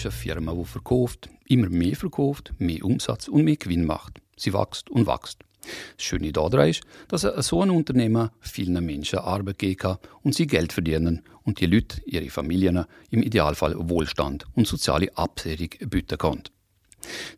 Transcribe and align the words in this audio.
Ist 0.00 0.06
eine 0.06 0.12
Firma, 0.12 0.54
die 0.54 0.64
verkauft, 0.64 1.28
immer 1.46 1.68
mehr 1.68 1.94
verkauft, 1.94 2.54
mehr 2.56 2.82
Umsatz 2.86 3.28
und 3.28 3.44
mehr 3.44 3.56
Gewinn 3.56 3.84
macht. 3.84 4.22
Sie 4.34 4.54
wächst 4.54 4.88
und 4.88 5.06
wächst. 5.06 5.40
Das 5.60 6.06
Schöne 6.06 6.32
daran 6.32 6.70
ist, 6.70 6.80
dass 7.08 7.20
so 7.20 7.60
ein 7.60 7.68
Unternehmen 7.68 8.30
vielen 8.40 8.82
Menschen 8.82 9.18
Arbeit 9.18 9.58
geben 9.58 9.76
kann 9.76 9.98
und 10.22 10.34
sie 10.34 10.46
Geld 10.46 10.72
verdienen 10.72 11.20
und 11.42 11.60
die 11.60 11.66
Leute, 11.66 12.00
ihre 12.06 12.30
Familien, 12.30 12.86
im 13.10 13.22
Idealfall 13.22 13.74
Wohlstand 13.76 14.46
und 14.54 14.66
soziale 14.66 15.14
Absicherung 15.18 15.90
bieten 15.90 16.16
können. 16.16 16.44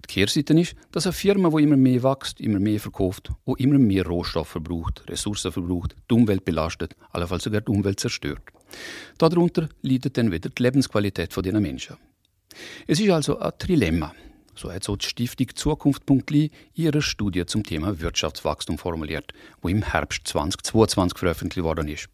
Die 0.05 0.15
Kehrseite 0.15 0.55
ist, 0.55 0.77
dass 0.93 1.07
eine 1.07 1.15
Firma, 1.15 1.51
die 1.51 1.65
immer 1.65 1.77
mehr 1.77 2.05
wächst, 2.05 2.41
immer 2.41 2.61
mehr 2.61 2.79
verkauft 2.79 3.33
und 3.43 3.59
immer 3.59 3.81
mehr 3.81 4.07
Rohstoffe 4.07 4.51
verbraucht, 4.51 5.03
Ressourcen 5.09 5.51
verbraucht, 5.51 5.97
die 6.09 6.15
Umwelt 6.15 6.45
belastet, 6.45 6.95
allenfalls 7.11 7.43
sogar 7.43 7.63
die 7.63 7.73
Umwelt 7.73 7.99
zerstört. 7.99 8.43
Darunter 9.19 9.69
leidet 9.83 10.17
dann 10.17 10.31
wieder 10.31 10.49
die 10.49 10.63
Lebensqualität 10.63 11.35
dieser 11.37 11.61
Menschen. 11.61 11.97
Es 12.87 13.01
ist 13.01 13.11
also 13.11 13.38
ein 13.38 13.52
Trilemma. 13.59 14.15
So 14.55 14.70
hat 14.70 14.84
so 14.84 14.97
die 14.97 15.06
Stiftung 15.06 15.48
Zukunft.li 15.55 16.51
ihre 16.75 17.02
Studie 17.02 17.47
zum 17.47 17.65
Thema 17.65 18.01
Wirtschaftswachstum 18.01 18.78
formuliert, 18.78 19.33
wo 19.61 19.69
im 19.69 19.83
Herbst 19.83 20.28
2022 20.28 21.19
veröffentlicht 21.19 21.65
worden 21.65 21.88
ist. 21.88 22.09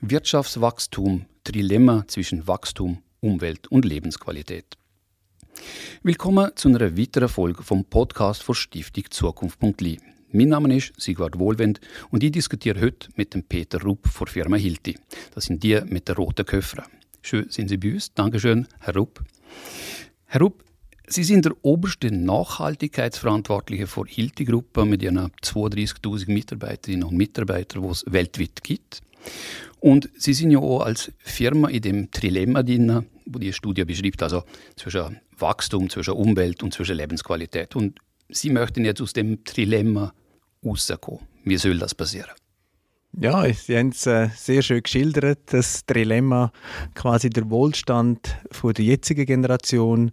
Wirtschaftswachstum, 0.00 1.26
Trilemma 1.44 2.04
zwischen 2.06 2.46
Wachstum, 2.46 3.02
Umwelt 3.20 3.68
und 3.68 3.84
Lebensqualität. 3.84 4.76
Willkommen 6.02 6.52
zu 6.54 6.68
einer 6.68 6.96
weiteren 6.96 7.28
Folge 7.28 7.62
vom 7.62 7.84
Podcast 7.84 8.42
von 8.42 8.54
Stiftung 8.54 9.04
Zukunft.li. 9.10 10.00
Mein 10.32 10.48
Name 10.48 10.76
ist 10.76 10.92
Sigvard 10.96 11.38
Wohlwend 11.38 11.80
und 12.10 12.22
ich 12.22 12.32
diskutiere 12.32 12.80
heute 12.80 13.08
mit 13.16 13.34
dem 13.34 13.42
Peter 13.42 13.82
Rupp 13.82 14.06
von 14.08 14.26
der 14.26 14.32
Firma 14.32 14.56
Hilti. 14.56 14.96
Das 15.34 15.46
sind 15.46 15.62
die 15.62 15.80
mit 15.86 16.08
den 16.08 16.14
roten 16.14 16.46
Köfern. 16.46 16.84
Schön 17.20 17.50
sind 17.50 17.68
Sie 17.68 17.76
bei 17.76 17.92
uns. 17.92 18.14
Dankeschön, 18.14 18.66
Herr 18.78 18.94
Rupp. 18.94 19.22
Herr 20.26 20.40
Rupp, 20.42 20.64
Sie 21.12 21.24
sind 21.24 21.44
der 21.44 21.56
oberste 21.62 22.14
Nachhaltigkeitsverantwortliche 22.14 23.88
für 23.88 24.04
Hilti-Gruppe 24.06 24.84
mit 24.84 25.02
ihren 25.02 25.18
32.000 25.42 26.30
Mitarbeiterinnen 26.30 27.02
und 27.02 27.16
Mitarbeitern, 27.16 27.82
die 27.82 27.88
es 27.88 28.04
weltweit 28.06 28.62
gibt. 28.62 29.00
Und 29.80 30.08
Sie 30.16 30.34
sind 30.34 30.52
ja 30.52 30.60
auch 30.60 30.82
als 30.82 31.10
Firma 31.18 31.68
in 31.68 31.82
dem 31.82 32.10
Trilemma 32.12 32.62
drin, 32.62 33.06
wo 33.26 33.40
die 33.40 33.52
Studie 33.52 33.84
beschreibt, 33.84 34.22
also 34.22 34.44
zwischen 34.76 35.20
Wachstum, 35.36 35.90
zwischen 35.90 36.14
Umwelt 36.14 36.62
und 36.62 36.74
zwischen 36.74 36.96
Lebensqualität. 36.96 37.74
Und 37.74 37.98
Sie 38.28 38.50
möchten 38.50 38.84
jetzt 38.84 39.00
aus 39.00 39.12
dem 39.12 39.42
Trilemma 39.42 40.14
rauskommen. 40.64 41.20
Wie 41.42 41.56
soll 41.56 41.78
das 41.78 41.94
passieren? 41.94 42.30
Ja, 43.18 43.44
Sie 43.52 43.76
haben 43.76 43.88
es 43.88 44.06
äh, 44.06 44.28
sehr 44.36 44.62
schön 44.62 44.84
geschildert, 44.84 45.40
das 45.46 45.84
Dilemma, 45.84 46.52
quasi 46.94 47.28
der 47.28 47.50
Wohlstand 47.50 48.36
von 48.52 48.72
der 48.72 48.84
jetzigen 48.84 49.26
Generation, 49.26 50.12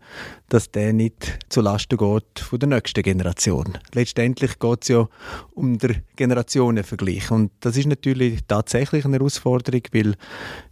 dass 0.50 0.72
der 0.72 0.94
nicht 0.94 1.38
zu 1.48 1.62
Lasten 1.62 1.98
geht 1.98 2.40
von 2.40 2.58
der 2.58 2.70
nächsten 2.70 3.04
Generation. 3.04 3.78
Letztendlich 3.94 4.58
geht 4.58 4.82
es 4.82 4.88
ja 4.88 5.08
um 5.54 5.78
den 5.78 6.02
Generationenvergleich 6.16 7.30
und 7.30 7.52
das 7.60 7.78
ist 7.78 7.86
natürlich 7.86 8.40
tatsächlich 8.48 9.06
eine 9.06 9.18
Herausforderung, 9.18 9.84
weil, 9.94 10.16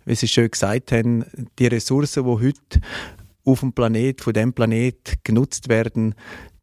wie 0.06 0.16
Sie 0.16 0.28
schön 0.28 0.50
gesagt 0.50 0.92
haben, 0.94 1.26
die 1.60 1.68
Ressourcen, 1.68 2.24
die 2.24 2.48
heute 2.48 2.82
auf 3.46 3.60
dem 3.60 3.72
Planet, 3.72 4.22
von 4.22 4.34
dem 4.34 4.52
Planet 4.52 5.24
genutzt 5.24 5.70
werden, 5.70 6.16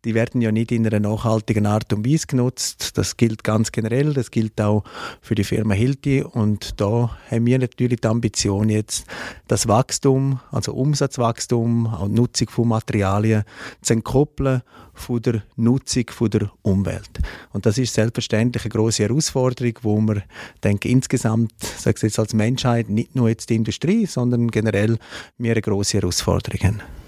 die 0.05 0.15
werden 0.15 0.41
ja 0.41 0.51
nicht 0.51 0.73
in 0.73 0.87
einer 0.87 1.01
nachhaltigen 1.01 1.67
Art 1.67 1.93
und 1.93 2.07
Weise 2.07 2.27
genutzt. 2.27 2.99
Das 2.99 3.17
gilt 3.17 3.45
ganz 3.45 3.71
generell, 3.71 4.15
das 4.15 4.31
gilt 4.31 4.61
auch 4.61 4.85
für 5.21 5.35
die 5.35 5.45
Firma 5.45 5.75
Hilti. 5.75 6.23
Und 6.23 6.81
da 6.81 7.17
haben 7.31 7.47
wir 7.47 7.59
natürlich 7.59 8.01
die 8.01 8.09
Ambition 8.09 8.69
jetzt, 8.69 9.05
das 9.47 9.69
Wachstum, 9.69 10.41
also 10.51 10.73
Umsatzwachstum, 10.75 11.97
die 12.09 12.15
Nutzung 12.15 12.51
von 12.51 12.69
Materialien 12.69 13.45
zu 13.81 13.93
entkoppeln 13.93 14.63
von 14.95 15.23
der 15.23 15.43
Nutzung 15.57 16.05
von 16.11 16.31
der 16.31 16.51
Umwelt. 16.63 17.21
Und 17.53 17.65
das 17.67 17.79
ist 17.79 17.95
selbstverständlich 17.95 18.65
eine 18.65 18.71
große 18.71 19.05
Herausforderung, 19.05 19.75
wo 19.83 20.01
wir 20.01 20.23
denke 20.63 20.89
insgesamt, 20.89 21.53
sage 21.79 21.97
ich 21.97 22.03
jetzt 22.03 22.19
als 22.19 22.35
Menschheit, 22.35 22.91
nicht 22.91 23.15
nur 23.15 23.29
jetzt 23.29 23.51
die 23.51 23.57
Industrie, 23.57 24.07
sondern 24.07 24.51
generell 24.51 24.99
wir 25.39 25.53
eine 25.53 25.63
große 25.63 25.99
Herausforderung 25.99 26.61
haben 26.61 27.02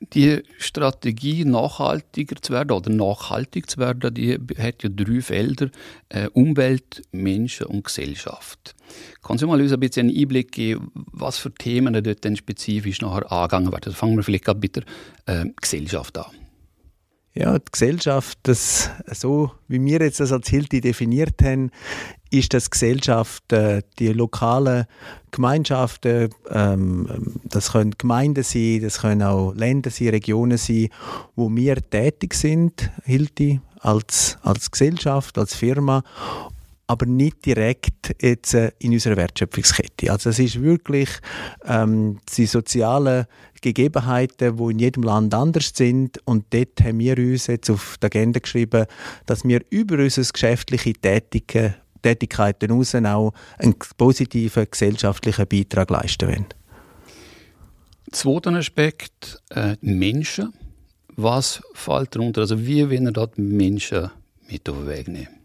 die 0.00 0.42
Strategie, 0.58 1.44
nachhaltiger 1.44 2.36
zu 2.40 2.52
werden 2.52 2.72
oder 2.72 2.90
nachhaltig 2.90 3.68
zu 3.68 3.78
werden, 3.78 4.14
die 4.14 4.38
hat 4.58 4.82
ja 4.82 4.88
drei 4.88 5.20
Felder: 5.20 5.70
äh, 6.08 6.28
Umwelt, 6.28 7.02
Menschen 7.12 7.66
und 7.66 7.84
Gesellschaft. 7.84 8.74
Kannst 9.22 9.42
du 9.42 9.46
mal 9.46 9.60
uns 9.60 9.72
ein 9.72 9.80
bisschen 9.80 10.08
einen 10.08 10.18
Einblick 10.18 10.52
geben, 10.52 10.90
was 11.12 11.38
für 11.38 11.52
Themen 11.52 12.02
dort 12.02 12.24
dann 12.24 12.36
spezifisch 12.36 13.00
nachher 13.00 13.30
angegangen 13.30 13.72
werden? 13.72 13.92
Fangen 13.92 14.16
wir 14.16 14.22
vielleicht 14.22 14.44
gerade 14.44 14.60
mit 14.60 14.76
der 14.76 14.84
äh, 15.26 15.44
Gesellschaft 15.60 16.16
an. 16.18 16.26
Ja, 17.34 17.56
die 17.56 17.70
Gesellschaft, 17.70 18.38
das, 18.44 18.90
so 19.12 19.52
wie 19.68 19.80
wir 19.84 20.00
jetzt 20.00 20.18
das 20.18 20.32
als 20.32 20.48
Hilti 20.48 20.80
definiert 20.80 21.40
haben, 21.42 21.70
ist 22.30 22.54
das 22.54 22.70
Gesellschaft, 22.70 23.52
äh, 23.52 23.82
die 23.98 24.12
lokalen 24.12 24.86
Gemeinschaften, 25.30 26.30
ähm, 26.50 27.38
das 27.44 27.72
können 27.72 27.94
Gemeinden 27.96 28.42
sein, 28.42 28.80
das 28.82 29.00
können 29.00 29.22
auch 29.22 29.54
Länder 29.54 29.90
sein, 29.90 30.08
Regionen 30.08 30.58
sein, 30.58 30.88
wo 31.36 31.54
wir 31.54 31.76
tätig 31.76 32.34
sind, 32.34 32.90
Hilti, 33.04 33.60
als, 33.80 34.38
als 34.42 34.70
Gesellschaft, 34.70 35.38
als 35.38 35.54
Firma 35.54 36.02
aber 36.88 37.04
nicht 37.04 37.44
direkt 37.44 38.16
jetzt 38.20 38.54
äh, 38.54 38.72
in 38.78 38.92
unserer 38.92 39.16
Wertschöpfungskette. 39.16 40.10
Also 40.10 40.30
es 40.30 40.38
ist 40.38 40.60
wirklich 40.60 41.10
ähm, 41.66 42.18
die 42.34 42.46
sozialen 42.46 43.26
Gegebenheiten, 43.60 44.56
die 44.56 44.70
in 44.70 44.78
jedem 44.78 45.02
Land 45.02 45.34
anders 45.34 45.72
sind 45.74 46.18
und 46.24 46.46
dort 46.50 46.80
haben 46.82 46.98
wir 46.98 47.18
uns 47.18 47.46
jetzt 47.46 47.70
auf 47.70 47.96
die 48.02 48.06
Agenda 48.06 48.40
geschrieben, 48.40 48.86
dass 49.26 49.44
wir 49.44 49.60
über 49.68 49.98
unsere 49.98 50.26
geschäftliche 50.26 50.94
Tätigkeit 50.94 51.78
Tätigkeiten 52.02 52.70
hinaus 52.70 52.94
auch 52.94 53.32
einen 53.58 53.74
positiven 53.96 54.66
gesellschaftlichen 54.70 55.46
Beitrag 55.46 55.90
leisten 55.90 56.28
wollen. 56.28 56.46
Zweiter 58.10 58.52
Aspekt, 58.54 59.42
äh, 59.50 59.76
Menschen. 59.80 60.52
Was 61.16 61.60
fällt 61.74 62.14
darunter? 62.14 62.42
Also 62.42 62.64
wie 62.66 62.88
wollen 62.88 63.04
wir 63.04 63.12
dort 63.12 63.38
Menschen 63.38 64.10
mit 64.48 64.68
auf 64.68 64.76
den 64.76 64.86
Weg 64.86 65.08
nehmen? 65.08 65.37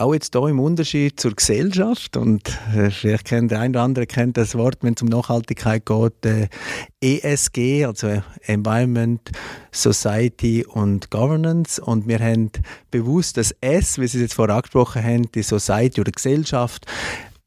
Auch 0.00 0.14
jetzt 0.14 0.32
hier 0.32 0.46
im 0.46 0.60
Unterschied 0.60 1.18
zur 1.18 1.34
Gesellschaft 1.34 2.16
und 2.16 2.48
äh, 2.72 2.88
vielleicht 2.90 3.24
kennt 3.24 3.50
der 3.50 3.58
eine 3.58 3.70
oder 3.70 3.82
andere 3.82 4.06
kennt 4.06 4.36
das 4.36 4.54
Wort, 4.54 4.78
wenn 4.82 4.94
es 4.94 5.02
um 5.02 5.08
Nachhaltigkeit 5.08 5.84
geht, 5.84 6.24
äh, 6.24 6.48
ESG, 7.00 7.84
also 7.84 8.22
Environment, 8.42 9.20
Society 9.72 10.64
und 10.64 11.10
Governance. 11.10 11.82
Und 11.82 12.06
wir 12.06 12.20
haben 12.20 12.52
bewusst 12.92 13.38
das 13.38 13.52
S, 13.60 13.98
wie 13.98 14.06
Sie 14.06 14.18
es 14.18 14.22
jetzt 14.22 14.34
vorher 14.34 14.54
angesprochen 14.54 15.02
haben, 15.02 15.32
die 15.32 15.42
Society 15.42 16.00
oder 16.00 16.12
Gesellschaft, 16.12 16.86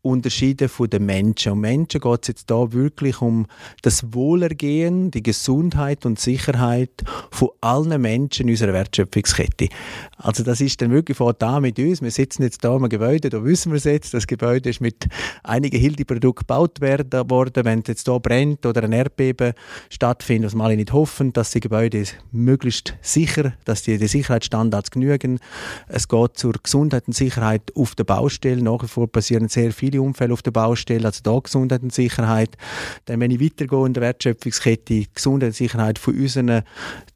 unterschieden 0.04 0.68
von 0.68 0.90
den 0.90 1.06
Menschen. 1.06 1.52
Um 1.52 1.62
Menschen 1.62 2.02
geht 2.02 2.20
es 2.24 2.28
jetzt 2.28 2.50
da 2.50 2.72
wirklich 2.72 3.22
um 3.22 3.46
das 3.84 4.14
Wohlergehen, 4.14 5.12
die 5.12 5.22
Gesundheit 5.22 6.06
und 6.06 6.20
Sicherheit 6.20 6.90
von 7.30 7.50
allen 7.62 8.02
Menschen 8.02 8.48
in 8.48 8.52
unserer 8.52 8.74
Wertschöpfungskette. 8.74 9.70
Also 10.18 10.44
das 10.44 10.60
ist 10.62 10.82
dann 10.82 10.92
wirklich 10.92 11.18
vor 11.18 11.34
da 11.34 11.60
mit 11.60 11.78
uns. 11.78 12.02
Wir 12.02 12.12
sitzen 12.12 12.44
jetzt 12.44 12.64
da 12.64 12.76
im 12.76 12.90
Gebäude, 12.90 13.30
da 13.30 13.44
wissen 13.44 13.72
wir 13.72 13.78
es 13.78 13.84
jetzt. 13.84 14.14
Das 14.14 14.26
Gebäude 14.26 14.70
ist 14.70 14.82
mit 14.82 15.08
einigen 15.44 15.80
Hildi-Produkten 15.80 16.48
gebaut 16.48 16.82
worden. 16.82 17.66
Wenn 17.66 17.80
es 17.80 17.88
jetzt 17.88 18.08
da 18.08 18.18
brennt 18.18 18.66
oder 18.66 18.84
ein 18.84 18.94
Erdbeben 18.94 19.54
stattfindet, 19.90 20.54
was 20.54 20.58
wir 20.58 20.76
nicht 20.76 20.94
hoffen, 20.94 21.32
dass 21.34 21.52
die 21.52 21.60
Gebäude 21.60 22.04
möglichst 22.32 22.96
sicher, 23.02 23.54
dass 23.66 23.84
die, 23.84 23.98
die 23.98 24.08
Sicherheitsstandards 24.08 24.90
genügen. 24.90 25.40
Es 25.88 26.08
geht 26.08 26.38
zur 26.38 26.54
Gesundheit 26.54 27.04
und 27.08 27.14
Sicherheit 27.14 27.72
auf 27.76 27.94
der 27.96 28.04
Baustelle. 28.04 28.64
Nach 28.64 28.82
wie 28.82 28.88
vor 28.88 29.12
passieren 29.12 29.48
sehr 29.48 29.72
viele 29.72 29.91
viele 29.92 30.02
Unfälle 30.02 30.34
auf 30.34 30.42
der 30.42 30.52
Baustelle, 30.52 31.06
also 31.06 31.22
da 31.24 31.40
Gesundheit 31.40 31.84
und 31.84 31.94
Sicherheit. 31.94 32.58
Dann, 33.06 33.20
wenn 33.20 33.32
ich 33.32 33.42
weitergehe 33.42 33.86
in 33.86 33.94
der 33.94 34.02
Wertschöpfungskette, 34.02 35.06
Gesundheit 35.14 35.50
und 35.50 35.56
Sicherheit 35.56 36.00
von 36.00 36.16
unseren 36.16 36.64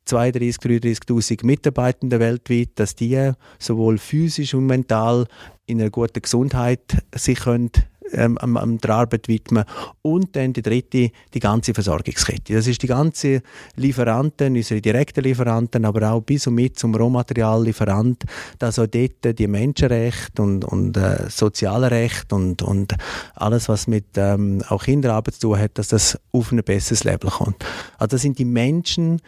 32, 0.05 0.57
33.000 0.57 1.45
Mitarbeitenden 1.45 2.19
weltweit, 2.19 2.69
dass 2.75 2.95
die 2.95 3.31
sowohl 3.59 3.97
physisch 3.97 4.53
und 4.53 4.65
mental 4.65 5.25
in 5.65 5.81
einer 5.81 5.89
guten 5.89 6.21
Gesundheit 6.21 6.97
sich 7.15 7.39
können 7.39 7.71
ähm, 8.11 8.37
am, 8.37 8.77
der 8.79 8.89
Arbeit 8.89 9.27
widmen. 9.27 9.63
Und 10.01 10.35
dann 10.35 10.53
die 10.53 10.61
dritte, 10.61 11.11
die 11.33 11.39
ganze 11.39 11.73
Versorgungskette. 11.73 12.53
Das 12.53 12.67
ist 12.67 12.81
die 12.81 12.87
ganze 12.87 13.41
Lieferanten, 13.75 14.55
unsere 14.55 14.81
direkten 14.81 15.23
Lieferanten, 15.23 15.85
aber 15.85 16.11
auch 16.11 16.21
bis 16.21 16.47
und 16.47 16.55
mit 16.55 16.77
zum 16.77 16.95
Rohmateriallieferant, 16.95 18.23
dass 18.59 18.79
auch 18.79 18.87
dort 18.87 19.37
die 19.37 19.47
Menschenrechte 19.47 20.41
und, 20.41 20.65
und 20.65 20.97
äh, 20.97 21.29
soziale 21.29 21.91
Rechte 21.91 22.35
und, 22.35 22.61
und 22.61 22.93
alles, 23.35 23.69
was 23.69 23.87
mit 23.87 24.05
ähm, 24.15 24.63
auch 24.69 24.83
Kinderarbeit 24.83 25.35
zu 25.35 25.41
tun 25.41 25.59
hat, 25.59 25.77
dass 25.77 25.89
das 25.89 26.19
auf 26.31 26.51
ein 26.51 26.63
besseres 26.63 27.03
Level 27.03 27.29
kommt. 27.29 27.63
Also 27.97 28.15
das 28.15 28.21
sind 28.21 28.39
die 28.39 28.45
Menschen, 28.45 29.21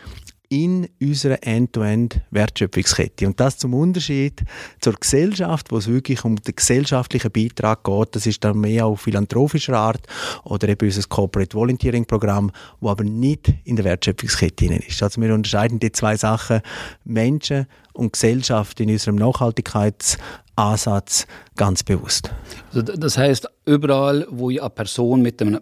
in 0.49 0.87
unserer 1.01 1.39
End-to-End-Wertschöpfungskette. 1.41 3.27
Und 3.27 3.39
das 3.39 3.57
zum 3.57 3.73
Unterschied 3.73 4.43
zur 4.79 4.93
Gesellschaft, 4.93 5.71
wo 5.71 5.77
es 5.77 5.87
wirklich 5.87 6.23
um 6.23 6.35
den 6.35 6.55
gesellschaftlichen 6.55 7.31
Beitrag 7.31 7.83
geht. 7.83 8.15
Das 8.15 8.25
ist 8.25 8.43
dann 8.43 8.59
mehr 8.59 8.85
auf 8.85 9.01
philanthropischer 9.01 9.77
Art 9.77 10.07
oder 10.43 10.69
eben 10.69 10.87
unser 10.87 11.07
Corporate 11.07 11.55
Volunteering 11.55 12.05
Programm, 12.05 12.51
wo 12.79 12.89
aber 12.89 13.03
nicht 13.03 13.53
in 13.65 13.75
der 13.75 13.85
Wertschöpfungskette 13.85 14.65
ist. 14.65 15.03
Also 15.03 15.21
wir 15.21 15.33
unterscheiden 15.33 15.79
die 15.79 15.91
zwei 15.91 16.15
Sachen, 16.15 16.61
Menschen 17.03 17.67
und 17.93 18.13
Gesellschaft 18.13 18.79
in 18.79 18.89
unserem 18.89 19.15
Nachhaltigkeitsansatz 19.15 21.27
ganz 21.55 21.83
bewusst. 21.83 22.31
Also 22.73 22.83
das 22.83 23.17
heißt, 23.17 23.49
überall, 23.65 24.27
wo 24.29 24.49
eine 24.49 24.69
Person 24.69 25.21
mit 25.21 25.41
einem 25.41 25.59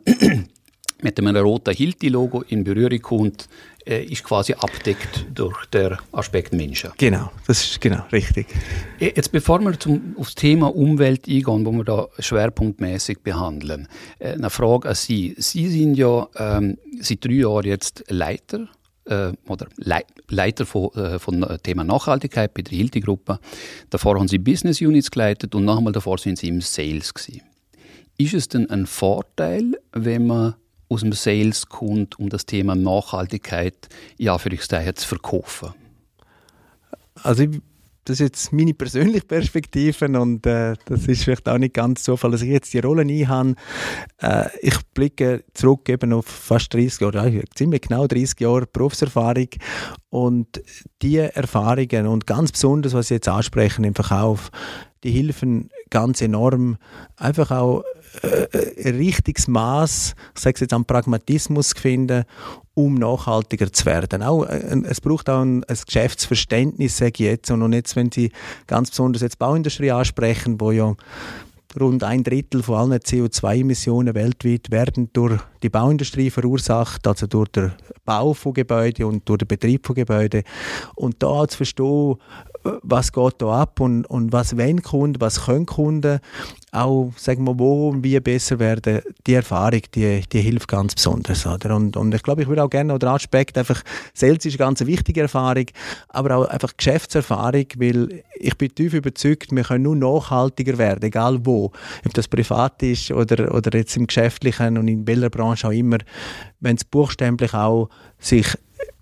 mit 1.01 1.19
einem 1.19 1.35
roten 1.35 1.73
Hilti-Logo 1.73 2.43
in 2.47 2.63
Berührung 2.63 3.01
kommt, 3.01 3.47
äh, 3.85 4.03
ist 4.03 4.23
quasi 4.23 4.53
abdeckt 4.53 5.25
durch 5.33 5.65
den 5.67 5.95
Aspekt 6.11 6.53
Menschen. 6.53 6.91
Genau, 6.97 7.31
das 7.47 7.63
ist 7.63 7.81
genau 7.81 8.03
richtig. 8.11 8.47
Äh, 8.99 9.13
jetzt 9.15 9.31
bevor 9.31 9.59
wir 9.59 9.79
zum, 9.79 10.15
auf 10.17 10.27
das 10.27 10.35
Thema 10.35 10.75
Umwelt 10.75 11.27
eingehen, 11.27 11.65
wo 11.65 11.71
wir 11.71 11.83
da 11.83 12.07
schwerpunktmäßig 12.19 13.19
behandeln, 13.19 13.87
äh, 14.19 14.31
eine 14.31 14.49
Frage 14.49 14.89
an 14.89 14.95
Sie. 14.95 15.35
Sie 15.37 15.67
sind 15.67 15.95
ja 15.95 16.27
ähm, 16.35 16.77
seit 16.99 17.23
drei 17.23 17.33
Jahren 17.33 17.65
jetzt 17.65 18.03
Leiter 18.09 18.67
äh, 19.05 19.31
oder 19.47 19.67
Le 19.77 20.01
Leiter 20.29 20.65
von, 20.65 20.91
äh, 20.95 21.19
von 21.19 21.45
Thema 21.61 21.83
Nachhaltigkeit 21.83 22.53
bei 22.53 22.63
der 22.63 22.75
Hilti-Gruppe. 22.75 23.39
Davor 23.91 24.17
haben 24.17 24.27
Sie 24.27 24.39
Business 24.39 24.81
Units 24.81 25.11
geleitet 25.11 25.53
und 25.53 25.65
nochmal 25.65 25.93
davor 25.93 26.17
sind 26.17 26.39
Sie 26.39 26.47
im 26.47 26.61
Sales 26.61 27.13
gewesen. 27.13 27.41
Ist 28.17 28.33
es 28.33 28.47
denn 28.47 28.69
ein 28.69 28.85
Vorteil, 28.85 29.73
wenn 29.91 30.27
man 30.27 30.55
aus 30.95 31.01
dem 31.01 31.11
Sales 31.11 31.67
kommt, 31.67 32.17
um 32.19 32.29
das 32.29 32.45
Thema 32.45 32.73
Nachhaltigkeit 32.73 33.89
ja 34.17 34.37
für 34.37 34.49
zu 34.57 35.07
verkaufen? 35.07 35.73
Also 37.21 37.43
ich, 37.43 37.61
das 38.05 38.21
ist 38.21 38.27
jetzt 38.27 38.53
meine 38.53 38.73
persönliche 38.73 39.25
Perspektive 39.25 40.05
und 40.19 40.45
äh, 40.45 40.75
das 40.85 41.07
ist 41.07 41.23
vielleicht 41.25 41.49
auch 41.49 41.57
nicht 41.57 41.73
ganz 41.73 42.03
Zufall, 42.03 42.31
dass 42.31 42.43
ich 42.43 42.49
jetzt 42.49 42.73
die 42.73 42.79
Rolle 42.79 43.01
einhabe. 43.01 43.55
Äh, 44.21 44.47
ich 44.61 44.77
blicke 44.93 45.43
zurück 45.53 45.89
eben 45.89 46.13
auf 46.13 46.27
fast 46.27 46.73
30 46.73 47.01
Jahre, 47.01 47.27
äh, 47.27 47.43
ziemlich 47.55 47.81
genau 47.81 48.07
30 48.07 48.39
Jahre 48.39 48.67
Berufserfahrung 48.67 49.49
und 50.09 50.61
die 51.01 51.17
Erfahrungen 51.17 52.07
und 52.07 52.25
ganz 52.25 52.53
besonders, 52.53 52.93
was 52.93 53.09
Sie 53.09 53.15
jetzt 53.15 53.27
ansprechen 53.27 53.83
im 53.83 53.95
Verkauf, 53.95 54.49
die 55.03 55.11
helfen 55.11 55.69
ganz 55.89 56.21
enorm, 56.21 56.77
einfach 57.17 57.51
auch 57.51 57.83
äh, 58.21 58.87
ein 58.87 58.95
richtiges 58.95 59.47
Maß, 59.47 60.15
ich 60.35 60.41
sage 60.41 60.61
jetzt 60.61 60.73
an 60.73 60.85
Pragmatismus 60.85 61.73
finden, 61.73 62.23
um 62.73 62.95
nachhaltiger 62.95 63.71
zu 63.71 63.85
werden. 63.85 64.23
Auch, 64.23 64.45
äh, 64.45 64.81
es 64.85 65.01
braucht 65.01 65.29
auch 65.29 65.41
ein, 65.41 65.63
ein 65.63 65.77
Geschäftsverständnis, 65.85 66.97
sage 66.97 67.11
ich 67.15 67.19
jetzt. 67.19 67.51
Und 67.51 67.73
jetzt, 67.73 67.95
wenn 67.95 68.11
Sie 68.11 68.31
ganz 68.67 68.89
besonders 68.89 69.21
jetzt 69.21 69.39
Bauindustrie 69.39 69.91
ansprechen, 69.91 70.59
wo 70.59 70.71
ja 70.71 70.95
rund 71.79 72.03
ein 72.03 72.23
Drittel 72.23 72.63
von 72.63 72.91
allen 72.91 72.99
CO2-Emissionen 72.99 74.15
weltweit 74.15 74.71
werden 74.71 75.09
durch 75.13 75.39
die 75.61 75.69
Bauindustrie 75.69 76.29
verursacht, 76.29 77.05
also 77.05 77.27
durch 77.27 77.49
den 77.49 77.73
Bau 78.05 78.33
von 78.33 78.53
Gebäuden 78.53 79.05
und 79.05 79.27
durch 79.27 79.39
den 79.39 79.47
Betrieb 79.47 79.85
von 79.85 79.95
Gebäuden. 79.95 80.43
Und 80.95 81.21
da 81.21 81.47
zu 81.47 81.57
verstehen, 81.57 82.15
was 82.81 83.11
geht 83.11 83.35
da 83.37 83.61
ab 83.61 83.79
und, 83.79 84.05
und 84.05 84.31
was 84.31 84.57
wollen 84.57 84.81
Kunden, 84.81 85.21
was 85.21 85.45
können 85.45 85.65
Kunden, 85.65 86.19
auch 86.71 87.11
sagen 87.15 87.45
wir, 87.45 87.57
wo 87.59 87.89
und 87.89 88.03
wie 88.03 88.19
besser 88.19 88.59
werden, 88.59 89.01
die 89.25 89.33
Erfahrung, 89.33 89.81
die, 89.93 90.21
die 90.31 90.41
hilft 90.41 90.67
ganz 90.67 90.95
besonders. 90.95 91.45
Oder? 91.45 91.75
Und, 91.75 91.95
und 91.95 92.13
ich 92.13 92.23
glaube, 92.23 92.41
ich 92.41 92.47
würde 92.47 92.63
auch 92.63 92.69
gerne 92.69 92.93
noch 92.93 92.99
den 92.99 93.09
Aspekt, 93.09 93.57
einfach, 93.57 93.81
Sales 94.13 94.45
ist 94.45 94.53
eine 94.53 94.57
ganz 94.57 94.85
wichtige 94.85 95.21
Erfahrung, 95.21 95.65
aber 96.09 96.37
auch 96.37 96.45
einfach 96.45 96.75
Geschäftserfahrung, 96.75 97.65
weil 97.77 98.23
ich 98.35 98.57
bin 98.57 98.73
tief 98.73 98.93
überzeugt, 98.93 99.51
wir 99.51 99.63
können 99.63 99.83
nur 99.83 99.95
nachhaltiger 99.95 100.77
werden, 100.77 101.03
egal 101.03 101.39
wo. 101.45 101.71
Ob 102.05 102.13
das 102.13 102.27
privat 102.27 102.81
ist 102.83 103.11
oder, 103.11 103.53
oder 103.53 103.77
jetzt 103.77 103.95
im 103.95 104.07
Geschäftlichen 104.07 104.77
und 104.77 104.87
in 104.87 105.07
welcher 105.07 105.29
Branche 105.29 105.67
auch 105.67 105.71
immer, 105.71 105.97
wenn 106.59 106.75
es 106.75 106.83
buchstäblich 106.83 107.53
auch 107.53 107.89
sich 108.19 108.47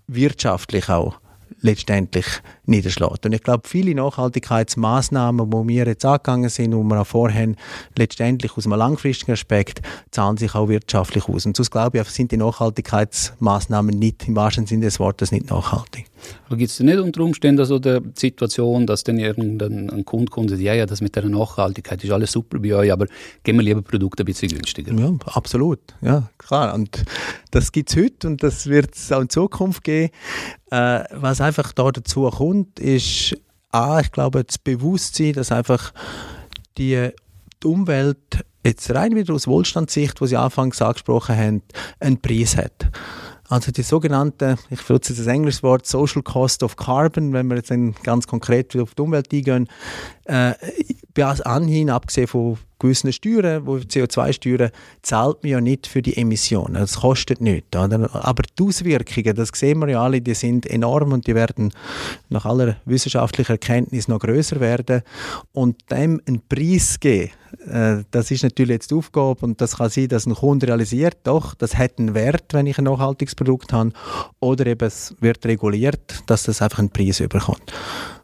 wirtschaftlich 0.07 0.89
auch 0.89 1.22
letztendlich 1.63 2.25
niederschlägt. 2.65 3.25
Und 3.25 3.33
ich 3.33 3.41
glaube, 3.41 3.67
viele 3.67 3.95
Nachhaltigkeitsmaßnahmen, 3.95 5.49
die 5.49 5.67
wir 5.67 5.87
jetzt 5.87 6.05
angegangen 6.05 6.49
sind, 6.49 6.71
die 6.71 6.77
wir 6.77 7.01
auch 7.01 7.07
vorher 7.07 7.55
letztendlich 7.97 8.55
aus 8.55 8.65
einem 8.65 8.77
langfristigen 8.77 9.31
Aspekt 9.31 9.81
zahlen 10.11 10.37
sich 10.37 10.53
auch 10.53 10.67
wirtschaftlich 10.67 11.27
aus. 11.27 11.45
Und 11.45 11.57
sonst 11.57 11.71
glaube 11.71 11.99
ich, 11.99 12.09
sind 12.09 12.31
die 12.31 12.37
Nachhaltigkeitsmaßnahmen 12.37 13.97
nicht 13.97 14.27
im 14.27 14.35
wahrsten 14.35 14.67
Sinne 14.67 14.85
des 14.85 14.99
Wortes 14.99 15.31
nicht 15.31 15.49
nachhaltig. 15.49 16.05
Aber 16.45 16.57
gibt 16.57 16.71
es 16.71 16.79
nicht 16.79 16.97
unter 16.97 17.21
Umständen 17.21 17.59
also 17.59 17.79
die 17.79 17.99
Situation, 18.15 18.85
dass 18.85 19.03
dann 19.03 19.17
irgendein 19.17 20.05
Kunde 20.05 20.31
kommt 20.31 20.51
und 20.51 20.57
sagt, 20.57 20.61
ja, 20.61 20.73
ja, 20.73 20.85
das 20.85 21.01
mit 21.01 21.15
der 21.15 21.25
Nachhaltigkeit 21.25 22.03
ist 22.03 22.11
alles 22.11 22.31
super 22.31 22.59
bei 22.59 22.75
euch, 22.75 22.91
aber 22.91 23.07
geben 23.43 23.59
wir 23.59 23.63
lieber 23.63 23.81
Produkte 23.81 24.23
ein 24.23 24.25
bisschen 24.25 24.49
günstiger? 24.49 24.93
Ja, 24.93 25.11
absolut. 25.25 25.79
Ja, 26.01 26.29
klar. 26.37 26.73
Und 26.73 27.03
das 27.51 27.71
gibt 27.71 27.89
es 27.89 27.95
heute 27.95 28.27
und 28.27 28.43
das 28.43 28.67
wird 28.67 28.95
es 28.95 29.11
auch 29.11 29.21
in 29.21 29.29
Zukunft 29.29 29.83
geben. 29.83 30.11
Äh, 30.71 31.03
was 31.11 31.41
einfach 31.41 31.71
da 31.73 31.91
dazu 31.91 32.29
kommt, 32.29 32.79
ist 32.79 33.35
A, 33.71 33.99
ich 33.99 34.11
glaube, 34.11 34.43
das 34.43 34.57
Bewusstsein, 34.57 35.33
dass 35.33 35.51
einfach 35.51 35.93
die, 36.77 37.09
die 37.63 37.67
Umwelt 37.67 38.45
jetzt 38.63 38.93
rein 38.93 39.15
wieder 39.15 39.33
aus 39.33 39.47
Wohlstandssicht, 39.47 40.21
wo 40.21 40.25
Sie 40.25 40.37
anfangs 40.37 40.81
angesprochen 40.81 41.35
haben, 41.35 41.61
einen 41.99 42.21
Preis 42.21 42.55
hat. 42.55 42.89
Also 43.53 43.71
die 43.71 43.83
sogenannte, 43.83 44.55
ich 44.71 44.81
benutze 44.81 45.13
das 45.13 45.27
englische 45.27 45.61
Wort 45.61 45.85
Social 45.85 46.23
Cost 46.23 46.63
of 46.63 46.75
Carbon, 46.75 47.33
wenn 47.33 47.45
wir 47.51 47.57
jetzt 47.57 47.71
ganz 48.01 48.25
konkret 48.25 48.75
auf 48.75 48.95
die 48.95 49.01
Umwelt 49.03 49.31
eingehen, 49.31 49.67
äh, 50.25 50.53
bis 51.13 51.41
anhin, 51.41 51.89
abgesehen 51.89 52.27
von 52.27 52.57
gewissen 52.79 53.13
Steuern, 53.13 53.65
wo 53.65 53.75
CO2-Steuern, 53.77 54.71
zahlt 55.01 55.43
man 55.43 55.51
ja 55.51 55.61
nicht 55.61 55.87
für 55.87 56.01
die 56.01 56.17
Emissionen. 56.17 56.75
Das 56.75 56.99
kostet 56.99 57.39
nichts. 57.39 57.77
Oder? 57.77 58.09
Aber 58.13 58.43
die 58.59 58.63
Auswirkungen, 58.63 59.35
das 59.35 59.49
sehen 59.53 59.79
wir 59.79 59.89
ja 59.89 60.03
alle, 60.03 60.21
die 60.21 60.33
sind 60.33 60.65
enorm 60.65 61.13
und 61.13 61.25
die 61.25 61.35
werden 61.35 61.71
nach 62.29 62.45
aller 62.45 62.75
wissenschaftlicher 62.85 63.53
Erkenntnis 63.53 64.07
noch 64.07 64.19
größer 64.19 64.59
werden. 64.59 65.01
Und 65.53 65.89
dem 65.91 66.21
einen 66.27 66.41
Preis 66.47 66.99
geben, 66.99 67.31
äh, 67.69 68.03
das 68.11 68.31
ist 68.31 68.43
natürlich 68.43 68.73
jetzt 68.73 68.91
die 68.91 68.95
Aufgabe 68.95 69.45
und 69.45 69.61
das 69.61 69.77
kann 69.77 69.89
sein, 69.89 70.09
dass 70.09 70.25
ein 70.25 70.35
Kunde 70.35 70.67
realisiert, 70.67 71.17
doch, 71.23 71.53
das 71.53 71.77
hat 71.77 71.99
einen 71.99 72.13
Wert, 72.13 72.53
wenn 72.53 72.67
ich 72.67 72.77
ein 72.77 72.85
nachhaltiges 72.85 73.35
Produkt 73.35 73.71
habe, 73.71 73.91
oder 74.39 74.65
eben 74.65 74.85
es 74.85 75.15
wird 75.21 75.45
reguliert, 75.45 76.23
dass 76.25 76.43
das 76.43 76.61
einfach 76.61 76.79
einen 76.79 76.89
Preis 76.89 77.21
überkommt. 77.21 77.71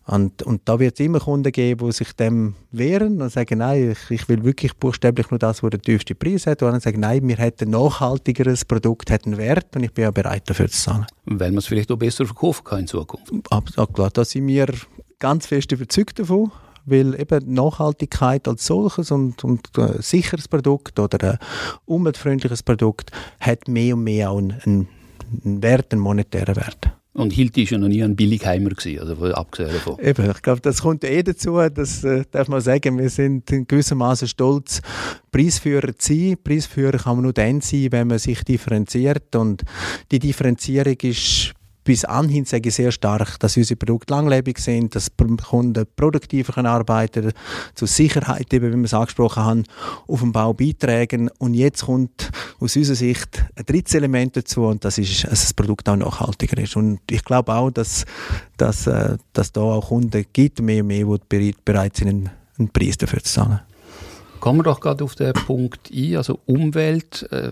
Und, 0.10 0.42
und 0.42 0.62
da 0.66 0.80
wird 0.80 1.00
es 1.00 1.06
immer 1.06 1.20
Kunden 1.20 1.52
geben, 1.52 1.86
die 1.86 1.92
sich 1.92 2.14
dem 2.14 2.56
wehren 2.72 3.22
und 3.22 3.32
sagen, 3.32 3.60
nein, 3.60 3.92
ich, 3.92 4.10
ich 4.10 4.28
will 4.28 4.44
wirklich 4.44 4.76
buchstäblich 4.76 5.30
nur 5.30 5.38
das, 5.38 5.62
was 5.62 5.70
der 5.70 5.80
tiefste 5.80 6.16
Preis 6.16 6.48
hat. 6.48 6.64
Und 6.64 6.72
dann 6.72 6.82
sagen, 6.82 7.00
nein, 7.00 7.28
wir 7.28 7.36
hätten 7.38 7.66
ein 7.66 7.72
nachhaltigeres 7.72 8.66
Produkt, 8.66 9.12
hätten 9.12 9.38
Wert 9.38 9.76
und 9.76 9.84
ich 9.84 9.94
bin 9.94 10.06
ja 10.06 10.12
bereit 10.12 10.50
dafür 10.50 10.68
zu 10.68 10.82
zahlen. 10.82 11.06
Weil 11.26 11.52
man 11.52 11.60
es 11.60 11.68
vielleicht 11.68 11.92
auch 11.92 11.98
besser 11.98 12.26
verkaufen 12.26 12.64
kann 12.64 12.80
in 12.80 12.88
Zukunft. 12.88 13.32
Absolut, 13.52 13.94
klar, 13.94 14.10
da 14.12 14.26
sind 14.26 14.48
wir 14.48 14.74
ganz 15.20 15.46
fest 15.46 15.72
überzeugt 15.72 16.18
davon 16.18 16.52
weil 16.86 17.20
eben 17.20 17.54
Nachhaltigkeit 17.54 18.48
als 18.48 18.66
solches 18.66 19.12
und, 19.12 19.44
und 19.44 19.78
ein 19.78 20.02
sicheres 20.02 20.48
Produkt 20.48 20.98
oder 20.98 21.34
ein 21.34 21.38
umweltfreundliches 21.86 22.64
Produkt 22.64 23.12
hat 23.40 23.68
mehr 23.68 23.96
und 23.96 24.06
mehr 24.06 24.32
auch 24.32 24.40
einen, 24.40 24.88
einen 25.46 25.62
Wert, 25.62 25.92
einen 25.92 26.02
monetären 26.02 26.56
Wert. 26.56 26.90
Und 27.14 27.34
Hilti 27.34 27.66
war 27.66 27.72
ja 27.72 27.78
noch 27.80 27.88
nie 27.88 28.04
ein 28.04 28.16
Billigheimer, 28.16 28.70
gewesen, 28.70 29.00
also 29.00 29.34
abgesehen 29.34 29.74
davon. 29.74 30.00
Eben, 30.00 30.30
ich 30.30 30.42
glaube, 30.42 30.62
das 30.62 30.82
kommt 30.82 31.04
eh 31.04 31.24
dazu, 31.24 31.58
das 31.70 32.04
äh, 32.04 32.24
darf 32.30 32.48
man 32.48 32.62
sagen, 32.62 33.00
wir 33.00 33.10
sind 33.10 33.52
in 33.52 33.66
gewissem 33.68 33.98
Maße 33.98 34.28
stolz, 34.28 34.82
Preisführer 35.32 35.96
zu 35.98 36.14
sein. 36.14 36.38
Preisführer 36.44 37.00
kann 37.00 37.16
man 37.16 37.24
nur 37.24 37.34
dann 37.34 37.62
sein, 37.62 37.88
wenn 37.92 38.08
man 38.08 38.20
sich 38.20 38.44
differenziert 38.44 39.36
und 39.36 39.64
die 40.12 40.20
Differenzierung 40.20 40.98
ist 41.02 41.54
bis 41.90 42.06
anhin 42.06 42.46
sage 42.46 42.70
ich 42.70 42.76
sehr 42.76 42.92
stark, 42.92 43.40
dass 43.40 43.58
unsere 43.58 43.76
Produkte 43.76 44.14
langlebig 44.14 44.60
sind, 44.60 44.94
dass 44.94 45.10
Kunden 45.18 45.88
produktiver 45.96 46.54
können 46.54 46.68
arbeiten 46.68 47.32
zur 47.74 47.88
Sicherheit, 47.88 48.54
eben, 48.54 48.72
wie 48.72 48.78
wir 48.78 48.84
es 48.84 48.94
angesprochen 48.94 49.44
haben, 49.44 49.64
auf 50.08 50.20
dem 50.20 50.32
Bau 50.32 50.54
beitragen. 50.54 51.32
Und 51.40 51.56
jetzt 51.56 51.86
kommt 51.88 52.30
aus 52.60 52.76
unserer 52.76 52.96
Sicht 52.96 53.44
ein 53.56 53.66
drittes 53.66 53.96
Element 53.96 54.38
dazu 54.38 54.66
und 54.66 54.86
das 54.86 55.00
ist, 55.00 55.24
dass 55.24 55.42
das 55.42 55.54
Produkt 55.56 55.90
auch 55.90 55.96
nachhaltiger 55.96 56.62
ist. 56.62 56.76
Und 56.76 57.00
ich 57.10 57.24
glaube 57.26 57.56
auch, 57.56 57.72
dass, 57.72 58.06
dass, 58.58 58.86
äh, 58.86 59.18
dass 59.34 59.52
da 59.52 59.62
auch 59.62 59.88
Kunden 59.88 60.24
gibt, 60.32 60.62
mehr 60.62 60.84
und 60.84 60.90
mehr, 60.90 61.08
die 61.32 61.56
bereit 61.66 61.96
sind, 61.96 62.30
einen 62.60 62.70
Preis 62.70 62.98
dafür 62.98 63.24
zu 63.24 63.34
zahlen. 63.34 63.62
Kommen 64.40 64.60
wir 64.60 64.64
doch 64.64 64.80
gerade 64.80 65.04
auf 65.04 65.16
den 65.16 65.34
Punkt 65.34 65.92
ein, 65.92 66.16
also 66.16 66.40
Umwelt, 66.46 67.28
äh, 67.32 67.52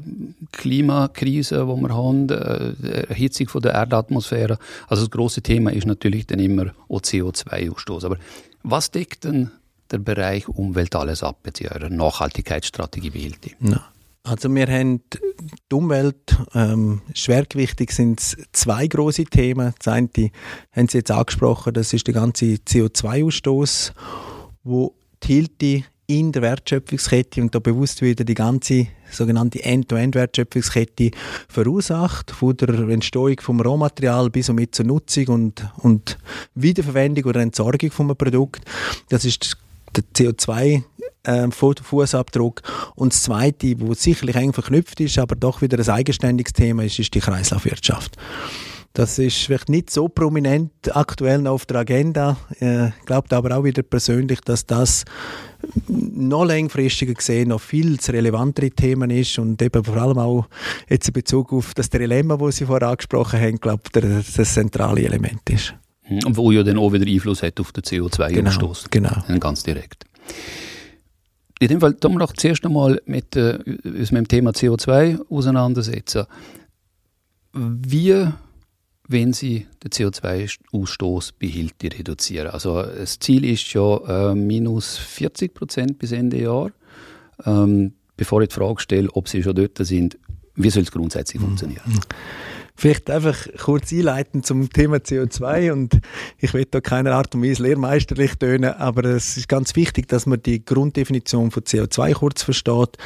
Klimakrise, 0.52 1.66
die 1.66 1.82
wir 1.82 1.96
haben, 1.96 2.30
äh, 2.30 3.04
Erhitzung 3.10 3.50
von 3.50 3.62
der 3.62 3.74
Erdatmosphäre. 3.74 4.58
Also 4.88 5.04
das 5.04 5.12
große 5.12 5.42
Thema 5.42 5.72
ist 5.72 5.86
natürlich 5.86 6.28
dann 6.28 6.40
immer 6.40 6.74
auch 6.88 7.02
CO2-Ausstoß. 7.02 8.06
Aber 8.06 8.18
was 8.64 8.92
deckt 8.92 9.26
denn 9.26 9.52
der 9.92 10.00
Bereich 10.00 10.48
Umwelt 10.48 10.96
alles 10.96 11.24
ab, 11.24 11.40
jetzt 11.46 11.62
in 11.62 11.68
eurer 11.70 11.90
Nachhaltigkeitsstrategie 11.90 13.10
behält? 13.10 13.38
Ja. 13.60 13.84
Also 14.24 14.54
wir 14.54 14.68
haben 14.68 15.02
die 15.10 15.74
Umwelt, 15.74 16.36
ähm, 16.54 17.02
schwergewichtig 17.14 17.92
sind 17.92 18.20
zwei 18.52 18.88
große 18.88 19.24
Themen. 19.24 19.74
Das 19.80 19.88
eine 19.88 20.10
haben 20.74 20.90
Sie 20.90 20.98
jetzt 20.98 21.12
angesprochen, 21.12 21.74
das 21.74 21.94
ist 21.94 22.08
der 22.08 22.14
ganze 22.14 22.56
CO2-Ausstoß, 22.56 23.94
wo 24.64 24.94
die 25.24 25.28
Hilti 25.28 25.86
in 26.08 26.32
der 26.32 26.42
Wertschöpfungskette 26.42 27.42
und 27.42 27.54
da 27.54 27.60
bewusst 27.60 28.02
wieder 28.02 28.24
die 28.24 28.34
ganze 28.34 28.88
sogenannte 29.12 29.62
End-to-End-Wertschöpfungskette 29.64 31.12
verursacht, 31.50 32.32
von 32.32 32.56
der 32.56 32.70
Entstehung 32.70 33.40
vom 33.42 33.60
Rohmaterial 33.60 34.30
bis 34.30 34.50
mit 34.50 34.74
zur 34.74 34.86
Nutzung 34.86 35.28
und, 35.28 35.70
und 35.78 36.18
Wiederverwendung 36.56 37.26
oder 37.26 37.42
Entsorgung 37.42 37.92
vom 37.92 38.16
Produkt. 38.16 38.64
Das 39.10 39.26
ist 39.26 39.58
der 39.96 40.04
CO2 40.16 40.84
äh, 41.24 41.52
Fußabdruck. 41.52 42.62
Und 42.96 43.14
das 43.14 43.24
Zweite, 43.24 43.80
wo 43.80 43.94
sicherlich 43.94 44.36
eng 44.36 44.54
verknüpft 44.54 45.02
ist, 45.02 45.18
aber 45.18 45.36
doch 45.36 45.62
wieder 45.62 45.78
ein 45.78 45.90
eigenständiges 45.90 46.54
Thema 46.54 46.84
ist, 46.84 47.00
ist 47.00 47.14
die 47.14 47.20
Kreislaufwirtschaft. 47.20 48.18
Das 48.98 49.20
ist 49.20 49.38
vielleicht 49.44 49.70
nicht 49.70 49.92
so 49.92 50.08
prominent 50.08 50.72
aktuell 50.96 51.38
noch 51.38 51.52
auf 51.52 51.68
der 51.68 51.78
Agenda. 51.78 52.36
Ich 52.56 52.64
äh, 52.64 52.90
glaube 53.06 53.36
aber 53.36 53.56
auch 53.56 53.64
wieder 53.64 53.84
persönlich, 53.84 54.42
dass 54.42 54.66
das 54.66 55.06
noch 55.88 56.46
längfristiger 56.46 57.14
gesehen 57.14 57.50
noch 57.50 57.62
viel 57.62 58.00
relevantere 58.08 58.72
Themen 58.72 59.12
ist 59.12 59.38
und 59.38 59.62
eben 59.62 59.84
vor 59.84 59.98
allem 59.98 60.18
auch 60.18 60.48
jetzt 60.90 61.10
in 61.10 61.14
Bezug 61.14 61.54
auf 61.54 61.76
das 61.76 61.92
Dilemma, 61.92 62.38
das 62.38 62.56
Sie 62.56 62.66
vorher 62.66 62.90
angesprochen 62.90 63.40
haben, 63.40 63.60
glaube 63.60 63.84
ich, 63.86 64.34
das 64.36 64.54
zentrale 64.56 65.04
Element 65.04 65.48
ist. 65.52 65.76
Und 66.10 66.36
wo 66.36 66.52
ja 66.52 66.64
dann 66.64 66.80
auch 66.80 66.92
wieder 66.92 67.06
Einfluss 67.06 67.44
hat 67.44 67.60
auf 67.60 67.72
den 67.72 67.84
CO2-Ausstoß. 67.84 68.88
Genau, 68.90 69.22
genau. 69.28 69.40
Ganz 69.40 69.62
direkt. 69.62 70.06
In 71.60 71.68
dem 71.68 71.82
Fall 71.82 71.94
tun 71.94 72.14
wir 72.14 72.20
doch 72.20 72.34
zuerst 72.34 72.66
einmal 72.66 73.00
mit, 73.06 73.36
äh, 73.36 73.60
mit 73.64 74.12
dem 74.12 74.28
Thema 74.28 74.52
CO2 74.54 75.20
auseinandersetzen. 75.30 76.26
Wie 77.54 78.28
wenn 79.08 79.34
Sie 79.34 79.68
den 79.84 79.92
CO2-Ausstoß 79.92 81.34
behilten 81.40 81.92
reduzieren? 81.92 82.48
Also 82.48 82.82
das 82.82 83.20
Ziel 83.20 83.46
ist 83.46 83.74
ja 83.74 84.32
äh, 84.32 84.36
minus 84.36 84.98
40 84.98 85.54
Prozent 85.54 86.00
bis 86.00 86.12
Ende 86.12 86.42
Jahr. 86.42 86.72
Ähm, 87.46 87.94
bevor 88.16 88.42
ich 88.42 88.50
die 88.50 88.56
Frage 88.56 88.80
stelle, 88.82 89.10
ob 89.14 89.28
Sie 89.30 89.44
schon 89.44 89.56
dort 89.56 89.78
sind, 89.80 90.18
wie 90.56 90.70
soll 90.70 90.84
es 90.84 90.92
grundsätzlich 90.92 91.42
funktionieren? 91.42 92.00
Vielleicht 92.80 93.10
einfach 93.10 93.36
kurz 93.58 93.92
einleiten 93.92 94.44
zum 94.44 94.70
Thema 94.70 94.98
CO2 94.98 95.72
und 95.72 96.00
ich 96.38 96.54
will 96.54 96.66
da 96.70 96.80
keiner 96.80 97.14
Art 97.14 97.34
und 97.34 97.44
Weise 97.44 97.64
lehrmeisterlich 97.64 98.36
tönen, 98.36 98.72
aber 98.76 99.04
es 99.06 99.36
ist 99.36 99.50
ganz 99.50 99.76
wichtig, 99.76 100.08
dass 100.08 100.28
man 100.28 100.44
die 100.44 100.64
Grunddefinition 100.64 101.50
von 101.50 101.64
CO2 101.64 102.14
kurz 102.14 102.44
versteht. 102.44 102.98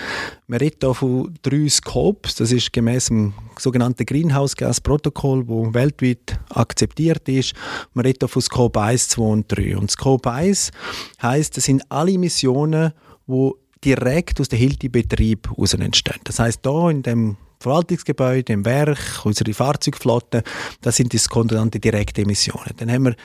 Man 0.48 0.60
redet 0.60 0.84
hier 0.84 0.94
von 0.94 1.34
drei 1.42 1.70
Scopes, 1.70 2.36
das 2.36 2.51
ist 2.51 2.74
gemäß 2.74 3.06
dem 3.06 3.34
sogenannten 3.58 4.06
Greenhouse 4.06 4.58
Gas 4.58 4.82
Protokoll, 4.82 5.48
wo 5.48 5.74
weltweit 5.74 6.38
akzeptiert 6.50 7.30
ist. 7.30 7.54
Man 7.94 8.06
redet 8.06 8.24
hier 8.24 8.28
von 8.28 8.42
Scope 8.42 8.82
1, 8.82 9.08
2 9.08 9.22
und 9.22 9.46
3. 9.48 9.78
Und 9.78 9.90
Scope 9.90 10.30
1 10.30 10.72
heißt, 11.22 11.56
das 11.56 11.63
sind 11.63 11.84
alle 11.90 12.12
Emissionen, 12.12 12.92
die 13.25 13.51
direkt 13.86 14.42
aus 14.42 14.50
dem 14.50 14.60
Hilti-Betrieb 14.60 15.50
entstehen. 15.58 16.20
Das 16.25 16.40
heißt, 16.40 16.60
da 16.63 16.90
in 16.90 17.04
dem 17.04 17.38
Verwaltungsgebäude, 17.62 18.53
im 18.53 18.65
Werk, 18.65 19.22
unsere 19.24 19.53
Fahrzeugflotte, 19.53 20.44
das 20.82 20.96
sind 20.96 21.13
die 21.13 21.20
sogenannten 21.20 21.80
direkten 21.80 22.22
Emissionen. 22.22 22.72
Dann 22.77 22.91
haben 22.91 23.06
wir 23.06 23.15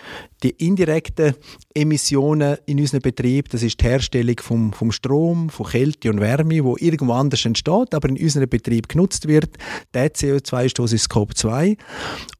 die 0.42 0.50
indirekten 0.50 1.34
Emissionen 1.74 2.58
in 2.66 2.78
unserem 2.78 3.00
Betrieb, 3.00 3.48
das 3.48 3.62
ist 3.62 3.80
die 3.80 3.86
Herstellung 3.86 4.36
vom, 4.40 4.72
vom 4.72 4.92
Strom, 4.92 5.48
von 5.48 5.66
Kälte 5.66 6.10
und 6.10 6.20
Wärme, 6.20 6.62
wo 6.62 6.76
irgendwo 6.78 7.14
anders 7.14 7.44
entsteht, 7.44 7.94
aber 7.94 8.08
in 8.08 8.18
unserem 8.18 8.48
Betrieb 8.48 8.88
genutzt 8.88 9.26
wird. 9.26 9.56
Der 9.94 10.12
CO2-Stoß 10.12 10.92
ist 10.92 11.04
Scope 11.04 11.34
2 11.34 11.76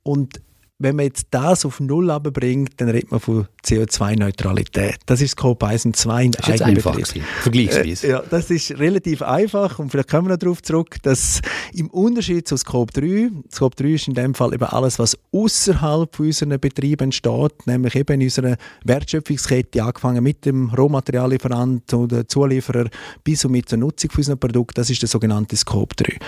und 0.03 0.41
wenn 0.79 0.97
man 0.97 1.07
jetzt 1.07 1.29
das 1.31 1.65
auf 1.65 1.81
Null 1.81 2.07
bringt, 2.21 2.79
dann 2.81 2.91
redet 2.91 3.11
man 3.11 3.19
von 3.19 3.47
CO2-Neutralität. 3.65 4.97
Das 5.07 5.23
ist 5.23 5.31
Scope 5.31 5.67
1 5.67 5.87
und 5.87 5.97
2 5.97 6.25
in 6.25 6.31
das 6.33 6.49
ist 6.49 6.63
einfach 6.63 6.99
vergleichsweise. 7.41 8.07
Äh, 8.07 8.11
ja, 8.11 8.23
das 8.29 8.51
ist 8.51 8.79
relativ 8.79 9.23
einfach 9.23 9.79
und 9.79 9.91
vielleicht 9.91 10.11
kommen 10.11 10.27
wir 10.27 10.33
noch 10.33 10.39
darauf 10.39 10.63
zurück, 10.63 10.97
dass 11.03 11.41
im 11.73 11.89
Unterschied 11.89 12.47
zu 12.47 12.59
Scope 12.59 12.93
3, 12.93 13.31
Scope 13.51 13.75
3 13.77 13.89
ist 13.89 14.09
in 14.09 14.15
dem 14.15 14.35
Fall 14.35 14.53
eben 14.53 14.65
alles, 14.65 14.99
was 14.99 15.17
außerhalb 15.33 16.15
von 16.15 16.27
unseren 16.27 16.61
Betrieben 16.61 17.05
entsteht, 17.05 17.67
nämlich 17.67 17.95
eben 17.95 18.21
in 18.21 18.27
unserer 18.27 18.57
Wertschöpfungskette, 18.85 19.83
angefangen 19.83 20.23
mit 20.23 20.45
dem 20.45 20.69
Rohmateriallieferant 20.71 21.95
oder 21.95 22.29
Zulieferer 22.29 22.89
bis 23.25 23.45
und 23.47 23.53
mit 23.53 23.69
zur 23.69 23.79
Nutzung 23.79 24.11
von 24.11 24.19
unserem 24.19 24.39
Produkt, 24.39 24.77
das 24.77 24.91
ist 24.91 25.01
der 25.01 25.09
sogenannte 25.09 25.57
Scope 25.57 25.95
3. 25.97 26.19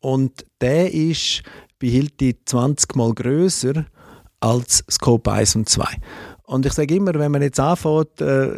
Und 0.00 0.44
der 0.60 0.92
ist 0.92 1.42
bei 1.82 1.88
Hilti 1.88 2.36
20 2.44 2.94
Mal 2.94 3.12
größer 3.12 3.84
als 4.40 4.84
Scope 4.90 5.30
1 5.30 5.56
und 5.56 5.68
2. 5.68 5.84
Und 6.44 6.66
ich 6.66 6.72
sage 6.72 6.96
immer, 6.96 7.14
wenn 7.14 7.32
man 7.32 7.42
jetzt 7.42 7.60
anfängt, 7.60 8.20
äh, 8.20 8.50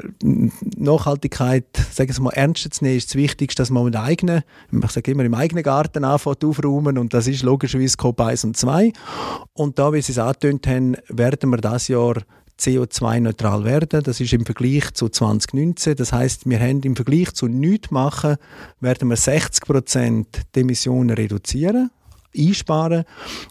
Nachhaltigkeit, 0.77 1.67
sagen 1.93 2.13
mal, 2.23 2.31
ernst 2.31 2.75
zu 2.75 2.85
nehmen, 2.85 2.97
ist 2.97 3.11
das 3.11 3.17
Wichtigste, 3.17 3.63
dass 3.63 3.71
man 3.71 3.85
mit 3.85 3.97
eigenen, 3.97 4.43
ich 4.73 4.91
sage 4.91 5.13
immer, 5.13 5.25
im 5.25 5.35
eigenen 5.35 5.63
Garten 5.63 6.05
anfängt 6.05 6.45
aufräumen 6.45 6.99
und 6.99 7.15
das 7.15 7.27
ist 7.27 7.43
logischerweise 7.43 7.91
Scope 7.91 8.25
1 8.25 8.45
und 8.45 8.57
2. 8.57 8.93
Und 9.53 9.79
da, 9.79 9.93
wie 9.93 10.03
Sie 10.03 10.13
es 10.13 10.19
angetönt 10.19 10.67
haben, 10.67 10.97
werden 11.09 11.51
wir 11.51 11.59
das 11.59 11.89
Jahr 11.89 12.17
CO2-neutral 12.59 13.65
werden. 13.65 14.03
Das 14.03 14.21
ist 14.21 14.33
im 14.33 14.47
Vergleich 14.47 14.93
zu 14.95 15.09
2019. 15.09 15.97
Das 15.97 16.13
heißt, 16.13 16.49
wir 16.49 16.61
haben 16.61 16.81
im 16.83 16.97
Vergleich 16.97 17.33
zu 17.35 17.49
nichts 17.49 17.91
machen, 17.91 18.37
werden 18.81 19.09
wir 19.09 19.17
60 19.17 19.65
Prozent 19.65 20.41
die 20.55 20.61
Emissionen 20.61 21.11
reduzieren 21.11 21.91
einsparen 22.37 23.05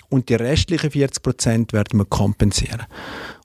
und 0.10 0.30
die 0.30 0.36
restlichen 0.36 0.92
40 0.92 1.24
Prozent 1.24 1.74
werden 1.74 2.00
wir 2.00 2.06
kompensieren. 2.06 2.84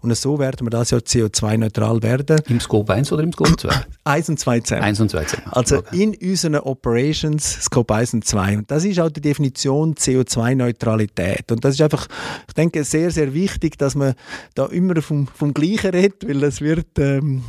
Und 0.00 0.16
so 0.16 0.38
werden 0.38 0.64
wir 0.66 0.70
das 0.70 0.90
Jahr 0.90 1.00
CO2-neutral 1.00 2.02
werden. 2.02 2.40
Im 2.48 2.60
Scope 2.60 2.92
1 2.92 3.10
oder 3.12 3.24
im 3.24 3.32
Scope 3.32 3.56
2? 3.56 3.68
1 4.04 4.28
und 4.28 4.38
2 4.38 4.60
zusammen. 4.60 4.82
1 4.82 5.00
und 5.00 5.10
2 5.10 5.24
zusammen. 5.24 5.48
Also 5.50 5.78
okay. 5.78 6.02
in 6.02 6.14
unseren 6.14 6.54
Operations 6.56 7.64
Scope 7.64 7.92
1 7.92 8.14
und 8.14 8.24
2. 8.24 8.58
Und 8.58 8.70
das 8.70 8.84
ist 8.84 9.00
auch 9.00 9.10
die 9.10 9.20
Definition 9.20 9.94
CO2-Neutralität. 9.94 11.50
Und 11.50 11.64
das 11.64 11.74
ist 11.74 11.82
einfach, 11.82 12.06
ich 12.46 12.54
denke, 12.54 12.84
sehr, 12.84 13.10
sehr 13.10 13.34
wichtig, 13.34 13.76
dass 13.76 13.96
man 13.96 14.14
da 14.54 14.66
immer 14.66 15.02
vom, 15.02 15.26
vom 15.26 15.52
Gleichen 15.52 15.90
redet, 15.90 16.28
weil 16.28 16.40
das 16.40 16.60
wird, 16.60 16.86
ähm, 16.98 17.42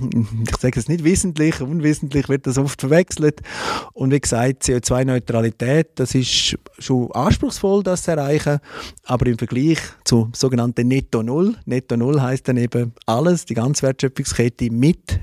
ich 0.44 0.58
sage 0.58 0.80
es 0.80 0.88
nicht 0.88 1.04
wissentlich, 1.04 1.62
unwissentlich 1.62 2.30
wird 2.30 2.48
das 2.48 2.58
oft 2.58 2.82
verwechselt. 2.82 3.42
Und 3.94 4.12
wie 4.12 4.20
gesagt, 4.20 4.64
CO2-Neutralität, 4.64 5.92
das 5.96 6.16
ist 6.16 6.58
schon 6.80 7.12
anspruchsvoll, 7.12 7.84
das 7.84 8.04
zu 8.04 8.12
erreichen, 8.12 8.60
aber 9.04 9.28
im 9.28 9.38
Vergleich 9.38 9.80
zu 10.04 10.30
sogenannten 10.34 10.88
Netto 10.88 11.22
Null, 11.22 11.56
Netto 11.66 11.96
Null 11.96 12.20
heißt 12.20 12.39
heißt 12.40 12.48
dann 12.48 12.58
eben 12.58 12.94
alles, 13.06 13.46
die 13.46 13.54
ganze 13.54 13.84
Wertschöpfungskette 13.84 14.72
mit 14.72 15.20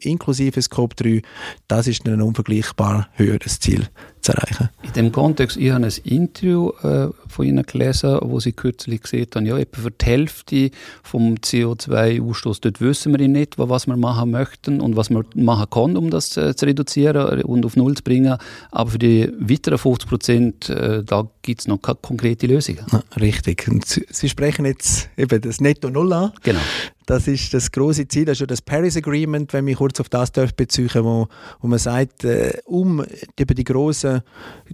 inklusive 0.00 0.60
Scope 0.62 0.94
3, 0.96 1.22
das 1.66 1.86
ist 1.86 2.06
ein 2.06 2.20
unvergleichbar 2.20 3.08
höheres 3.14 3.60
Ziel 3.60 3.88
zu 4.20 4.32
erreichen. 4.32 4.68
In 4.82 4.92
dem 4.92 5.12
Kontext, 5.12 5.56
ich 5.56 5.70
habe 5.70 5.84
ein 5.84 5.92
Interview 6.04 6.70
äh, 6.82 7.08
von 7.28 7.46
Ihnen 7.46 7.64
gelesen, 7.64 8.18
wo 8.22 8.40
Sie 8.40 8.52
kürzlich 8.52 9.02
gesehen 9.02 9.26
haben, 9.34 9.46
ja, 9.46 9.58
etwa 9.58 9.82
für 9.82 9.90
die 9.90 10.04
Hälfte 10.04 10.70
vom 11.02 11.34
CO2-Ausstoß, 11.34 12.58
dort 12.60 12.80
wissen 12.80 13.16
wir 13.16 13.28
nicht, 13.28 13.58
was 13.58 13.86
wir 13.86 13.96
machen 13.96 14.30
möchten 14.30 14.80
und 14.80 14.96
was 14.96 15.10
man 15.10 15.24
machen 15.34 15.70
kann, 15.70 15.96
um 15.96 16.10
das 16.10 16.30
zu 16.30 16.54
reduzieren 16.62 17.42
und 17.42 17.64
auf 17.64 17.76
Null 17.76 17.96
zu 17.96 18.02
bringen. 18.02 18.36
Aber 18.70 18.90
für 18.90 18.98
die 18.98 19.30
weiteren 19.38 19.78
50 19.78 20.08
Prozent, 20.08 20.68
äh, 20.68 21.02
da 21.04 21.28
gibt 21.42 21.60
es 21.60 21.68
noch 21.68 21.80
keine 21.80 21.98
konkrete 22.02 22.46
Lösungen. 22.46 22.84
Ja, 22.90 23.02
richtig. 23.20 23.68
Und 23.68 23.86
Sie 23.86 24.28
sprechen 24.28 24.64
jetzt 24.64 25.08
eben 25.16 25.40
das 25.40 25.60
Netto 25.60 25.90
Null 25.90 26.12
an. 26.12 26.32
Genau. 26.42 26.60
Das 27.08 27.26
ist 27.26 27.54
das 27.54 27.72
große 27.72 28.06
Ziel, 28.06 28.26
das 28.26 28.34
ist 28.34 28.40
ja 28.40 28.46
das 28.46 28.60
Paris 28.60 28.94
Agreement, 28.94 29.50
wenn 29.54 29.66
ich 29.66 29.78
kurz 29.78 29.98
auf 29.98 30.10
das 30.10 30.30
beziehen 30.30 30.90
wo, 30.96 31.26
wo 31.58 31.66
man 31.66 31.78
sagt, 31.78 32.24
äh, 32.24 32.52
um 32.66 33.02
eben 33.34 33.54
die 33.54 33.64
großen 33.64 34.20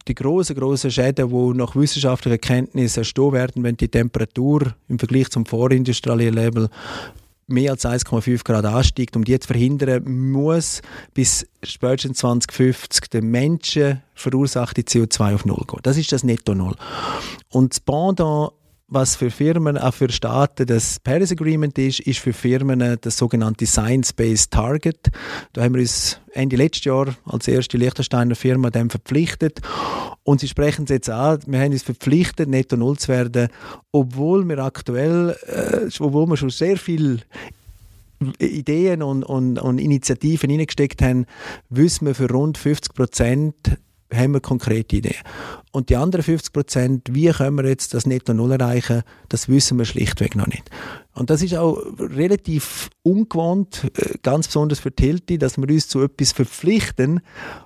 die 0.08 0.14
großen 0.16 0.56
großen 0.56 0.90
Schäden, 0.90 1.28
die 1.28 1.56
nach 1.56 1.76
wissenschaftlicher 1.76 2.34
Erkenntnis 2.34 2.96
entstehen 2.96 3.32
werden, 3.32 3.62
wenn 3.62 3.76
die 3.76 3.86
Temperatur 3.86 4.74
im 4.88 4.98
Vergleich 4.98 5.30
zum 5.30 5.46
vorindustriellen 5.46 6.34
Level 6.34 6.70
mehr 7.46 7.70
als 7.70 7.86
1,5 7.86 8.42
Grad 8.42 8.64
ansteigt, 8.64 9.14
um 9.14 9.22
die 9.22 9.38
zu 9.38 9.46
verhindern, 9.46 10.02
muss 10.32 10.82
bis 11.14 11.46
spätestens 11.62 12.18
2050 12.18 13.10
der 13.10 13.22
Menschen 13.22 14.02
verursachte 14.16 14.82
CO2 14.82 15.36
auf 15.36 15.44
Null 15.44 15.62
gehen. 15.68 15.80
Das 15.84 15.96
ist 15.96 16.10
das 16.10 16.24
Netto 16.24 16.56
Null. 16.56 16.74
Und 17.50 17.74
das 17.74 17.78
Pendant 17.78 18.50
was 18.86 19.16
für 19.16 19.30
Firmen, 19.30 19.78
auch 19.78 19.94
für 19.94 20.10
Staaten 20.12 20.66
das 20.66 21.00
Paris 21.00 21.32
Agreement 21.32 21.78
ist, 21.78 22.00
ist 22.00 22.20
für 22.20 22.32
Firmen 22.32 22.98
das 23.00 23.16
sogenannte 23.16 23.66
Science-Based 23.66 24.50
Target. 24.50 25.10
Da 25.52 25.62
haben 25.62 25.74
wir 25.74 25.80
uns 25.80 26.20
Ende 26.32 26.56
letztes 26.56 26.84
Jahr 26.84 27.14
als 27.24 27.48
erste 27.48 27.78
Liechtensteiner 27.78 28.34
Firma 28.34 28.70
dem 28.70 28.90
verpflichtet. 28.90 29.60
Und 30.22 30.40
sie 30.40 30.48
sprechen 30.48 30.84
es 30.84 30.90
jetzt 30.90 31.10
an, 31.10 31.40
wir 31.46 31.60
haben 31.60 31.72
uns 31.72 31.82
verpflichtet, 31.82 32.48
netto 32.48 32.76
null 32.76 32.98
zu 32.98 33.08
werden, 33.08 33.48
obwohl 33.92 34.46
wir 34.48 34.58
aktuell, 34.58 35.36
äh, 35.46 35.88
obwohl 36.00 36.26
wir 36.26 36.36
schon 36.36 36.50
sehr 36.50 36.76
viel 36.76 37.22
Ideen 38.38 39.02
und, 39.02 39.22
und, 39.24 39.58
und 39.58 39.78
Initiativen 39.78 40.50
hineingesteckt 40.50 41.02
haben, 41.02 41.26
wissen 41.68 42.06
wir 42.06 42.14
für 42.14 42.30
rund 42.30 42.58
50 42.58 42.94
Prozent 42.94 43.54
haben 44.16 44.32
wir 44.32 44.40
konkrete 44.40 44.96
Ideen. 44.96 45.16
Und 45.72 45.88
die 45.88 45.96
anderen 45.96 46.22
50 46.22 46.52
Prozent, 46.52 47.08
wie 47.12 47.30
können 47.30 47.56
wir 47.56 47.66
jetzt 47.66 47.94
das 47.94 48.06
Netto 48.06 48.32
Null 48.32 48.52
erreichen, 48.52 49.02
das 49.28 49.48
wissen 49.48 49.76
wir 49.76 49.84
schlichtweg 49.84 50.36
noch 50.36 50.46
nicht. 50.46 50.70
Und 51.14 51.30
das 51.30 51.42
ist 51.42 51.56
auch 51.56 51.78
relativ 51.98 52.90
ungewohnt, 53.02 53.90
äh, 53.96 54.14
ganz 54.22 54.46
besonders 54.48 54.80
für 54.80 54.92
Tilti, 54.92 55.38
dass 55.38 55.58
wir 55.58 55.68
uns 55.68 55.88
zu 55.88 56.02
etwas 56.02 56.32
verpflichten, 56.32 57.20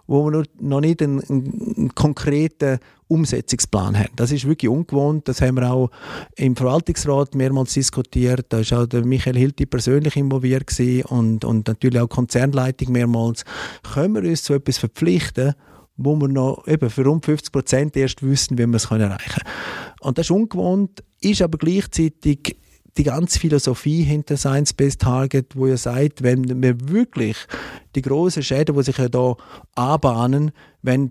wo 0.07 0.25
wir 0.25 0.45
noch 0.61 0.81
nicht 0.81 1.03
einen, 1.03 1.23
einen 1.23 1.95
konkreten 1.95 2.79
Umsetzungsplan 3.09 3.99
haben. 3.99 4.13
Das 4.17 4.33
ist 4.33 4.47
wirklich 4.47 4.69
ungewohnt. 4.69 5.29
Das 5.29 5.41
haben 5.41 5.57
wir 5.57 5.71
auch 5.71 5.91
im 6.37 6.57
Verwaltungsrat 6.57 7.35
mehrmals 7.35 7.73
diskutiert. 7.73 8.47
Da 8.51 8.61
ist 8.61 8.73
auch 8.73 8.87
der 8.87 9.05
Michael 9.05 9.37
Hilti 9.37 9.65
persönlich 9.67 10.17
involviert 10.17 10.69
und, 11.09 11.45
und 11.45 11.69
natürlich 11.69 12.01
auch 12.01 12.09
Konzernleitung 12.09 12.93
mehrmals. 12.93 13.45
Können 13.95 14.15
wir 14.15 14.29
uns 14.29 14.43
zu 14.43 14.55
etwas 14.55 14.79
verpflichten, 14.79 15.55
wo 15.99 16.17
wir 16.17 16.29
noch 16.29 16.67
eben 16.67 16.89
für 16.89 17.05
rund 17.05 17.25
50 17.25 17.53
Prozent 17.53 17.97
erst 17.97 18.23
wissen, 18.23 18.57
wie 18.57 18.67
wir 18.67 18.75
es 18.77 18.91
erreichen 18.91 19.19
können. 19.19 19.55
Und 20.01 20.17
das 20.17 20.27
ist 20.27 20.31
ungewohnt, 20.31 21.03
ist 21.21 21.43
aber 21.43 21.59
gleichzeitig 21.59 22.57
die 22.97 23.05
ganze 23.05 23.39
Philosophie 23.39 24.03
hinter 24.03 24.37
Science-Based 24.37 25.01
Target, 25.01 25.55
wo 25.55 25.67
ihr 25.67 25.77
sagt, 25.77 26.23
wenn 26.23 26.63
wir 26.63 26.89
wirklich 26.89 27.37
die 27.95 28.03
großen 28.03 28.43
Schäden, 28.43 28.77
die 28.77 28.83
sich 28.83 28.99
ja 28.99 29.09
da 29.09 29.37
anbahnen, 29.75 30.53
wenn 30.83 31.11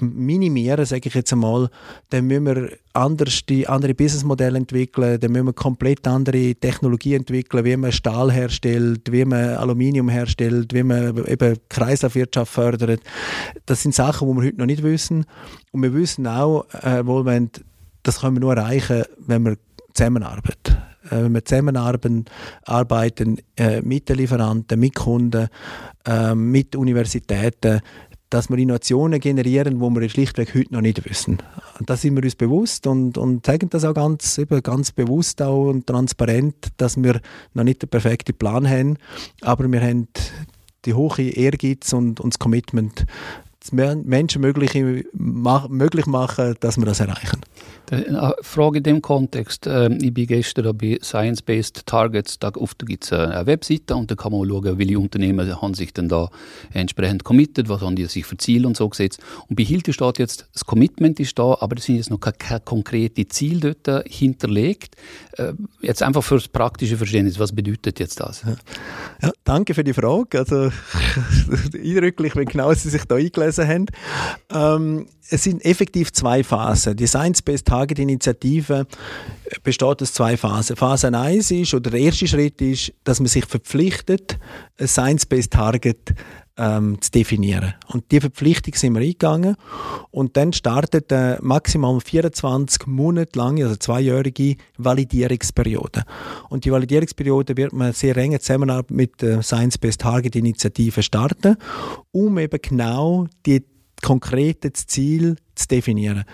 minimieren, 0.00 0.84
sage 0.84 1.08
ich 1.08 1.14
jetzt 1.14 1.32
einmal, 1.32 1.68
dann 2.10 2.26
müssen 2.26 2.46
wir 2.46 2.70
anders 2.92 3.44
die 3.46 3.66
andere 3.66 3.94
Businessmodelle 3.94 4.58
entwickeln, 4.58 5.18
dann 5.18 5.32
müssen 5.32 5.46
wir 5.46 5.52
komplett 5.52 6.06
andere 6.06 6.54
Technologie 6.54 7.14
entwickeln, 7.14 7.64
wie 7.64 7.76
man 7.76 7.92
Stahl 7.92 8.30
herstellt, 8.30 9.10
wie 9.10 9.24
man 9.24 9.56
Aluminium 9.56 10.08
herstellt, 10.08 10.72
wie 10.74 10.82
man 10.82 11.24
eben 11.26 11.56
Kreislaufwirtschaft 11.68 12.52
fördert. 12.52 13.00
Das 13.64 13.82
sind 13.82 13.94
Sachen, 13.94 14.28
die 14.28 14.34
wir 14.34 14.46
heute 14.46 14.58
noch 14.58 14.66
nicht 14.66 14.82
wissen. 14.82 15.24
Und 15.72 15.82
wir 15.82 15.94
wissen 15.94 16.26
auch, 16.26 16.66
äh, 16.82 17.04
wohl, 17.06 17.24
wenn, 17.24 17.50
das 18.02 18.20
können 18.20 18.36
wir 18.36 18.40
nur 18.40 18.56
erreichen, 18.56 19.04
wenn 19.18 19.44
wir 19.44 19.56
zusammenarbeiten 19.94 20.85
wenn 21.10 21.34
wir 21.34 21.44
zusammenarbeiten 21.44 22.24
äh, 23.56 23.80
mit 23.82 24.08
den 24.08 24.16
Lieferanten, 24.16 24.78
mit 24.78 24.94
Kunden, 24.94 25.48
äh, 26.06 26.34
mit 26.34 26.76
Universitäten, 26.76 27.80
dass 28.30 28.50
wir 28.50 28.58
Innovationen 28.58 29.20
generieren, 29.20 29.80
wo 29.80 29.88
wir 29.90 30.08
schlichtweg 30.08 30.54
heute 30.54 30.72
noch 30.74 30.80
nicht 30.80 31.08
wissen. 31.08 31.38
Da 31.84 31.96
sind 31.96 32.16
wir 32.16 32.24
uns 32.24 32.34
bewusst 32.34 32.86
und, 32.86 33.18
und 33.18 33.46
zeigen 33.46 33.70
das 33.70 33.84
auch 33.84 33.94
ganz, 33.94 34.38
eben 34.38 34.62
ganz 34.62 34.92
bewusst 34.92 35.40
auch 35.42 35.68
und 35.68 35.86
transparent, 35.86 36.68
dass 36.76 36.96
wir 36.96 37.20
noch 37.54 37.64
nicht 37.64 37.82
den 37.82 37.88
perfekten 37.88 38.36
Plan 38.36 38.68
haben, 38.68 38.98
aber 39.42 39.70
wir 39.70 39.80
haben 39.80 40.08
die 40.84 40.94
hohe 40.94 41.22
Ehrgeiz 41.22 41.92
und, 41.92 42.20
und 42.20 42.34
das 42.34 42.38
Commitment, 42.38 43.06
Menschen 43.72 44.40
möglich, 44.40 44.74
möglich 45.12 46.06
machen, 46.06 46.54
dass 46.60 46.76
wir 46.76 46.84
das 46.84 47.00
erreichen. 47.00 47.40
Eine 47.90 48.34
Frage 48.40 48.78
in 48.78 48.82
dem 48.82 49.02
Kontext. 49.02 49.68
Ähm, 49.68 49.98
ich 50.02 50.12
bin 50.12 50.26
gestern 50.26 50.76
bei 50.76 50.98
Science-Based 51.00 51.86
Targets, 51.86 52.40
da 52.40 52.50
gibt 52.50 53.04
es 53.04 53.12
eine 53.12 53.46
Webseite 53.46 53.94
und 53.94 54.10
da 54.10 54.16
kann 54.16 54.32
man 54.32 54.48
schauen, 54.48 54.76
welche 54.76 54.98
Unternehmen 54.98 55.62
haben 55.62 55.74
sich 55.74 55.92
denn 55.92 56.08
da 56.08 56.28
entsprechend 56.72 57.22
committed, 57.22 57.68
was 57.68 57.82
haben 57.82 57.94
die 57.94 58.06
sich 58.06 58.26
für 58.26 58.36
Ziele 58.38 58.66
und 58.66 58.76
so 58.76 58.88
gesetzt. 58.88 59.20
Und 59.48 59.54
bei 59.54 59.62
Hilti 59.62 59.92
steht 59.92 60.18
jetzt, 60.18 60.48
das 60.52 60.64
Commitment 60.64 61.20
ist 61.20 61.38
da, 61.38 61.56
aber 61.60 61.76
es 61.76 61.84
sind 61.84 61.96
jetzt 61.96 62.10
noch 62.10 62.18
keine, 62.18 62.36
keine 62.36 62.60
konkrete 62.60 63.28
Ziele 63.28 63.76
dort 63.80 64.08
hinterlegt. 64.08 64.96
Äh, 65.34 65.52
jetzt 65.80 66.02
einfach 66.02 66.24
für 66.24 66.36
das 66.36 66.48
praktische 66.48 66.96
Verständnis, 66.96 67.38
was 67.38 67.52
bedeutet 67.52 68.00
jetzt 68.00 68.18
das? 68.18 68.42
Ja, 69.22 69.30
danke 69.44 69.74
für 69.74 69.84
die 69.84 69.94
Frage. 69.94 70.40
Also 70.40 70.56
eindrücklich, 71.72 72.34
wie 72.34 72.44
genau 72.44 72.72
Sie 72.74 72.90
sich 72.90 73.04
da 73.04 73.14
eingelesen 73.14 73.55
haben. 73.58 73.86
Ähm, 74.50 75.06
es 75.28 75.44
sind 75.44 75.64
effektiv 75.64 76.12
zwei 76.12 76.44
Phasen. 76.44 76.96
Die 76.96 77.06
Science-Based 77.06 77.66
Target 77.66 77.98
Initiative 77.98 78.86
besteht 79.62 80.02
aus 80.02 80.12
zwei 80.12 80.36
Phasen. 80.36 80.76
Phase 80.76 81.16
1 81.16 81.50
ist, 81.50 81.74
oder 81.74 81.90
der 81.90 82.00
erste 82.00 82.26
Schritt 82.26 82.60
ist, 82.60 82.92
dass 83.04 83.20
man 83.20 83.26
sich 83.26 83.44
verpflichtet, 83.44 84.38
ein 84.78 84.88
Science-Based 84.88 85.52
Target 85.52 86.14
ähm, 86.58 87.00
zu 87.00 87.10
definieren. 87.10 87.74
Und 87.88 88.10
die 88.10 88.20
Verpflichtung 88.20 88.74
sind 88.74 88.94
wir 88.94 89.00
eingegangen. 89.00 89.56
Und 90.10 90.36
dann 90.36 90.52
startet 90.52 91.12
eine 91.12 91.38
maximal 91.42 92.00
24 92.00 92.86
Monate 92.86 93.38
lange, 93.38 93.64
also 93.64 93.76
zweijährige 93.76 94.56
Validierungsperiode. 94.78 96.04
Und 96.48 96.64
die 96.64 96.72
Validierungsperiode 96.72 97.56
wird 97.56 97.72
man 97.72 97.92
sehr 97.92 98.16
eng 98.16 98.38
Zusammenarbeit 98.38 98.90
mit 98.90 99.22
der 99.22 99.42
Science-Based 99.42 100.00
Target 100.00 100.36
Initiative 100.36 101.02
starten, 101.02 101.56
um 102.12 102.38
eben 102.38 102.58
genau 102.60 103.26
die 103.44 103.64
konkret 104.02 104.64
das 104.64 104.86
Ziel 104.86 105.36
zu 105.54 105.68
definieren. 105.68 106.24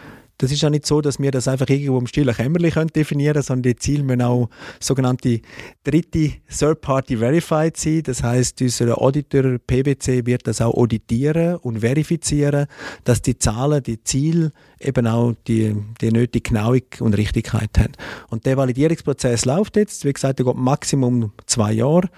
Das 0.42 0.50
ist 0.50 0.60
ja 0.60 0.70
nicht 0.70 0.86
so, 0.86 1.00
dass 1.00 1.20
wir 1.20 1.30
das 1.30 1.46
einfach 1.46 1.68
irgendwo 1.68 1.98
im 1.98 2.08
stillen 2.08 2.34
Kämmerchen 2.34 2.88
definieren 2.88 3.34
können, 3.34 3.44
sondern 3.44 3.62
die 3.62 3.76
Ziele 3.76 4.02
müssen 4.02 4.22
auch 4.22 4.50
sogenannte 4.80 5.40
dritte 5.84 6.32
Third-Party 6.48 7.18
Verified 7.18 7.76
sein. 7.76 8.02
Das 8.02 8.24
heißt, 8.24 8.60
unser 8.60 9.00
Auditor 9.00 9.58
PwC 9.64 10.26
wird 10.26 10.48
das 10.48 10.60
auch 10.60 10.74
auditieren 10.74 11.58
und 11.58 11.78
verifizieren, 11.78 12.66
dass 13.04 13.22
die 13.22 13.38
Zahlen, 13.38 13.84
die 13.84 14.02
Ziele 14.02 14.50
eben 14.80 15.06
auch 15.06 15.34
die, 15.46 15.76
die 16.00 16.10
nötige 16.10 16.48
Genauigkeit 16.48 17.02
und 17.02 17.16
Richtigkeit 17.16 17.70
haben. 17.78 17.92
Und 18.28 18.44
der 18.44 18.56
Validierungsprozess 18.56 19.44
läuft 19.44 19.76
jetzt, 19.76 20.04
wie 20.04 20.12
gesagt, 20.12 20.40
der 20.40 20.46
geht 20.46 20.56
Maximum 20.56 21.30
zwei 21.46 21.72
Jahre. 21.72 22.08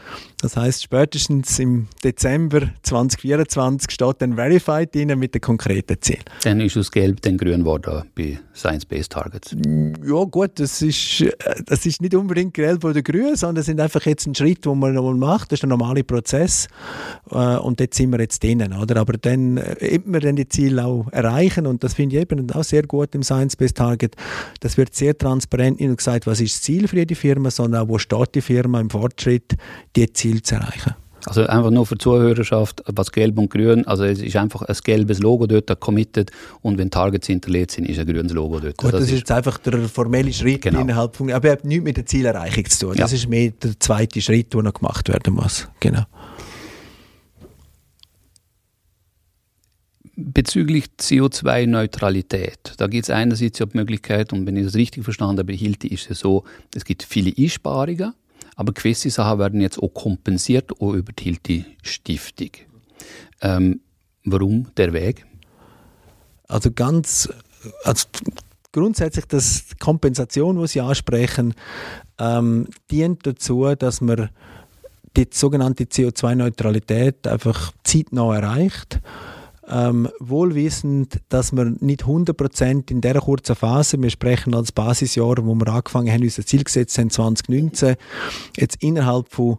Das 0.40 0.56
heißt, 0.56 0.82
spätestens 0.82 1.58
im 1.58 1.88
Dezember 2.02 2.70
2024 2.82 3.90
steht 3.90 4.22
dann 4.22 4.36
Verified 4.36 4.94
drin 4.94 5.18
mit 5.18 5.34
den 5.34 5.42
konkreten 5.42 5.96
Zielen. 6.00 6.22
Dann 6.42 6.60
ist 6.60 6.76
es 6.76 6.90
gelb, 6.90 7.20
dann 7.20 7.36
grün 7.36 7.60
geworden 7.60 8.04
bei 8.14 8.38
Science-Based 8.54 9.12
Targets. 9.12 9.56
Ja 10.04 10.24
gut, 10.24 10.52
das 10.60 10.82
ist, 10.82 11.24
das 11.66 11.86
ist 11.86 12.00
nicht 12.00 12.14
unbedingt 12.14 12.54
gelb 12.54 12.84
oder 12.84 13.02
grün, 13.02 13.36
sondern 13.36 13.60
es 13.60 13.66
sind 13.66 13.80
einfach 13.80 14.04
jetzt 14.06 14.26
ein 14.26 14.34
Schritt, 14.34 14.64
den 14.64 14.78
man 14.78 14.94
nochmal 14.94 15.14
macht. 15.14 15.52
Das 15.52 15.56
ist 15.56 15.62
der 15.62 15.68
normale 15.68 16.04
Prozess 16.04 16.68
äh, 17.30 17.56
und 17.56 17.80
dort 17.80 17.94
sind 17.94 18.10
wir 18.12 18.20
jetzt 18.20 18.42
drinnen. 18.42 18.72
Oder? 18.72 19.00
Aber 19.00 19.14
dann 19.14 19.56
äh, 19.56 19.98
wir 20.04 20.20
dann 20.20 20.36
die 20.36 20.48
Ziele 20.48 20.84
auch 20.84 21.06
erreichen 21.12 21.66
und 21.66 21.82
das 21.82 21.94
finde 21.94 22.16
ich 22.16 22.22
eben 22.22 22.50
auch 22.52 22.64
sehr 22.64 22.82
gut 22.82 23.14
im 23.14 23.22
Science-Based 23.22 23.76
Target. 23.76 24.16
Das 24.60 24.76
wird 24.76 24.94
sehr 24.94 25.16
transparent 25.16 25.80
nicht 25.80 25.88
nur 25.88 25.96
gesagt, 25.96 26.26
was 26.26 26.40
ist 26.40 26.54
das 26.54 26.62
Ziel 26.62 26.88
für 26.88 26.96
jede 26.96 27.14
Firma, 27.14 27.50
sondern 27.50 27.82
auch, 27.82 27.88
wo 27.88 27.98
steht 27.98 28.34
die 28.34 28.40
Firma 28.40 28.80
im 28.80 28.90
Fortschritt, 28.90 29.54
die 29.96 30.12
Ziele 30.12 30.42
zu 30.42 30.56
erreichen. 30.56 30.94
Also 31.26 31.46
einfach 31.46 31.70
nur 31.70 31.86
für 31.86 31.94
die 31.94 32.02
Zuhörerschaft, 32.02 32.82
was 32.86 33.10
gelb 33.10 33.38
und 33.38 33.50
grün, 33.50 33.86
also 33.86 34.04
es 34.04 34.20
ist 34.20 34.36
einfach 34.36 34.62
ein 34.62 34.76
gelbes 34.84 35.20
Logo 35.20 35.46
dort 35.46 35.80
committed 35.80 36.30
und 36.60 36.76
wenn 36.76 36.90
Targets 36.90 37.26
hinterlegt 37.26 37.70
sind, 37.70 37.88
ist 37.88 37.98
ein 37.98 38.06
grünes 38.06 38.32
Logo 38.32 38.60
dort. 38.60 38.76
Gut, 38.76 38.92
das, 38.92 39.00
das 39.00 39.10
ist 39.10 39.20
jetzt 39.20 39.32
einfach 39.32 39.58
der 39.58 39.88
formelle 39.88 40.32
Schritt 40.32 40.62
genau. 40.62 40.80
innerhalb 40.80 41.16
von, 41.16 41.30
aber 41.30 41.48
er 41.48 41.52
hat 41.52 41.64
nichts 41.64 41.84
mit 41.84 41.96
der 41.96 42.04
Zielerreichung 42.04 42.64
zu 42.66 42.86
tun. 42.86 42.96
Das 42.96 43.12
ja. 43.12 43.16
ist 43.16 43.28
mehr 43.28 43.50
der 43.50 43.78
zweite 43.80 44.20
Schritt, 44.20 44.52
der 44.52 44.62
noch 44.62 44.74
gemacht 44.74 45.08
werden 45.08 45.34
muss. 45.34 45.68
Genau. 45.80 46.04
Bezüglich 50.16 50.84
CO2-Neutralität, 51.00 52.74
da 52.76 52.86
gibt 52.86 53.04
es 53.04 53.10
einerseits 53.10 53.58
ja 53.58 53.66
die 53.66 53.76
Möglichkeit, 53.76 54.32
und 54.32 54.46
wenn 54.46 54.56
ich 54.56 54.64
das 54.64 54.76
richtig 54.76 55.02
verstanden 55.02 55.38
habe, 55.38 55.52
Hilti 55.54 55.88
ist 55.88 56.08
es 56.10 56.20
so, 56.20 56.44
es 56.74 56.84
gibt 56.84 57.02
viele 57.02 57.32
Einsparungen, 57.36 58.14
aber 58.56 58.72
gewisse 58.72 59.10
Sachen 59.10 59.38
werden 59.38 59.60
jetzt 59.60 59.78
auch 59.78 59.92
kompensiert, 59.92 60.72
auch 60.80 60.92
über 60.92 61.12
die 61.12 61.24
Hilti-Stiftung. 61.24 62.50
Ähm, 63.40 63.80
warum 64.24 64.68
der 64.76 64.92
Weg? 64.92 65.26
Also 66.48 66.70
ganz, 66.70 67.28
also 67.84 68.06
grundsätzlich 68.72 69.26
das 69.26 69.64
Kompensation, 69.80 70.60
die 70.60 70.66
Sie 70.66 70.80
ansprechen, 70.80 71.54
ähm, 72.18 72.68
dient 72.90 73.26
dazu, 73.26 73.74
dass 73.74 74.00
man 74.00 74.30
die 75.16 75.28
sogenannte 75.32 75.84
CO2-Neutralität 75.84 77.26
einfach 77.26 77.72
zeitnah 77.84 78.34
erreicht 78.34 79.00
ähm, 79.68 80.08
wohlwissend, 80.20 81.20
dass 81.28 81.52
wir 81.52 81.64
nicht 81.80 82.04
100% 82.04 82.90
in 82.90 83.00
dieser 83.00 83.20
kurzen 83.20 83.56
Phase, 83.56 84.00
wir 84.00 84.10
sprechen 84.10 84.54
als 84.54 84.72
Basisjahr, 84.72 85.36
wo 85.44 85.54
wir 85.54 85.68
angefangen 85.68 86.12
haben, 86.12 86.22
unser 86.22 86.44
Ziel 86.44 86.64
gesetzt 86.64 86.98
haben, 86.98 87.10
2019, 87.10 87.96
jetzt 88.56 88.82
innerhalb 88.82 89.28
von 89.30 89.58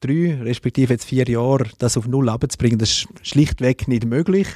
drei, 0.00 0.38
respektive 0.42 0.92
jetzt 0.94 1.04
vier 1.04 1.28
Jahren, 1.28 1.70
das 1.78 1.96
auf 1.96 2.06
Null 2.06 2.28
abzubringen, 2.28 2.78
das 2.78 2.90
ist 2.90 3.08
schlichtweg 3.22 3.88
nicht 3.88 4.04
möglich. 4.04 4.48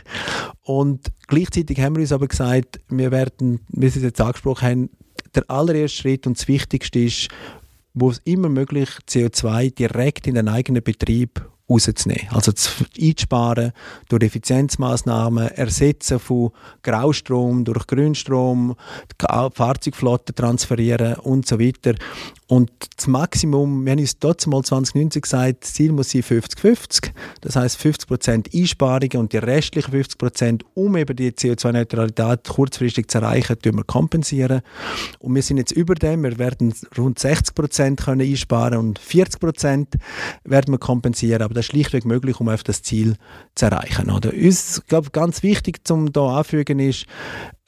Und 0.63 1.09
gleichzeitig 1.27 1.81
haben 1.81 1.97
wir 1.97 2.03
uns 2.03 2.13
aber 2.13 2.29
gesagt, 2.29 2.81
wir 2.89 3.11
werden, 3.11 3.61
wie 3.69 3.89
Sie 3.89 3.99
es 3.99 4.05
jetzt 4.05 4.21
angesprochen 4.21 4.69
haben, 4.69 4.91
der 5.35 5.49
allererste 5.49 6.03
Schritt 6.03 6.27
und 6.27 6.39
das 6.39 6.49
Wichtigste 6.49 7.01
ist, 7.01 7.29
wo 7.95 8.11
es 8.11 8.21
immer 8.25 8.49
möglich 8.49 8.89
CO2 9.09 9.75
direkt 9.75 10.27
in 10.27 10.35
den 10.35 10.49
eigenen 10.49 10.83
Betrieb 10.83 11.49
rauszunehmen. 11.71 12.29
Also 12.31 12.53
zu 12.53 12.85
einzusparen 13.01 13.73
durch 14.09 14.25
Effizienzmaßnahmen, 14.25 15.49
Ersetzen 15.49 16.19
von 16.19 16.51
Graustrom 16.83 17.65
durch 17.65 17.87
Grünstrom, 17.87 18.77
die 19.21 19.27
Fahrzeugflotte 19.55 20.35
transferieren 20.35 21.15
und 21.15 21.47
so 21.47 21.59
weiter. 21.61 21.95
Und 22.51 22.73
das 22.97 23.07
Maximum, 23.07 23.85
wir 23.85 23.93
haben 23.93 24.01
uns 24.01 24.19
dort 24.19 24.45
mal 24.49 24.65
2019 24.65 25.23
gesagt, 25.23 25.65
Ziel 25.65 25.93
muss 25.93 26.11
sein 26.11 26.25
50-50. 26.25 27.13
Das 27.43 27.55
heißt 27.55 27.79
50% 27.79 28.53
Einsparungen 28.53 29.19
und 29.19 29.33
die 29.33 29.37
restlichen 29.37 29.95
50%, 29.95 30.63
um 30.75 30.97
eben 30.97 31.15
die 31.15 31.31
CO2-Neutralität 31.31 32.49
kurzfristig 32.49 33.09
zu 33.09 33.19
erreichen, 33.19 33.57
wir 33.63 33.85
kompensieren. 33.85 34.63
Und 35.21 35.37
wir 35.37 35.43
sind 35.43 35.59
jetzt 35.59 35.71
über 35.71 35.95
dem, 35.95 36.25
wir 36.25 36.39
werden 36.39 36.75
rund 36.99 37.21
60% 37.21 38.05
können 38.05 38.23
einsparen 38.23 38.79
und 38.79 38.99
40% 38.99 39.87
werden 40.43 40.75
wir 40.75 40.79
kompensieren. 40.79 41.43
Aber 41.43 41.55
das 41.61 41.66
schlichtweg 41.66 42.05
möglich, 42.05 42.40
um 42.40 42.49
auf 42.49 42.62
das 42.62 42.83
Ziel 42.83 43.16
zu 43.55 43.66
erreichen. 43.66 44.11
Oder? 44.11 44.33
Uns, 44.33 44.83
glaube 44.88 45.11
ganz 45.11 45.42
wichtig, 45.42 45.87
zum 45.87 46.12
da 46.12 46.38
anfügen 46.38 46.79
ist, 46.79 47.07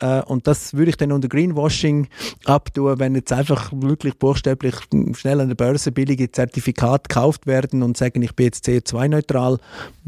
äh, 0.03 0.23
und 0.23 0.47
das 0.47 0.75
würde 0.75 0.91
ich 0.91 0.97
dann 0.97 1.13
unter 1.13 1.29
Greenwashing 1.29 2.09
abtun, 2.45 2.99
wenn 2.99 3.15
jetzt 3.15 3.33
einfach 3.33 3.73
wirklich 3.75 4.19
buchstäblich 4.19 4.75
schnell 5.15 5.41
an 5.41 5.49
der 5.49 5.55
Börse 5.55 5.93
billige 5.93 6.31
Zertifikate 6.31 7.09
gekauft 7.09 7.47
werden 7.47 7.83
und 7.83 7.97
sagen, 7.97 8.21
ich 8.23 8.35
bin 8.35 8.47
jetzt 8.47 8.67
CO2-neutral, 8.67 9.59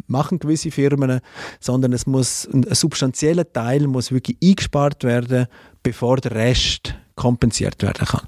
machen 0.07 0.41
gewisse 0.41 0.71
Firmen, 0.71 1.21
sondern 1.61 1.93
es 1.93 2.07
muss 2.07 2.47
ein 2.53 2.65
substanzieller 2.75 3.51
Teil 3.51 3.87
muss 3.87 4.11
wirklich 4.11 4.37
eingespart 4.43 5.05
werden, 5.05 5.47
bevor 5.83 6.17
der 6.17 6.33
Rest 6.33 6.95
kompensiert 7.15 7.83
werden 7.83 8.07
kann. 8.07 8.27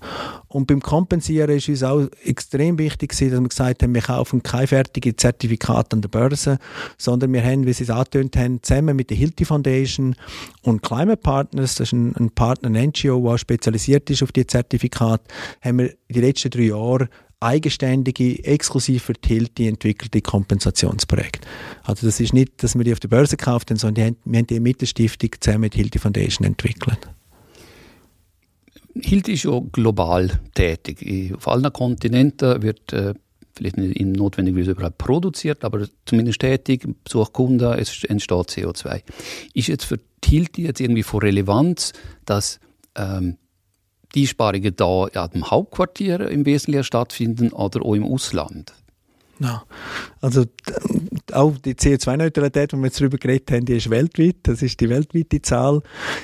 Und 0.49 0.67
beim 0.67 0.81
Kompensieren 0.81 1.51
ist 1.51 1.69
uns 1.69 1.83
auch 1.83 2.07
extrem 2.25 2.79
wichtig, 2.79 3.11
dass 3.11 3.21
wir 3.21 3.41
gesagt 3.41 3.83
haben, 3.83 3.95
wir 3.95 4.03
kaufen 4.03 4.43
keine 4.43 4.69
fertigen 4.69 5.19
Zertifikate 5.19 5.97
an 5.97 6.03
der 6.03 6.09
Börse, 6.09 6.59
sondern 6.97 7.33
wir 7.33 7.45
haben, 7.45 7.67
wie 7.67 7.73
Sie 7.73 7.85
es 7.85 7.91
angetönt 7.91 8.37
haben, 8.37 8.63
zusammen 8.63 8.97
mit 8.97 9.11
der 9.11 9.17
Hilti 9.17 9.45
Foundation 9.45 10.15
und 10.63 10.83
Climate 10.83 11.17
Partners, 11.17 11.75
das 11.75 11.89
ist 11.89 11.93
ein, 11.93 12.15
ein 12.17 12.31
Partner, 12.31 12.69
ein 12.69 12.91
NGO, 12.91 13.29
der 13.29 13.39
spezialisiert 13.39 14.09
ist 14.09 14.23
auf 14.23 14.33
die 14.33 14.47
Zertifikate, 14.47 15.25
haben 15.61 15.79
wir 15.79 15.95
die 16.09 16.21
letzten 16.21 16.51
drei 16.51 16.63
Jahre 16.63 17.09
eigenständige, 17.41 18.43
exklusiv 18.45 19.05
für 19.05 19.13
die 19.13 19.29
Hilti 19.29 19.69
entwickelte 19.69 20.21
Kompensationsprojekte. 20.23 21.47
Also 21.85 22.07
das 22.07 22.19
ist 22.21 22.33
nicht, 22.33 22.63
dass 22.63 22.75
wir 22.77 22.85
die 22.85 22.93
auf 22.93 23.01
der 23.01 23.09
Börse 23.09 23.37
gekauft 23.37 23.71
haben, 23.71 23.79
sondern 23.79 23.95
die 23.95 24.05
haben, 24.05 24.17
wir 24.25 24.39
haben 24.39 24.47
die 24.47 24.61
mit 24.61 24.81
der 24.81 24.87
Stiftung 24.87 25.31
zusammen 25.39 25.63
mit 25.63 25.75
Hilti 25.75 25.99
Foundation 25.99 26.47
entwickelt. 26.47 26.99
Hilti 29.03 29.33
ist 29.35 29.45
ja 29.45 29.61
global 29.73 30.41
tätig. 30.55 31.35
Auf 31.35 31.49
allen 31.49 31.73
Kontinenten 31.73 32.63
wird 32.63 32.93
äh, 32.93 33.15
vielleicht 33.57 33.79
nicht 33.79 34.01
notwendigerweise 34.01 34.73
überall 34.73 34.91
produziert, 34.91 35.65
aber 35.65 35.87
zumindest 36.05 36.41
tätig, 36.41 36.87
besucht 37.05 37.33
Kunden, 37.33 37.73
es 37.73 38.05
entsteht 38.05 38.51
CO2. 38.51 39.03
Ist 39.55 39.69
jetzt 39.69 39.85
für 39.85 39.99
Hilti 40.25 40.65
jetzt 40.65 40.81
irgendwie 40.81 41.03
von 41.03 41.21
Relevanz, 41.21 41.93
dass 42.25 42.59
ähm, 42.97 43.37
die 44.15 44.23
Einsparungen 44.23 44.75
da 44.75 45.07
ja, 45.15 45.27
im 45.33 45.51
Hauptquartier 45.51 46.29
im 46.29 46.45
Wesentlichen 46.45 46.85
stattfinden 46.85 47.53
oder 47.53 47.83
auch 47.83 47.95
im 47.95 48.05
Ausland? 48.05 48.73
Ja. 49.39 49.65
Also 50.21 50.45
auch 51.33 51.59
die 51.59 51.75
CO2-Neutralität, 51.75 52.73
wo 52.73 52.79
wir 52.79 52.87
jetzt 52.87 53.01
darüber 53.01 53.19
geredet 53.19 53.51
haben, 53.51 53.67
die 53.67 53.77
ist 53.77 53.91
weltweit. 53.91 54.37
Das 54.45 54.63
ist 54.63 54.81
die 54.81 54.89
weltweite 54.89 55.43
Zahl 55.43 55.83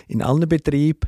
in 0.08 0.22
allen 0.22 0.48
Betrieben. 0.48 1.00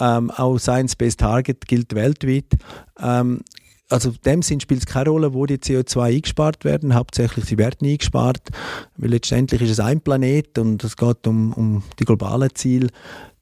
Ähm, 0.00 0.30
auch 0.30 0.58
Science-Based 0.58 1.20
Target 1.20 1.66
gilt 1.66 1.94
weltweit. 1.94 2.56
Ähm, 3.00 3.40
also 3.88 4.10
in 4.10 4.18
dem 4.24 4.42
Sinn 4.42 4.60
spielt 4.60 4.80
es 4.80 4.86
keine 4.86 5.10
Rolle, 5.10 5.32
wo 5.32 5.46
die 5.46 5.58
CO2 5.58 6.16
eingespart 6.16 6.64
werden. 6.64 6.94
Hauptsächlich 6.94 7.44
sie 7.44 7.58
werden 7.58 7.88
eingespart, 7.88 8.48
weil 8.96 9.10
letztendlich 9.10 9.62
ist 9.62 9.70
es 9.70 9.80
ein 9.80 10.00
Planet 10.00 10.58
und 10.58 10.82
es 10.82 10.96
geht 10.96 11.26
um, 11.26 11.52
um 11.52 11.82
die 11.98 12.04
globalen 12.04 12.50
Ziele. 12.54 12.88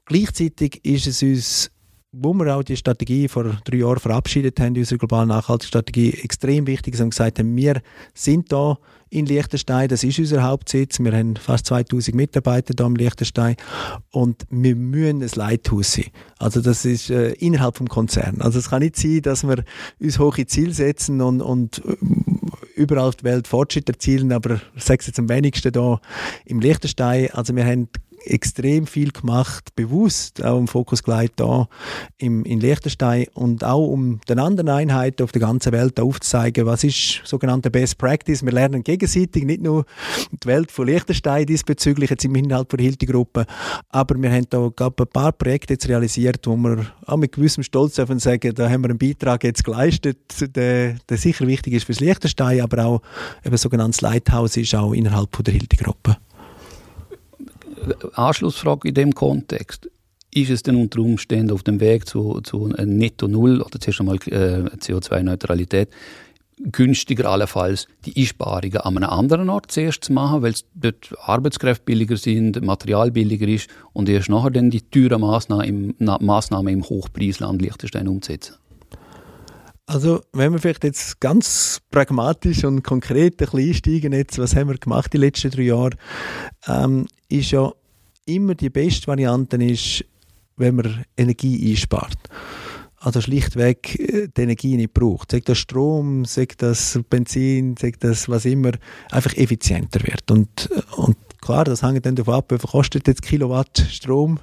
Gleichzeitig 0.04 0.84
ist 0.84 1.06
es 1.06 1.22
uns 1.22 1.70
wo 2.16 2.32
wir 2.34 2.54
auch 2.54 2.62
die 2.62 2.76
Strategie 2.76 3.28
vor 3.28 3.44
drei 3.64 3.78
Jahren 3.78 3.98
verabschiedet 3.98 4.60
haben, 4.60 4.76
unsere 4.76 4.98
globale 4.98 5.26
Nachhaltigkeitsstrategie, 5.26 6.20
extrem 6.22 6.66
wichtig, 6.66 6.94
dass 6.94 7.00
wir 7.00 7.10
gesagt 7.10 7.38
haben, 7.38 7.56
wir 7.56 7.80
sind 8.14 8.52
da 8.52 8.78
in 9.10 9.26
Liechtenstein, 9.26 9.88
das 9.88 10.02
ist 10.02 10.18
unser 10.18 10.42
Hauptsitz, 10.42 10.98
wir 10.98 11.12
haben 11.12 11.36
fast 11.36 11.66
2000 11.66 12.16
Mitarbeiter 12.16 12.74
da 12.74 12.86
im 12.86 12.96
Liechtenstein 12.96 13.56
und 14.10 14.44
wir 14.50 14.74
müssen 14.74 15.22
ein 15.22 15.30
Lighthouse 15.34 15.92
sein. 15.92 16.06
Also 16.38 16.60
das 16.60 16.84
ist 16.84 17.10
äh, 17.10 17.30
innerhalb 17.32 17.76
vom 17.76 17.88
Konzern. 17.88 18.40
Also 18.40 18.58
es 18.58 18.70
kann 18.70 18.82
nicht 18.82 18.96
sein, 18.96 19.22
dass 19.22 19.46
wir 19.46 19.64
uns 20.00 20.18
hohe 20.18 20.46
Ziele 20.46 20.74
setzen 20.74 21.20
und, 21.20 21.42
und 21.42 21.82
äh, 21.84 21.96
überall 22.74 23.08
auf 23.08 23.16
der 23.16 23.32
Welt 23.32 23.46
Fortschritte 23.46 23.92
erzielen, 23.92 24.32
aber 24.32 24.60
ich 24.74 24.84
sage 24.84 25.04
jetzt 25.06 25.18
am 25.18 25.28
wenigsten 25.28 25.70
da 25.70 26.00
im 26.44 26.60
Liechtenstein. 26.60 27.30
Also 27.32 27.54
wir 27.54 27.64
haben 27.64 27.88
extrem 28.26 28.86
viel 28.86 29.10
gemacht, 29.10 29.74
bewusst 29.76 30.44
auch 30.44 30.58
im 30.58 30.68
Fokus 30.68 31.02
gelegt 31.02 31.40
da 31.40 31.68
im, 32.18 32.44
in 32.44 32.60
Liechtenstein 32.60 33.26
und 33.34 33.64
auch 33.64 33.86
um 33.86 34.20
den 34.28 34.38
anderen 34.38 34.68
Einheiten 34.68 35.22
auf 35.22 35.32
der 35.32 35.40
ganzen 35.40 35.72
Welt 35.72 36.00
aufzuzeigen, 36.00 36.66
was 36.66 36.84
ist 36.84 37.20
sogenannte 37.24 37.70
Best 37.70 37.98
Practice. 37.98 38.44
Wir 38.44 38.52
lernen 38.52 38.82
gegenseitig 38.82 39.44
nicht 39.44 39.62
nur 39.62 39.84
die 40.30 40.46
Welt 40.46 40.70
von 40.70 40.86
Liechtenstein 40.86 41.46
diesbezüglich 41.46 42.10
jetzt 42.10 42.24
im 42.24 42.34
Inhalt 42.34 42.72
der 42.72 42.80
Hilti-Gruppe, 42.80 43.46
aber 43.90 44.20
wir 44.20 44.30
haben 44.30 44.46
da 44.50 44.70
glaub, 44.74 45.00
ein 45.00 45.06
paar 45.06 45.32
Projekte 45.32 45.74
jetzt 45.74 45.88
realisiert, 45.88 46.46
wo 46.46 46.56
wir 46.56 46.86
auch 47.06 47.16
mit 47.16 47.32
gewissem 47.32 47.62
Stolz 47.62 47.94
dürfen 47.94 48.18
sagen, 48.18 48.54
da 48.54 48.68
haben 48.68 48.82
wir 48.82 48.90
einen 48.90 48.98
Beitrag 48.98 49.44
jetzt 49.44 49.64
geleistet, 49.64 50.18
der, 50.56 50.96
der 51.08 51.16
sicher 51.16 51.46
wichtig 51.46 51.74
ist 51.74 51.84
fürs 51.84 52.00
Liechtenstein, 52.00 52.60
aber 52.60 52.84
auch 52.84 53.02
eben 53.44 53.56
sogenanntes 53.56 54.00
Lighthouse 54.00 54.56
ist 54.56 54.74
auch 54.74 54.92
innerhalb 54.92 55.30
der 55.44 55.54
Hilti-Gruppe. 55.54 56.16
Anschlussfrage 58.14 58.88
in 58.88 58.94
dem 58.94 59.14
Kontext. 59.14 59.90
Ist 60.32 60.50
es 60.50 60.62
denn 60.62 60.76
unter 60.76 61.00
Umständen 61.00 61.52
auf 61.52 61.62
dem 61.62 61.78
Weg 61.78 62.08
zu, 62.08 62.40
zu 62.40 62.66
Netto 62.66 63.28
Null 63.28 63.60
oder 63.60 63.78
zuerst 63.78 64.00
einmal 64.00 64.16
äh, 64.16 64.68
CO2-Neutralität 64.76 65.88
günstiger 66.58 67.30
allenfalls 67.30 67.86
die 68.04 68.20
Einsparungen 68.20 68.78
an 68.78 68.96
einem 68.96 69.10
anderen 69.10 69.50
Ort 69.50 69.70
zuerst 69.70 70.04
zu 70.04 70.12
machen, 70.12 70.42
weil 70.42 70.54
dort 70.74 71.14
Arbeitskräfte 71.20 71.84
billiger 71.84 72.16
sind, 72.16 72.62
Material 72.62 73.10
billiger 73.10 73.48
ist 73.48 73.68
und 73.92 74.08
erst 74.08 74.28
nachher 74.28 74.50
dann 74.50 74.70
die 74.70 74.82
teuren 74.82 75.20
Massnahmen 75.20 75.94
im, 75.98 76.16
Massnahmen 76.20 76.72
im 76.72 76.84
Hochpreisland 76.84 77.60
Liechtenstein 77.60 78.08
umzusetzen? 78.08 78.56
Also, 79.86 80.22
wenn 80.32 80.52
wir 80.52 80.58
vielleicht 80.58 80.84
jetzt 80.84 81.20
ganz 81.20 81.82
pragmatisch 81.90 82.64
und 82.64 82.82
konkret 82.82 83.34
ein 83.34 83.46
bisschen 83.50 83.68
einsteigen, 83.68 84.12
jetzt, 84.14 84.38
was 84.38 84.56
haben 84.56 84.70
wir 84.70 84.78
gemacht 84.78 85.12
die 85.12 85.18
letzten 85.18 85.50
drei 85.50 85.62
Jahre, 85.62 85.90
ähm, 86.66 87.06
ist 87.34 87.50
ja 87.50 87.72
immer 88.26 88.54
die 88.54 88.70
beste 88.70 89.06
Variante 89.06 89.56
ist, 89.56 90.04
wenn 90.56 90.76
man 90.76 91.04
Energie 91.16 91.70
einspart. 91.70 92.18
Also 92.96 93.20
schlichtweg 93.20 93.98
äh, 93.98 94.28
die 94.34 94.42
Energie 94.42 94.76
nicht 94.76 94.94
braucht. 94.94 95.32
Sagt 95.32 95.48
das 95.50 95.58
Strom, 95.58 96.24
sagt 96.24 96.62
das 96.62 96.98
Benzin, 97.10 97.76
sagt 97.76 98.02
das 98.02 98.28
was 98.28 98.46
immer, 98.46 98.72
einfach 99.10 99.36
effizienter 99.36 100.00
wird. 100.06 100.30
Und, 100.30 100.70
und 100.96 101.16
klar, 101.42 101.64
das 101.64 101.82
hängt 101.82 102.06
dann 102.06 102.16
davon 102.16 102.34
ab, 102.34 102.50
wie 102.50 102.58
viel 102.58 102.70
kostet 102.70 103.06
jetzt 103.06 103.20
Kilowatt 103.20 103.86
Strom 103.90 104.40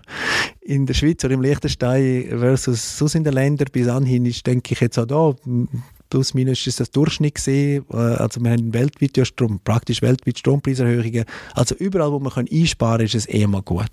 in 0.60 0.86
der 0.86 0.94
Schweiz 0.94 1.24
oder 1.26 1.34
im 1.34 1.42
Liechtenstein 1.42 2.28
versus 2.38 3.00
sonst 3.00 3.16
in 3.16 3.24
den 3.24 3.34
Ländern. 3.34 3.70
Bis 3.72 3.88
anhin 3.88 4.28
ist, 4.28 4.46
denke 4.46 4.74
ich, 4.74 4.80
jetzt 4.80 5.00
auch 5.00 5.08
da 5.08 5.34
plus 6.12 6.36
minus 6.36 6.68
ist 6.68 6.80
das 6.80 6.92
Durchschnitt 6.92 7.36
gesehen. 7.36 7.86
Äh, 7.92 7.96
also 7.96 8.40
wir 8.44 8.52
haben 8.52 8.72
weltweit 8.74 9.18
ja 9.18 9.26
Strom, 9.26 9.60
praktisch 9.64 10.04
weltweit 10.04 10.38
Strompreiserhöhungen. 10.38 11.26
Also 11.56 11.74
überall, 11.76 12.12
wo 12.12 12.20
man 12.20 12.32
kann 12.32 12.48
einsparen 12.52 13.04
ist 13.04 13.16
es 13.16 13.28
eh 13.28 13.48
mal 13.48 13.64
gut. 13.64 13.90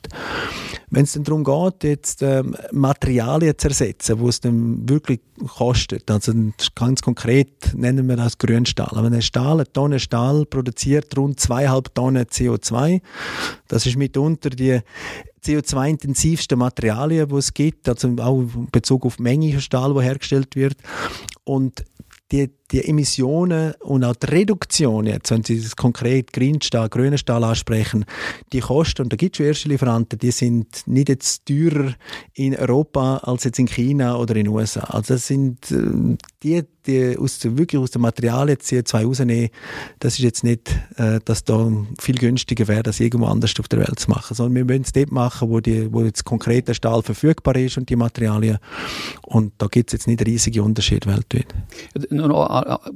Wenn 0.91 1.05
es 1.05 1.13
dann 1.13 1.25
darum 1.25 1.45
geht, 1.45 1.85
jetzt 1.85 2.23
ähm, 2.23 2.55
Materialien 2.73 3.57
zu 3.57 3.69
ersetzen, 3.69 4.19
wo 4.19 4.29
es 4.29 4.41
dann 4.41 4.89
wirklich 4.89 5.21
kostet, 5.47 6.11
also 6.11 6.33
ganz 6.75 7.01
konkret 7.01 7.75
nennen 7.75 8.09
wir 8.09 8.17
das 8.17 8.37
Grünstahl. 8.37 8.91
Wenn 9.03 9.15
ein 9.15 9.23
Stahl, 9.23 9.55
eine 9.55 9.73
Tonne 9.73 10.01
Stahl 10.01 10.45
produziert 10.45 11.17
rund 11.17 11.39
zweieinhalb 11.39 11.95
Tonnen 11.95 12.25
CO2, 12.25 13.01
das 13.69 13.87
ist 13.87 13.97
mitunter 13.97 14.51
die 14.51 14.81
CO2-intensivsten 15.45 16.57
Materialien, 16.57 17.29
die 17.29 17.37
es 17.37 17.55
gibt, 17.55 17.89
also 17.89 18.09
auch 18.19 18.41
in 18.41 18.69
Bezug 18.73 19.07
auf 19.07 19.19
Menge 19.19 19.53
von 19.53 19.61
Stahl, 19.61 19.95
die 19.95 20.03
hergestellt 20.03 20.57
wird. 20.57 20.77
Und 21.45 21.85
die, 22.31 22.51
die 22.71 22.85
Emissionen 22.87 23.73
und 23.81 24.05
auch 24.05 24.17
die 24.17 24.27
Reduktion, 24.27 25.07
jetzt, 25.07 25.31
wenn 25.31 25.43
Sie 25.43 25.61
das 25.61 25.77
konkret 25.77 26.33
Grünstahl, 26.33 26.89
grünen 26.89 27.17
Stahl 27.17 27.43
ansprechen, 27.43 28.05
die 28.53 28.61
Kosten, 28.61 29.03
und 29.03 29.13
da 29.13 29.17
gibt 29.17 29.35
es 29.35 29.39
schon 29.39 29.47
erste 29.47 29.69
Lieferanten, 29.69 30.19
die 30.19 30.31
sind 30.31 30.87
nicht 30.87 31.09
jetzt 31.09 31.47
teurer 31.47 31.95
in 32.35 32.55
Europa 32.55 33.19
als 33.19 33.45
jetzt 33.45 33.59
in 33.59 33.67
China 33.67 34.17
oder 34.17 34.37
in 34.37 34.45
den 34.45 34.55
USA. 34.55 34.81
Also 34.81 35.15
das 35.15 35.27
sind, 35.27 35.71
äh, 35.71 36.17
die, 36.43 36.65
die, 36.89 37.17
aus 37.19 37.39
wirklich 37.45 37.81
aus 37.81 37.91
dem 37.91 38.03
Material 38.03 38.49
jetzt 38.49 38.71
CO2 38.71 39.05
rausnehmen, 39.05 39.51
das 40.01 40.15
ist 40.15 40.21
jetzt 40.21 40.45
nicht, 40.45 40.71
äh, 40.97 41.21
dass 41.25 41.45
da 41.45 41.71
viel 42.01 42.17
günstiger 42.17 42.67
wäre, 42.67 42.83
das 42.83 43.01
irgendwo 43.01 43.27
anders 43.27 43.55
auf 43.61 43.69
der 43.69 43.81
Welt 43.81 43.99
zu 43.99 44.11
machen, 44.11 44.35
sondern 44.35 44.55
wir 44.55 44.65
müssen 44.65 44.83
es 44.83 44.93
dort 44.93 45.13
machen, 45.13 45.51
wo, 45.51 45.61
die, 45.61 45.93
wo 45.93 46.03
jetzt 46.03 46.25
konkret 46.25 46.69
der 46.69 46.75
Stahl 46.75 47.03
verfügbar 47.03 47.57
ist 47.57 47.79
und 47.79 47.89
die 47.89 47.97
Materialien. 47.97 48.59
Und 49.23 49.53
da 49.59 49.67
gibt 49.67 49.91
es 49.91 49.93
jetzt 49.93 50.07
nicht 50.07 50.25
riesige 50.27 50.63
Unterschiede 50.63 51.09
weltweit. 51.09 51.55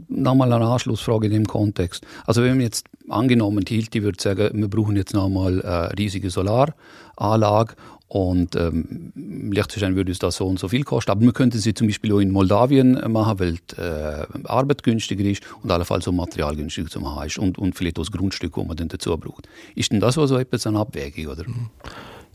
Nochmal 0.09 0.53
eine 0.53 0.67
Anschlussfrage 0.67 1.27
in 1.27 1.33
dem 1.33 1.47
Kontext. 1.47 2.05
Also 2.27 2.43
wenn 2.43 2.53
man 2.53 2.63
jetzt 2.63 2.87
angenommen, 3.09 3.65
die 3.65 3.77
Hilti 3.77 4.03
würde 4.03 4.21
sagen, 4.21 4.51
wir 4.55 4.69
brauchen 4.69 4.97
jetzt 4.97 5.15
nochmal 5.15 5.63
eine 5.63 5.99
riesige 5.99 6.31
Solaranlage 6.31 7.75
und 8.13 8.57
ähm, 8.57 9.11
Liechtenstein 9.15 9.97
würde 9.97 10.13
es 10.13 10.19
da 10.19 10.31
so 10.31 10.47
und 10.47 10.59
so 10.59 10.69
viel 10.69 10.85
kosten. 10.85 11.11
Aber 11.13 11.23
wir 11.23 11.33
könnten 11.33 11.59
sie 11.59 11.73
zum 11.73 11.87
Beispiel 11.87 12.13
auch 12.13 12.19
in 12.19 12.31
Moldawien 12.31 13.01
machen, 13.11 13.41
weil 13.41 13.53
die 13.55 13.81
äh, 13.81 14.27
Arbeit 14.45 14.83
günstiger 14.83 15.25
ist 15.25 15.43
und 15.63 15.71
allenfalls 15.71 16.07
auch 16.07 16.13
Material 16.13 16.55
günstiger 16.55 16.91
zu 16.91 17.01
machen 17.01 17.27
ist 17.27 17.39
und, 17.39 17.57
und 17.57 17.75
vielleicht 17.75 17.99
auch 17.99 18.03
das 18.03 18.13
Grundstück, 18.13 18.55
das 18.55 18.67
man 18.67 18.77
dann 18.77 18.89
dazu 18.89 19.17
braucht. 19.17 19.49
Ist 19.75 19.93
denn 19.93 20.01
das 20.01 20.17
so 20.17 20.37
etwas 20.37 20.67
eine 20.67 20.81
Abwägung, 20.81 21.33
oder? 21.33 21.45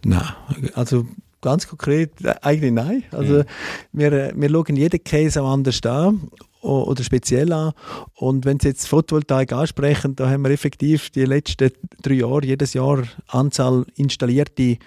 Nein, 0.04 0.24
also 0.74 1.06
ganz 1.42 1.68
konkret 1.68 2.10
äh, 2.24 2.34
eigentlich 2.42 2.72
nein. 2.72 3.04
Also 3.12 3.34
mhm. 3.34 3.44
wir, 3.94 4.12
äh, 4.12 4.34
wir 4.36 4.50
schauen 4.50 4.76
jeden 4.78 5.04
Case 5.04 5.40
auch 5.40 5.52
anders 5.54 5.80
an 5.86 6.32
oder 6.62 7.04
speziell 7.04 7.52
an. 7.54 7.74
Und 8.16 8.46
wenn 8.46 8.60
Sie 8.60 8.70
jetzt 8.70 8.88
Photovoltaik 8.88 9.54
ansprechen, 9.54 10.16
da 10.16 10.30
haben 10.30 10.44
wir 10.44 10.52
effektiv 10.52 11.10
die 11.10 11.26
letzten 11.26 11.72
drei 12.02 12.16
Jahre 12.16 12.46
jedes 12.46 12.74
Jahr 12.74 13.04
Anzahl 13.28 13.86
installierte 13.96 14.78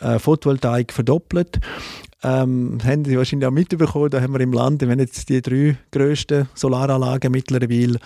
äh, 0.00 0.18
Photovoltaik 0.18 0.92
verdoppelt. 0.92 1.60
Ähm, 2.22 2.78
haben 2.82 3.04
Sie 3.04 3.16
wahrscheinlich 3.16 3.46
auch 3.46 3.52
mitbekommen, 3.52 4.10
da 4.10 4.20
haben 4.20 4.32
wir 4.32 4.40
im 4.40 4.52
Land, 4.52 4.80
wir 4.80 4.88
haben 4.88 4.98
jetzt 4.98 5.28
die 5.28 5.42
drei 5.42 5.76
grössten 5.92 6.48
Solaranlagen 6.54 7.30
mittlerweile 7.30 7.98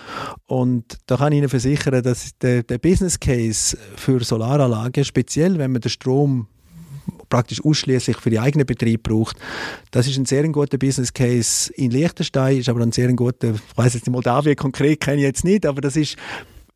und 0.47 0.97
da 1.07 1.15
kann 1.15 1.31
ich 1.31 1.39
Ihnen 1.39 1.49
versichern, 1.49 2.03
dass 2.03 2.37
der, 2.39 2.63
der 2.63 2.77
Business 2.77 3.19
Case 3.19 3.77
für 3.95 4.21
Solaranlagen, 4.21 5.05
speziell 5.05 5.57
wenn 5.57 5.71
man 5.71 5.81
den 5.81 5.89
Strom 5.89 6.47
praktisch 7.31 7.65
ausschließlich 7.65 8.17
für 8.17 8.29
die 8.29 8.39
eigenen 8.39 8.67
Betrieb 8.67 9.01
braucht. 9.01 9.37
Das 9.89 10.05
ist 10.07 10.17
ein 10.17 10.25
sehr 10.25 10.47
guter 10.49 10.77
Business 10.77 11.11
Case 11.11 11.73
in 11.73 11.89
Liechtenstein, 11.89 12.59
ist 12.59 12.69
aber 12.69 12.81
ein 12.81 12.91
sehr 12.91 13.11
guter, 13.13 13.55
ich 13.55 13.77
weiß 13.77 13.95
jetzt 13.95 14.05
in 14.05 14.13
Moldawien 14.13 14.55
konkret 14.55 14.99
kenne 14.99 15.17
ich 15.17 15.23
jetzt 15.23 15.43
nicht, 15.43 15.65
aber 15.65 15.81
das 15.81 15.95
ist 15.95 16.17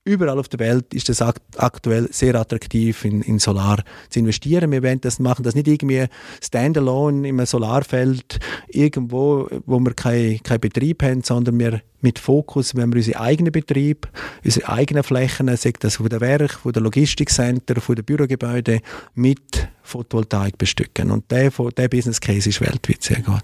überall 0.05 0.39
auf 0.39 0.47
der 0.47 0.59
Welt 0.59 0.93
ist 0.93 1.09
es 1.09 1.21
aktuell 1.21 2.07
sehr 2.11 2.35
attraktiv, 2.35 3.03
in, 3.03 3.21
in 3.21 3.39
Solar 3.39 3.83
zu 4.09 4.19
investieren. 4.19 4.71
Wir 4.71 4.83
werden 4.83 5.01
das 5.01 5.19
machen, 5.19 5.43
das 5.43 5.55
nicht 5.55 5.67
irgendwie 5.67 6.05
standalone 6.41 7.27
einem 7.27 7.45
Solarfeld 7.45 8.39
irgendwo, 8.67 9.49
wo 9.65 9.79
wir 9.79 9.93
keinen 9.93 10.41
kein 10.43 10.59
Betrieb 10.59 11.01
haben, 11.03 11.23
sondern 11.23 11.59
wir 11.59 11.81
mit 12.01 12.19
Fokus, 12.19 12.75
wenn 12.75 12.93
wir 12.93 12.97
unseren 12.97 13.15
eigenen 13.15 13.51
Betrieb, 13.51 14.07
unsere 14.43 14.69
eigenen 14.69 15.03
Flächen, 15.03 15.55
sei 15.57 15.73
das 15.79 15.95
von 15.95 16.07
der 16.07 16.21
Werk, 16.21 16.51
von 16.51 16.71
der 16.71 16.83
Logistikcenter, 16.83 17.81
von 17.81 17.95
den 17.95 18.05
Bürogebäuden, 18.05 18.81
mit 19.15 19.67
Photovoltaik 19.81 20.57
bestücken. 20.59 21.09
Und 21.09 21.31
der, 21.31 21.49
der 21.49 21.87
Business 21.87 22.21
Case 22.21 22.47
ist 22.47 22.61
weltweit 22.61 23.01
sehr 23.01 23.21
gut. 23.21 23.43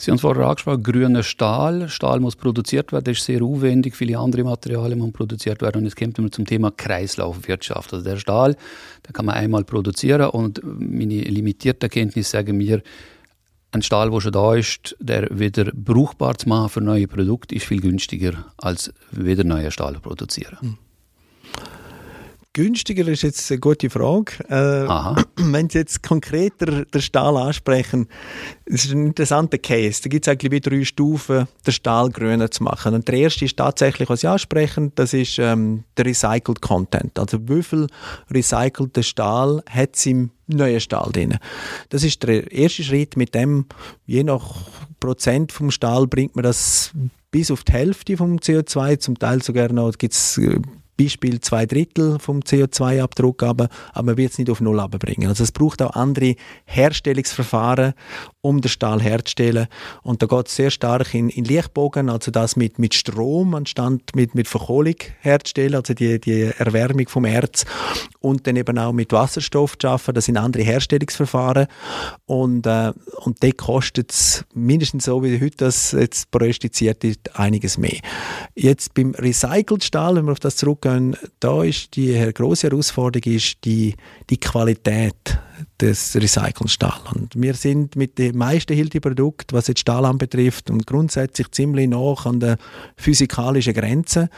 Sie 0.00 0.10
haben 0.10 0.16
es 0.16 0.22
vorher 0.22 0.46
angesprochen, 0.46 0.82
grüner 0.82 1.22
Stahl. 1.22 1.90
Stahl 1.90 2.20
muss 2.20 2.34
produziert 2.34 2.90
werden, 2.90 3.04
das 3.04 3.18
ist 3.18 3.26
sehr 3.26 3.42
aufwendig, 3.42 3.94
viele 3.94 4.18
andere 4.18 4.44
Materialien 4.44 4.98
müssen 4.98 5.12
produziert 5.12 5.60
werden. 5.60 5.78
Und 5.78 5.84
jetzt 5.84 5.96
kommt 5.96 6.18
man 6.18 6.32
zum 6.32 6.46
Thema 6.46 6.70
Kreislaufwirtschaft. 6.70 7.92
Also 7.92 8.02
der 8.02 8.16
Stahl, 8.16 8.56
den 9.06 9.12
kann 9.12 9.26
man 9.26 9.34
einmal 9.34 9.64
produzieren 9.64 10.30
und 10.30 10.62
meine 10.64 11.20
limitierten 11.20 11.90
Kenntnisse 11.90 12.30
sagen 12.30 12.56
mir, 12.56 12.82
ein 13.72 13.82
Stahl, 13.82 14.10
der 14.10 14.20
schon 14.22 14.32
da 14.32 14.54
ist, 14.54 14.96
der 15.00 15.28
wieder 15.30 15.70
brauchbar 15.74 16.38
zu 16.38 16.48
machen 16.48 16.70
für 16.70 16.80
neue 16.80 17.06
Produkte, 17.06 17.54
ist 17.54 17.66
viel 17.66 17.82
günstiger, 17.82 18.46
als 18.56 18.94
wieder 19.10 19.44
neuen 19.44 19.70
Stahl 19.70 19.94
zu 19.94 20.00
produzieren. 20.00 20.56
Hm. 20.60 20.78
Günstiger 22.52 23.06
ist 23.06 23.22
jetzt 23.22 23.48
eine 23.52 23.60
gute 23.60 23.88
Frage. 23.90 24.32
Äh, 24.48 25.22
wenn 25.36 25.70
Sie 25.70 25.78
jetzt 25.78 26.02
konkreter 26.02 26.84
den 26.84 27.00
Stahl 27.00 27.36
ansprechen, 27.36 28.08
das 28.66 28.86
ist 28.86 28.92
ein 28.92 29.06
interessanter 29.06 29.58
Case. 29.58 30.02
Da 30.02 30.08
gibt 30.08 30.26
es 30.26 30.32
eigentlich 30.32 30.50
wie 30.50 30.60
drei 30.60 30.84
Stufen, 30.84 31.46
den 31.64 31.72
Stahl 31.72 32.10
grüner 32.10 32.50
zu 32.50 32.64
machen. 32.64 32.94
Und 32.94 33.06
der 33.06 33.14
erste 33.14 33.44
ist 33.44 33.56
tatsächlich, 33.56 34.08
was 34.08 34.22
Sie 34.22 34.26
ansprechen, 34.26 34.90
das 34.96 35.14
ist 35.14 35.38
ähm, 35.38 35.84
der 35.96 36.06
Recycled 36.06 36.60
Content. 36.60 37.20
Also 37.20 37.38
wie 37.48 37.62
viel 37.62 37.86
recycelten 38.28 39.04
Stahl 39.04 39.62
hat 39.70 39.94
es 39.94 40.06
im 40.06 40.30
neuen 40.48 40.80
Stahl 40.80 41.12
drin. 41.12 41.38
Das 41.90 42.02
ist 42.02 42.24
der 42.24 42.50
erste 42.50 42.82
Schritt. 42.82 43.16
Mit 43.16 43.32
dem, 43.36 43.66
je 44.06 44.24
nach 44.24 44.66
Prozent 44.98 45.52
vom 45.52 45.70
Stahl, 45.70 46.08
bringt 46.08 46.34
man 46.34 46.42
das 46.42 46.90
bis 47.30 47.52
auf 47.52 47.62
die 47.62 47.72
Hälfte 47.72 48.16
vom 48.16 48.38
CO2, 48.38 48.98
zum 48.98 49.16
Teil 49.16 49.40
sogar 49.40 49.72
noch, 49.72 49.92
gibt 49.96 50.14
es 50.14 50.36
äh, 50.38 50.60
Beispiel 51.00 51.40
zwei 51.40 51.64
Drittel 51.64 52.18
vom 52.18 52.40
CO2-Abdruck, 52.40 53.42
aber, 53.42 53.68
aber 53.92 54.06
man 54.06 54.16
wird 54.18 54.32
es 54.32 54.38
nicht 54.38 54.50
auf 54.50 54.60
Null 54.60 54.86
bringen. 54.98 55.28
Also 55.28 55.44
es 55.44 55.52
braucht 55.52 55.80
auch 55.80 55.94
andere 55.94 56.34
Herstellungsverfahren, 56.66 57.94
um 58.42 58.60
den 58.60 58.68
Stahl 58.68 59.02
herzustellen. 59.02 59.66
Und 60.02 60.22
da 60.22 60.26
geht 60.26 60.48
es 60.48 60.56
sehr 60.56 60.70
stark 60.70 61.14
in, 61.14 61.28
in 61.28 61.44
Lichtbogen, 61.44 62.08
also 62.08 62.30
das 62.30 62.56
mit, 62.56 62.78
mit 62.78 62.94
Strom 62.94 63.54
anstatt 63.54 64.14
mit, 64.14 64.34
mit 64.34 64.48
Verkohlung 64.48 64.94
herzustellen, 65.20 65.74
also 65.74 65.92
die, 65.92 66.20
die 66.20 66.50
Erwärmung 66.58 67.08
vom 67.08 67.24
Erz 67.24 67.64
und 68.20 68.46
dann 68.46 68.56
eben 68.56 68.78
auch 68.78 68.92
mit 68.92 69.12
Wasserstoff 69.12 69.76
zu 69.78 69.88
arbeiten. 69.88 70.14
Das 70.14 70.24
sind 70.24 70.36
andere 70.38 70.62
Herstellungsverfahren 70.62 71.66
und, 72.26 72.66
äh, 72.66 72.92
und 73.24 73.42
dort 73.42 73.58
kostet 73.58 74.10
es 74.12 74.44
mindestens 74.54 75.04
so, 75.04 75.22
wie 75.22 75.40
heute 75.40 75.56
das 75.58 75.92
jetzt 75.92 76.30
prognostiziert 76.30 77.04
ist, 77.04 77.38
einiges 77.38 77.76
mehr. 77.76 77.98
Jetzt 78.54 78.94
beim 78.94 79.14
Recycled 79.14 79.84
Stahl, 79.84 80.16
wenn 80.16 80.24
wir 80.24 80.32
auf 80.32 80.40
das 80.40 80.56
zurückgehen, 80.56 81.16
da 81.40 81.62
ist 81.62 81.96
die 81.96 82.30
große 82.32 82.68
Herausforderung 82.68 83.34
ist 83.34 83.64
die, 83.64 83.94
die 84.30 84.38
Qualität 84.38 85.38
des 85.80 86.14
recycelten 86.16 86.68
Stahl. 86.68 87.00
Und 87.14 87.34
wir 87.36 87.54
sind 87.54 87.96
mit 87.96 88.18
den 88.18 88.36
meisten 88.36 88.74
Hilti-Produkten, 88.74 89.54
was 89.54 89.68
jetzt 89.68 89.80
Stahl 89.80 90.04
anbetrifft, 90.04 90.70
und 90.70 90.86
grundsätzlich 90.86 91.50
ziemlich 91.50 91.88
nah 91.88 92.14
an 92.24 92.40
der 92.40 92.56
physikalischen 92.96 93.74
Grenze. 93.74 94.28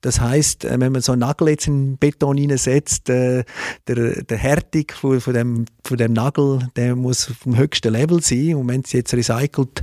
Das 0.00 0.20
heißt, 0.20 0.64
äh, 0.64 0.80
wenn 0.80 0.92
man 0.92 1.02
so 1.02 1.12
einen 1.12 1.20
Nagel 1.20 1.48
jetzt 1.48 1.66
in 1.66 1.96
Beton 1.98 2.36
hineinsetzt, 2.36 3.08
äh, 3.10 3.44
der, 3.86 4.22
der 4.22 4.38
Härtung 4.38 4.84
von, 4.92 5.20
von, 5.20 5.34
dem, 5.34 5.64
von 5.84 5.96
dem 5.96 6.12
Nagel, 6.12 6.68
der 6.76 6.96
muss 6.96 7.24
vom 7.24 7.56
höchsten 7.56 7.92
Level 7.92 8.22
sein. 8.22 8.54
Und 8.54 8.68
wenn 8.68 8.84
Sie 8.84 8.98
jetzt 8.98 9.14
recycelt 9.14 9.82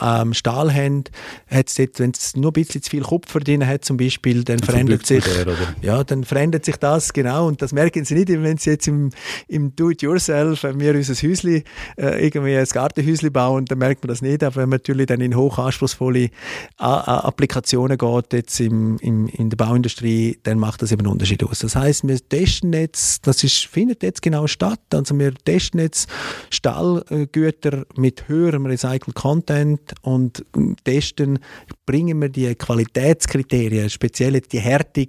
ähm, 0.00 0.34
Stahl 0.34 0.72
haben, 0.72 1.04
hat's 1.48 1.74
dort, 1.74 2.00
wenn 2.00 2.10
es 2.10 2.36
nur 2.36 2.50
ein 2.50 2.54
bisschen 2.54 2.82
zu 2.82 2.90
viel 2.90 3.02
Kupfer 3.02 3.40
drin 3.40 3.66
hat 3.66 3.84
zum 3.84 3.96
Beispiel, 3.96 4.44
dann 4.44 4.58
verändert 4.58 5.06
sich, 5.06 5.24
der, 5.24 5.54
ja, 5.82 6.04
dann 6.04 6.24
verändert 6.24 6.64
sich 6.64 6.76
das, 6.76 7.12
genau. 7.12 7.46
Und 7.46 7.62
das 7.62 7.72
merken 7.72 8.04
Sie 8.04 8.14
nicht, 8.14 8.28
wenn 8.28 8.58
Sie 8.58 8.70
jetzt 8.70 8.88
im, 8.88 9.10
im 9.48 9.74
Do-it-yourself 9.76 10.13
self, 10.18 10.62
wenn 10.62 10.80
wir 10.80 10.94
unser 10.94 11.14
Häuschen, 11.14 11.62
äh, 11.96 12.24
irgendwie 12.24 12.56
ein 12.56 12.64
Gartenhäuschen 12.64 13.32
bauen, 13.32 13.64
dann 13.66 13.78
merkt 13.78 14.02
man 14.02 14.08
das 14.08 14.22
nicht. 14.22 14.42
Aber 14.42 14.56
wenn 14.56 14.68
man 14.68 14.78
natürlich 14.78 15.06
dann 15.06 15.20
in 15.20 15.36
hochanspruchsvolle 15.36 16.30
Applikationen 16.78 17.98
geht, 17.98 18.32
jetzt 18.32 18.60
im, 18.60 18.98
im, 18.98 19.28
in 19.28 19.50
der 19.50 19.56
Bauindustrie, 19.56 20.38
dann 20.42 20.58
macht 20.58 20.82
das 20.82 20.92
eben 20.92 21.02
einen 21.02 21.12
Unterschied 21.12 21.42
aus. 21.44 21.60
Das 21.60 21.76
heißt, 21.76 22.06
wir 22.06 22.28
testen 22.28 22.72
jetzt, 22.72 23.26
das 23.26 23.44
ist, 23.44 23.66
findet 23.66 24.02
jetzt 24.02 24.22
genau 24.22 24.46
statt. 24.46 24.80
Also 24.92 25.18
wir 25.18 25.34
testen 25.34 25.80
jetzt 25.80 26.08
Stahlgüter 26.50 27.84
mit 27.96 28.28
höherem 28.28 28.66
Recycled 28.66 29.14
Content 29.14 29.80
und 30.02 30.44
testen, 30.84 31.38
bringen 31.86 32.20
wir 32.20 32.28
die 32.28 32.54
Qualitätskriterien, 32.54 33.90
speziell 33.90 34.40
die 34.40 34.60
Härtung 34.60 35.08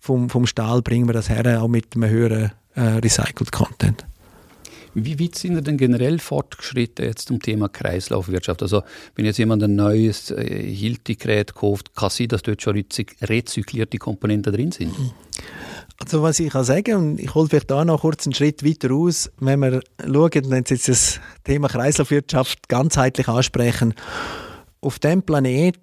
vom, 0.00 0.28
vom 0.28 0.46
Stahl, 0.46 0.82
bringen 0.82 1.08
wir 1.08 1.12
das 1.12 1.28
her, 1.28 1.62
auch 1.62 1.68
mit 1.68 1.94
einem 1.94 2.10
höheren 2.10 2.52
äh, 2.74 2.80
Recycled 2.80 3.52
Content. 3.52 4.04
Wie 4.94 5.18
weit 5.18 5.34
sind 5.34 5.66
denn 5.66 5.76
generell 5.76 6.18
fortgeschritten 6.18 7.04
jetzt 7.04 7.28
zum 7.28 7.40
Thema 7.40 7.68
Kreislaufwirtschaft? 7.68 8.62
Also 8.62 8.82
wenn 9.16 9.24
jetzt 9.24 9.38
jemand 9.38 9.62
ein 9.62 9.74
neues 9.74 10.30
äh, 10.30 10.44
Hilti-Gerät 10.44 11.54
kauft, 11.54 11.94
kann 11.94 12.10
sein, 12.10 12.28
dass 12.28 12.42
dort 12.42 12.62
schon 12.62 12.82
rezyklierte 13.22 13.98
Komponenten 13.98 14.52
drin 14.52 14.72
sind? 14.72 14.94
Also 15.98 16.22
was 16.22 16.40
ich 16.40 16.50
kann 16.50 16.64
sagen, 16.64 16.94
und 16.94 17.20
ich 17.20 17.34
hole 17.34 17.48
vielleicht 17.48 17.70
da 17.70 17.84
noch 17.84 18.00
kurz 18.00 18.26
einen 18.26 18.34
Schritt 18.34 18.64
weiter 18.64 18.92
aus, 18.92 19.30
wenn 19.38 19.60
wir 19.60 19.80
schauen, 20.00 20.50
wenn 20.50 20.64
Sie 20.64 20.74
jetzt 20.74 20.88
das 20.88 21.20
Thema 21.44 21.68
Kreislaufwirtschaft 21.68 22.68
ganzheitlich 22.68 23.28
ansprechen, 23.28 23.94
auf 24.80 24.98
dem 24.98 25.22
Planet 25.22 25.78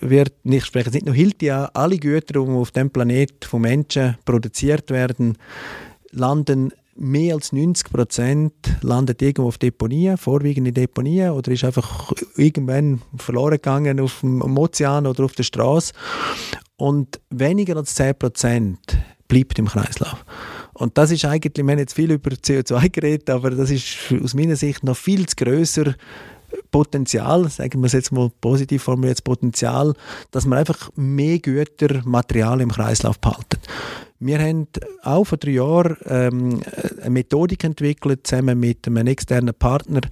wird, 0.00 0.32
ich 0.44 0.64
spreche 0.64 0.90
nicht 0.90 1.04
nur 1.04 1.14
Hilti 1.14 1.50
an, 1.50 1.68
alle 1.74 1.98
Güter, 1.98 2.34
die 2.34 2.38
auf 2.50 2.70
dem 2.70 2.90
Planet 2.90 3.44
von 3.44 3.60
Menschen 3.60 4.16
produziert 4.24 4.90
werden, 4.90 5.36
landen 6.10 6.72
mehr 7.00 7.34
als 7.34 7.52
90 7.52 7.90
Prozent 7.90 8.52
landet 8.82 9.22
irgendwo 9.22 9.48
auf 9.48 9.58
Deponien, 9.58 10.18
vorwiegend 10.18 10.68
in 10.68 10.74
Deponien 10.74 11.30
oder 11.30 11.50
ist 11.50 11.64
einfach 11.64 12.12
irgendwann 12.36 13.00
verloren 13.16 13.52
gegangen 13.52 14.00
auf 14.00 14.20
dem 14.20 14.58
Ozean 14.58 15.06
oder 15.06 15.24
auf 15.24 15.32
der 15.32 15.42
Straße. 15.42 15.94
Und 16.76 17.20
weniger 17.30 17.76
als 17.76 17.94
10 17.94 18.18
Prozent 18.18 18.78
bleibt 19.28 19.58
im 19.58 19.66
Kreislauf. 19.66 20.24
Und 20.74 20.98
das 20.98 21.10
ist 21.10 21.24
eigentlich, 21.24 21.52
wir 21.56 21.72
haben 21.72 21.78
jetzt 21.78 21.94
viel 21.94 22.10
über 22.10 22.30
CO2 22.30 22.90
geredet, 22.90 23.30
aber 23.30 23.50
das 23.50 23.70
ist 23.70 24.14
aus 24.22 24.34
meiner 24.34 24.56
Sicht 24.56 24.84
noch 24.84 24.96
viel 24.96 25.26
zu 25.26 25.36
grösser 25.36 25.94
Potenzial, 26.70 27.48
sagen 27.48 27.80
wir 27.80 27.86
es 27.86 27.92
jetzt 27.92 28.12
mal 28.12 28.30
positiv 28.40 28.82
formuliert, 28.82 29.24
Potenzial, 29.24 29.94
dass 30.30 30.46
man 30.46 30.58
einfach 30.58 30.90
mehr 30.96 31.38
Güter, 31.38 32.02
Material 32.04 32.60
im 32.60 32.72
Kreislauf 32.72 33.18
behalten. 33.18 33.58
Wir 34.22 34.38
haben 34.38 34.66
auch 35.02 35.24
vor 35.24 35.38
drei 35.38 35.52
Jahren 35.52 35.96
ähm, 36.04 36.60
eine 37.00 37.08
Methodik 37.08 37.64
entwickelt, 37.64 38.26
zusammen 38.26 38.60
mit 38.60 38.86
einem 38.86 39.06
externen 39.06 39.54
Partner, 39.54 40.02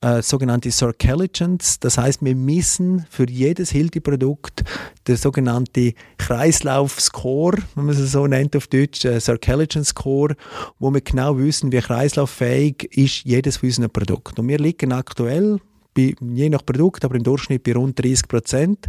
äh, 0.00 0.22
sogenannte 0.22 0.70
Circelligence. 0.70 1.80
Das 1.80 1.98
heißt, 1.98 2.24
wir 2.24 2.36
messen 2.36 3.04
für 3.10 3.28
jedes 3.28 3.70
Hilti-Produkt 3.70 4.62
der 5.08 5.16
sogenannte 5.16 5.94
Kreislauf-Score, 6.18 7.58
wenn 7.74 7.86
man 7.86 7.96
es 7.96 8.12
so 8.12 8.28
nennt 8.28 8.54
auf 8.54 8.68
Deutsch, 8.68 9.04
äh, 9.04 9.18
Circelligence-Score, 9.18 10.36
wo 10.78 10.94
wir 10.94 11.00
genau 11.00 11.36
wissen, 11.36 11.72
wie 11.72 11.80
kreislauffähig 11.80 12.84
ist 12.96 13.24
jedes 13.24 13.56
von 13.56 13.70
unseren 13.70 13.90
Produkten. 13.90 14.40
Und 14.40 14.46
wir 14.46 14.58
liegen 14.58 14.92
aktuell 14.92 15.58
bei, 15.94 16.14
je 16.20 16.48
nach 16.48 16.64
Produkt, 16.64 17.04
aber 17.04 17.16
im 17.16 17.24
Durchschnitt 17.24 17.64
bei 17.64 17.72
rund 17.72 18.00
30 18.00 18.28
Prozent. 18.28 18.86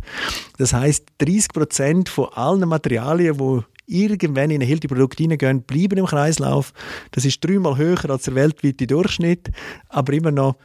Das 0.59 0.73
heißt, 0.73 1.07
30 1.17 1.47
Prozent 1.53 2.09
von 2.09 2.27
allen 2.35 2.69
Materialien, 2.69 3.35
die 3.35 3.63
irgendwann 3.89 4.51
in 4.51 4.61
ein 4.61 4.67
Hilti-Produkt 4.67 5.19
reingehen, 5.19 5.63
bleiben 5.63 5.97
im 5.97 6.05
Kreislauf. 6.05 6.73
Das 7.11 7.25
ist 7.25 7.43
dreimal 7.43 7.77
höher 7.77 8.09
als 8.09 8.23
der 8.23 8.35
weltweite 8.35 8.87
Durchschnitt, 8.87 9.49
aber 9.89 10.13
immer 10.13 10.31
noch 10.31 10.55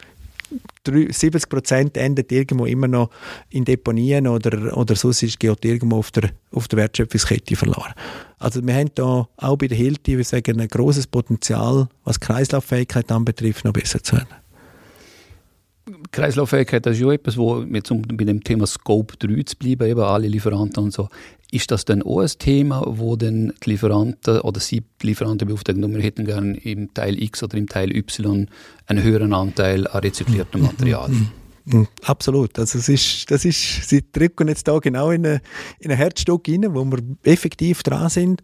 70 0.86 1.48
Prozent 1.48 1.96
endet 1.96 2.30
irgendwo 2.30 2.66
immer 2.66 2.86
noch 2.86 3.10
in 3.50 3.64
Deponien 3.64 4.26
oder, 4.26 4.76
oder 4.76 4.94
sonst 4.94 5.22
ist, 5.22 5.40
geht 5.40 5.64
irgendwo 5.64 5.96
auf 5.96 6.10
der, 6.10 6.30
auf 6.52 6.68
der 6.68 6.78
Wertschöpfungskette 6.78 7.56
verloren. 7.56 7.94
Also 8.38 8.64
wir 8.64 8.74
haben 8.74 8.90
da 8.94 9.26
auch 9.36 9.56
bei 9.56 9.68
der 9.68 9.78
Hilti, 9.78 10.16
wir 10.16 10.24
sagen, 10.24 10.60
ein 10.60 10.68
großes 10.68 11.06
Potenzial, 11.06 11.88
was 12.04 12.20
Kreislauffähigkeit 12.20 13.10
anbetrifft, 13.10 13.64
noch 13.64 13.72
besser 13.72 14.02
zu 14.02 14.16
werden. 14.16 14.28
Kreislauffähigkeit, 16.14 16.86
das 16.86 16.94
ist 16.94 17.02
ja 17.02 17.12
etwas, 17.12 17.36
wo 17.36 17.62
jetzt 17.62 17.90
um 17.90 18.02
bei 18.02 18.24
dem 18.24 18.42
Thema 18.42 18.66
Scope 18.66 19.16
3 19.18 19.42
zu 19.42 19.56
bleiben, 19.56 19.88
eben 19.88 20.00
alle 20.00 20.28
Lieferanten 20.28 20.84
und 20.84 20.92
so, 20.92 21.08
ist 21.50 21.70
das 21.70 21.84
dann 21.84 22.02
auch 22.02 22.20
ein 22.20 22.30
Thema, 22.38 22.82
wo 22.86 23.16
dann 23.16 23.52
die 23.64 23.70
Lieferanten 23.70 24.40
oder 24.40 24.60
Sie 24.60 24.82
die 25.02 25.06
Lieferanten 25.06 25.46
beauftragen, 25.46 25.94
wir 25.94 26.02
hätten 26.02 26.24
gerne 26.24 26.56
im 26.58 26.92
Teil 26.94 27.20
X 27.22 27.42
oder 27.42 27.56
im 27.58 27.68
Teil 27.68 27.94
Y 27.96 28.48
einen 28.86 29.02
höheren 29.02 29.32
Anteil 29.32 29.86
an 29.86 30.00
rezykliertem 30.00 30.62
Material? 30.62 31.08
Mhm. 31.08 31.30
Mhm. 31.66 31.88
Absolut. 32.02 32.58
Also 32.58 32.78
es 32.78 32.88
ist, 32.88 33.30
das 33.30 33.44
ist, 33.44 33.88
Sie 33.88 34.04
drücken 34.12 34.48
jetzt 34.48 34.68
da 34.68 34.78
genau 34.78 35.10
in, 35.10 35.24
eine, 35.24 35.40
in 35.78 35.90
ein 35.90 35.96
Herzstück 35.96 36.48
rein, 36.48 36.66
wo 36.74 36.84
wir 36.84 36.98
effektiv 37.24 37.82
dran 37.82 38.10
sind. 38.10 38.42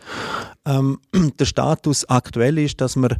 Ähm, 0.65 0.99
der 1.39 1.45
Status 1.45 2.09
aktuell 2.09 2.59
ist, 2.59 2.81
dass 2.81 2.97
wir 2.97 3.17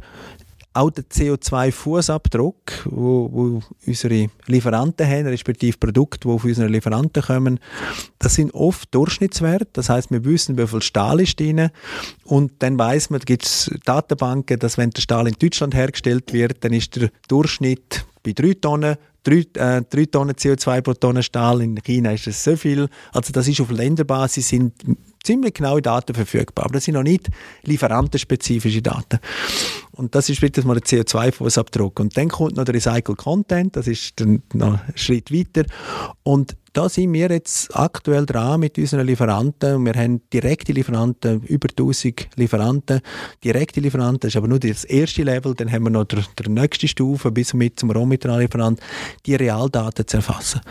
auch 0.73 0.89
der 0.89 1.03
CO2-Fußabdruck, 1.03 2.85
wo, 2.85 3.29
wo 3.31 3.61
unsere 3.85 4.29
Lieferanten 4.47 5.07
haben, 5.07 5.27
respektive 5.27 5.77
Produkte, 5.77 6.27
die 6.27 6.39
von 6.39 6.49
unseren 6.49 6.69
Lieferanten 6.69 7.23
kommen, 7.23 7.59
das 8.19 8.35
sind 8.35 8.53
oft 8.53 8.93
Durchschnittswerte. 8.93 9.67
Das 9.73 9.89
heißt, 9.89 10.11
wir 10.11 10.23
wissen, 10.23 10.57
wie 10.57 10.67
viel 10.67 10.81
Stahl 10.81 11.19
ist 11.19 11.39
drin. 11.39 11.69
Und 12.23 12.53
dann 12.59 12.79
weiß 12.79 13.09
man, 13.09 13.19
da 13.19 13.25
gibt 13.25 13.45
es 13.45 13.71
Datenbanken, 13.85 14.59
dass 14.59 14.77
wenn 14.77 14.91
der 14.91 15.01
Stahl 15.01 15.27
in 15.27 15.35
Deutschland 15.37 15.75
hergestellt 15.75 16.31
wird, 16.31 16.63
dann 16.63 16.73
ist 16.73 16.95
der 16.95 17.09
Durchschnitt 17.27 18.05
bei 18.23 18.31
3 18.33 18.53
Tonnen 18.55 18.95
3, 19.23 19.35
äh, 19.53 19.81
3 19.87 20.05
Tonnen 20.05 20.35
CO2 20.35 20.81
pro 20.81 20.93
Tonne 20.93 21.21
Stahl, 21.21 21.61
in 21.61 21.75
China 21.83 22.11
ist 22.11 22.27
das 22.27 22.43
so 22.43 22.55
viel. 22.55 22.87
Also 23.11 23.31
das 23.31 23.47
ist 23.47 23.61
auf 23.61 23.69
Länderbasis 23.69 24.49
sind 24.49 24.73
ziemlich 25.23 25.53
genaue 25.53 25.81
Daten 25.81 26.13
verfügbar, 26.13 26.65
aber 26.65 26.75
das 26.75 26.85
sind 26.85 26.95
noch 26.95 27.03
nicht 27.03 27.29
lieferantenspezifische 27.63 28.81
Daten. 28.81 29.19
Und 29.91 30.15
das 30.15 30.29
ist 30.29 30.41
wirklich 30.41 30.65
mal 30.65 30.79
der 30.79 30.83
CO2-Fußabdruck. 30.83 31.99
Und 31.99 32.17
dann 32.17 32.29
kommt 32.29 32.55
noch 32.55 32.63
der 32.63 32.75
Recycle 32.75 33.15
Content, 33.15 33.75
das 33.75 33.87
ist 33.87 34.19
dann 34.19 34.41
noch 34.53 34.79
ein 34.79 34.93
Schritt 34.95 35.31
weiter. 35.31 35.65
Und 36.23 36.55
da 36.73 36.87
sind 36.87 37.11
wir 37.11 37.29
jetzt 37.29 37.75
aktuell 37.75 38.25
dran 38.25 38.61
mit 38.61 38.77
unseren 38.77 39.05
Lieferanten. 39.05 39.85
Wir 39.85 39.93
haben 39.93 40.21
direkte 40.31 40.71
Lieferanten, 40.71 41.41
über 41.43 41.67
1000 41.69 42.29
Lieferanten. 42.37 43.01
Direkte 43.43 43.81
Lieferanten 43.81 44.29
ist 44.29 44.37
aber 44.37 44.47
nur 44.47 44.59
das 44.59 44.85
erste 44.85 45.23
Level. 45.23 45.53
Dann 45.53 45.69
haben 45.69 45.83
wir 45.83 45.89
noch 45.89 46.05
die 46.05 46.49
nächste 46.49 46.87
Stufe 46.87 47.29
bis 47.29 47.53
mit 47.53 47.77
zum 47.77 47.91
Rohminerallieferant, 47.91 48.79
die 49.25 49.35
Realdaten 49.35 50.07
zu 50.07 50.17
erfassen. 50.17 50.61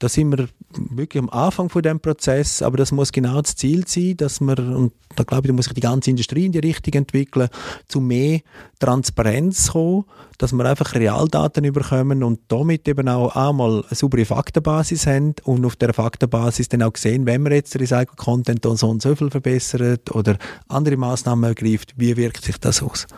Da 0.00 0.08
sind 0.08 0.30
wir 0.30 0.48
wirklich 0.76 1.20
am 1.20 1.28
Anfang 1.30 1.68
von 1.70 1.82
dem 1.82 1.98
Prozess, 1.98 2.62
aber 2.62 2.76
das 2.76 2.92
muss 2.92 3.10
genau 3.10 3.40
das 3.42 3.56
Ziel 3.56 3.84
sein, 3.88 4.16
dass 4.16 4.40
wir, 4.40 4.56
und 4.58 4.92
da 5.16 5.24
glaube 5.24 5.46
ich, 5.46 5.48
da 5.48 5.54
muss 5.54 5.64
sich 5.64 5.74
die 5.74 5.80
ganze 5.80 6.10
Industrie 6.10 6.46
in 6.46 6.52
die 6.52 6.60
Richtung 6.60 6.94
entwickeln, 6.94 7.48
zu 7.88 8.00
mehr 8.00 8.40
Transparenz 8.78 9.72
kommen, 9.72 10.04
dass 10.38 10.52
wir 10.52 10.64
einfach 10.64 10.94
Realdaten 10.94 11.64
überkommen 11.64 12.22
und 12.22 12.40
damit 12.46 12.86
eben 12.86 13.08
auch 13.08 13.34
einmal 13.34 13.84
eine 13.88 13.94
saubere 13.96 14.24
Faktenbasis 14.24 15.08
haben 15.08 15.34
und 15.42 15.64
auf 15.64 15.74
der 15.74 15.92
Faktenbasis 15.92 16.68
dann 16.68 16.82
auch 16.82 16.96
sehen, 16.96 17.26
wenn 17.26 17.42
wir 17.42 17.52
jetzt 17.52 17.74
Recycle 17.74 18.14
Content 18.16 18.64
so 18.64 18.88
und 18.88 19.02
so 19.02 19.16
viel 19.16 19.30
verbessert 19.30 20.14
oder 20.14 20.38
andere 20.68 20.96
Maßnahmen 20.96 21.44
ergreift, 21.44 21.94
wie 21.96 22.16
wirkt 22.16 22.44
sich 22.44 22.58
das 22.58 22.82
aus? 22.84 23.08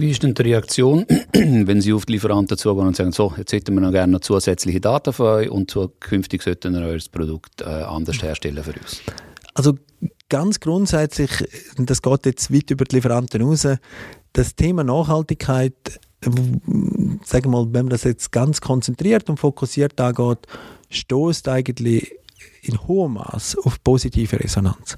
Wie 0.00 0.12
ist 0.12 0.22
denn 0.22 0.32
die 0.32 0.40
Reaktion, 0.40 1.04
wenn 1.34 1.82
Sie 1.82 1.92
auf 1.92 2.06
die 2.06 2.14
Lieferanten 2.14 2.56
zugehen 2.56 2.86
und 2.86 2.96
sagen, 2.96 3.12
so, 3.12 3.34
jetzt 3.36 3.52
hätten 3.52 3.74
wir 3.74 3.82
noch 3.82 3.92
gerne 3.92 4.14
noch 4.14 4.20
zusätzliche 4.20 4.80
Daten 4.80 5.12
von 5.12 5.26
euch 5.26 5.50
und 5.50 5.70
zukünftig 5.70 6.40
sollten 6.40 6.72
wir 6.72 6.80
euer 6.80 6.98
Produkt 7.12 7.60
äh, 7.60 7.64
anders 7.64 8.22
herstellen 8.22 8.64
für 8.64 8.72
uns? 8.72 9.02
Also 9.52 9.74
ganz 10.30 10.58
grundsätzlich, 10.58 11.30
das 11.76 12.00
geht 12.00 12.24
jetzt 12.24 12.50
weit 12.50 12.70
über 12.70 12.86
die 12.86 12.96
Lieferanten 12.96 13.42
raus, 13.42 13.68
das 14.32 14.56
Thema 14.56 14.84
Nachhaltigkeit, 14.84 16.00
sagen 16.22 17.44
wir 17.44 17.50
mal, 17.50 17.66
wenn 17.66 17.84
man 17.84 17.90
das 17.90 18.04
jetzt 18.04 18.32
ganz 18.32 18.62
konzentriert 18.62 19.28
und 19.28 19.38
fokussiert 19.38 20.00
angeht, 20.00 20.46
stößt 20.88 21.46
eigentlich 21.48 22.10
in 22.62 22.80
hohem 22.86 23.14
Maß 23.14 23.58
auf 23.64 23.84
positive 23.84 24.40
Resonanz 24.40 24.96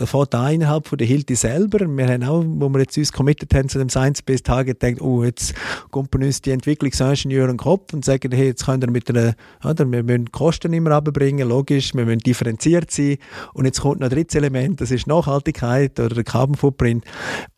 da 0.00 0.06
fährt 0.06 0.32
da 0.32 0.48
innerhalb 0.48 0.88
von 0.88 0.96
der 0.96 1.06
Hilti 1.06 1.34
selber. 1.34 1.80
Wir 1.80 2.08
haben 2.08 2.24
auch, 2.24 2.42
wo 2.42 2.70
wir 2.70 2.80
jetzt 2.80 2.96
uns 2.96 3.12
committed 3.12 3.52
haben 3.52 3.68
zu 3.68 3.78
dem 3.78 3.90
Science-Based 3.90 4.46
Target, 4.46 4.80
gedacht, 4.80 5.02
oh, 5.02 5.22
jetzt 5.22 5.54
kommt 5.90 6.14
uns 6.14 6.40
die 6.40 6.52
Entwicklungsingenieure 6.52 7.50
in 7.50 7.56
den 7.56 7.58
Kopf 7.58 7.92
und 7.92 8.02
sagen, 8.02 8.32
hey, 8.32 8.46
jetzt 8.46 8.64
können 8.64 8.80
wir 8.80 8.90
mit 8.90 9.10
einer, 9.10 9.34
oder, 9.62 9.84
wir 9.92 10.02
müssen 10.02 10.32
Kosten 10.32 10.72
immer 10.72 10.94
runterbringen, 10.94 11.46
logisch, 11.46 11.94
wir 11.94 12.06
müssen 12.06 12.20
differenziert 12.20 12.90
sein. 12.90 13.18
Und 13.52 13.66
jetzt 13.66 13.82
kommt 13.82 14.00
noch 14.00 14.06
ein 14.06 14.14
drittes 14.14 14.36
Element, 14.36 14.80
das 14.80 14.90
ist 14.90 15.06
Nachhaltigkeit 15.06 16.00
oder 16.00 16.14
der 16.14 16.24
Carbon 16.24 16.54
Footprint. 16.56 17.04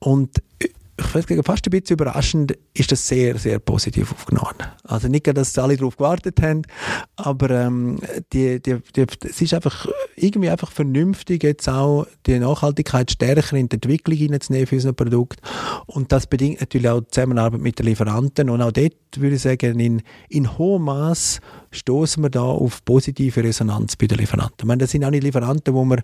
Und 0.00 0.42
ich 0.98 1.14
weiß 1.14 1.28
nicht, 1.28 1.44
fast 1.44 1.66
ein 1.66 1.70
bisschen 1.70 1.94
überraschend, 1.94 2.56
ist 2.74 2.92
das 2.92 3.06
sehr, 3.06 3.38
sehr 3.38 3.58
positiv 3.58 4.12
aufgenommen. 4.12 4.54
Also 4.84 5.08
nicht, 5.08 5.26
dass 5.26 5.58
alle 5.58 5.76
darauf 5.76 5.96
gewartet 5.96 6.40
haben, 6.42 6.62
aber 7.16 7.50
ähm, 7.50 7.98
die, 8.32 8.60
die, 8.60 8.76
die, 8.94 9.06
es 9.24 9.40
ist 9.40 9.54
einfach 9.54 9.86
irgendwie 10.16 10.50
einfach 10.50 10.70
vernünftig, 10.70 11.42
jetzt 11.42 11.68
auch 11.68 12.06
die 12.26 12.38
Nachhaltigkeit 12.38 13.10
stärker 13.10 13.56
in 13.56 13.68
die 13.68 13.76
Entwicklung 13.76 14.16
hineinzunehmen 14.16 14.66
für 14.66 14.76
unser 14.76 14.92
Produkt. 14.92 15.40
Und 15.86 16.12
das 16.12 16.26
bedingt 16.26 16.60
natürlich 16.60 16.88
auch 16.88 17.00
die 17.00 17.08
Zusammenarbeit 17.08 17.60
mit 17.60 17.78
den 17.78 17.86
Lieferanten. 17.86 18.50
Und 18.50 18.60
auch 18.60 18.72
dort 18.72 18.94
würde 19.16 19.36
ich 19.36 19.42
sagen, 19.42 19.80
in, 19.80 20.02
in 20.28 20.58
hohem 20.58 20.82
Maß 20.82 21.40
stoßen 21.72 22.22
wir 22.22 22.30
da 22.30 22.42
auf 22.42 22.84
positive 22.84 23.42
Resonanz 23.42 23.96
bei 23.96 24.06
den 24.06 24.18
Lieferanten. 24.18 24.56
Ich 24.60 24.64
meine, 24.64 24.78
das 24.78 24.90
sind 24.90 25.04
auch 25.04 25.10
nicht 25.10 25.24
Lieferanten, 25.24 25.74
wo 25.74 25.84
man 25.84 26.02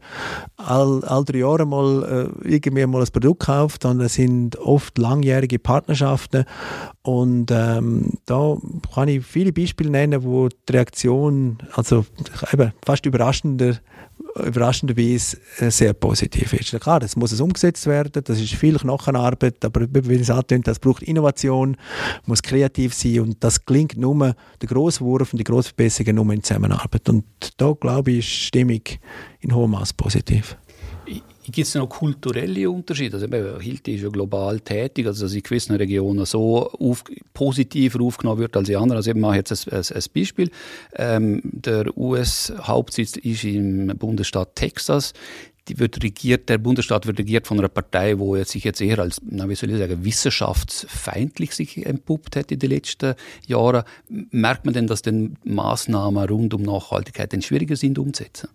all, 0.57 1.05
all 1.05 1.25
drei 1.25 1.39
Jahre 1.39 1.67
mal 1.67 2.31
äh, 2.45 2.49
irgendwie 2.49 2.87
mal 2.87 3.03
ein 3.03 3.09
Produkt 3.13 3.41
kauft, 3.41 3.83
sondern 3.83 4.07
das 4.07 4.15
sind 4.15 4.57
oft 4.57 4.99
langjährige 4.99 5.59
Partnerschaften 5.59 6.45
und 7.03 7.51
ähm, 7.51 8.15
da 8.27 8.57
kann 8.95 9.09
ich 9.09 9.25
viele 9.25 9.53
Beispiele 9.53 9.91
nennen, 9.91 10.23
wo 10.25 10.49
die 10.49 10.73
Reaktion 10.73 11.59
also 11.75 12.05
eben 12.53 12.73
fast 12.85 13.07
überraschender 13.07 13.77
überraschenderweise 14.45 15.39
äh, 15.59 15.71
sehr 15.71 15.93
positiv 15.93 16.53
ist. 16.53 16.79
Klar, 16.81 17.01
das 17.01 17.17
muss 17.17 17.33
es 17.33 17.41
umgesetzt 17.41 17.87
werden, 17.87 18.23
das 18.25 18.41
ist 18.41 18.55
viel 18.55 18.79
Knochenarbeit, 18.79 19.65
aber 19.65 19.87
wie 19.91 20.15
es 20.15 20.31
antönt, 20.31 20.67
das 20.67 20.79
braucht 20.79 21.03
Innovation, 21.03 21.77
muss 22.27 22.43
kreativ 22.43 22.95
sein 22.95 23.21
und 23.21 23.45
das 23.45 23.65
klingt 23.65 23.97
nur, 23.97 24.35
der 24.61 24.69
Grosswurf 24.69 25.33
und 25.33 25.39
die 25.39 25.45
Grossverbesserung 25.59 26.15
nur 26.15 26.33
in 26.33 26.43
Zusammenarbeit. 26.43 27.09
Und 27.09 27.25
da, 27.57 27.73
glaube 27.73 28.13
ich, 28.13 28.19
ist 28.19 28.29
die 28.29 28.47
Stimmung 28.47 28.83
in 29.41 29.55
hohem 29.55 29.73
Maß 29.73 29.93
positiv. 29.95 30.57
Gibt 31.51 31.67
es 31.67 31.75
noch 31.75 31.89
kulturelle 31.89 32.69
Unterschiede? 32.69 33.17
Also, 33.17 33.59
Hilti 33.59 33.95
ist 33.95 34.03
ja 34.03 34.11
global 34.11 34.61
tätig, 34.61 35.07
also 35.07 35.25
dass 35.25 35.35
in 35.35 35.43
gewissen 35.43 35.75
Regionen 35.77 36.27
so 36.27 36.69
auf, 36.73 37.03
positiver 37.33 38.03
aufgenommen 38.03 38.41
wird 38.41 38.55
als 38.55 38.69
in 38.69 38.77
anderen. 38.77 38.99
Also 38.99 39.13
ich 39.13 39.17
mache 39.17 39.37
jetzt 39.37 39.73
ein, 39.73 39.79
ein 39.79 40.03
Beispiel. 40.15 40.51
Ähm, 40.95 41.41
der 41.45 41.97
US-Hauptsitz 41.97 43.17
ist 43.17 43.45
im 43.45 43.87
Bundesstaat 43.97 44.57
Texas. 44.57 45.15
Die 45.69 45.79
wird 45.79 46.03
regiert, 46.03 46.49
der 46.49 46.59
Bundesstaat 46.59 47.07
wird 47.07 47.19
regiert 47.19 47.47
von 47.47 47.59
einer 47.59 47.69
Partei, 47.69 48.15
die 48.15 48.45
sich 48.45 48.65
jetzt 48.65 48.81
eher 48.81 48.99
als, 48.99 49.21
na, 49.23 49.49
wie 49.49 49.55
soll 49.55 49.71
ich 49.71 49.79
sagen, 49.79 50.05
wissenschaftsfeindlich 50.05 51.55
sich 51.55 51.85
entpuppt 51.85 52.37
hat 52.37 52.51
in 52.51 52.59
den 52.59 52.71
letzten 52.71 53.15
Jahren. 53.47 53.85
Merkt 54.09 54.65
man 54.65 54.75
denn, 54.75 54.87
dass 54.87 55.03
denn 55.03 55.37
Maßnahmen 55.45 56.29
rund 56.29 56.55
um 56.55 56.63
Nachhaltigkeit 56.63 57.33
denn 57.33 57.43
schwieriger 57.43 57.77
sind 57.77 57.99
umzusetzen? 57.99 58.49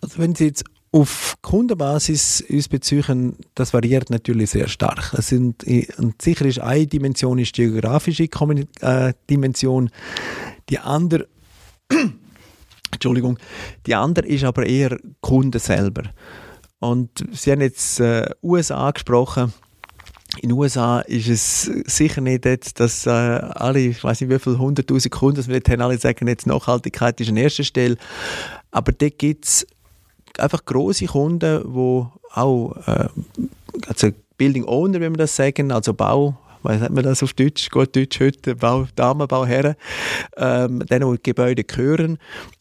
Also 0.00 0.18
wenn 0.18 0.34
Sie 0.34 0.46
jetzt 0.46 0.64
auf 0.92 1.36
Kundenbasis 1.42 2.44
uns 2.48 2.68
beziehen, 2.68 3.36
das 3.54 3.72
variiert 3.72 4.10
natürlich 4.10 4.50
sehr 4.50 4.68
stark. 4.68 5.14
Es 5.14 5.28
sind, 5.28 5.64
und 5.98 6.20
sicher 6.20 6.46
ist 6.46 6.60
eine 6.60 6.86
Dimension 6.86 7.38
ist 7.38 7.56
die 7.56 7.66
geografische 7.66 8.24
äh, 8.80 9.12
Dimension, 9.28 9.90
die 10.68 10.78
andere 10.78 11.28
Entschuldigung, 13.00 13.38
die 13.86 13.94
andere 13.94 14.26
ist 14.26 14.44
aber 14.44 14.66
eher 14.66 14.98
Kunden 15.22 15.58
selber. 15.58 16.02
Und 16.80 17.24
Sie 17.32 17.50
haben 17.50 17.62
jetzt 17.62 17.98
äh, 18.00 18.28
USA 18.42 18.88
angesprochen. 18.88 19.54
In 20.42 20.50
den 20.50 20.58
USA 20.58 21.00
ist 21.00 21.28
es 21.28 21.62
sicher 21.86 22.20
nicht 22.20 22.44
jetzt, 22.44 22.78
dass 22.78 23.06
äh, 23.06 23.10
alle, 23.10 23.80
ich 23.80 24.04
weiß 24.04 24.20
nicht 24.20 24.30
wie 24.30 24.38
viele 24.38 24.58
hunderttausend 24.58 25.12
Kunden, 25.12 25.46
wir 25.46 25.54
nicht 25.54 25.68
haben, 25.70 25.80
alle 25.80 25.98
sagen, 25.98 26.28
jetzt 26.28 26.46
Nachhaltigkeit 26.46 27.20
ist 27.20 27.30
an 27.30 27.38
erster 27.38 27.64
Stelle. 27.64 27.96
Aber 28.70 28.92
dort 28.92 29.18
gibt 29.18 29.46
es 29.46 29.66
einfach 30.38 30.64
große 30.64 31.06
Kunden, 31.06 31.62
die 31.64 32.06
auch, 32.34 32.76
äh, 32.86 33.08
also 33.88 34.10
Building 34.36 34.66
Owner, 34.66 35.00
wenn 35.00 35.14
wir 35.14 35.18
das 35.18 35.34
sagen, 35.34 35.72
also 35.72 35.94
Bau, 35.94 36.38
was 36.62 36.80
hat 36.80 36.92
man 36.92 37.04
das 37.04 37.22
auf 37.22 37.32
Deutsch, 37.32 37.70
gut 37.70 37.94
Deutsch 37.96 38.20
heute, 38.20 38.54
Bau, 38.54 38.86
Damenbauherren, 38.94 39.74
ähm, 40.36 40.80
denen, 40.86 41.12
die 41.12 41.22
Gebäude 41.22 41.64
gehören, 41.64 42.18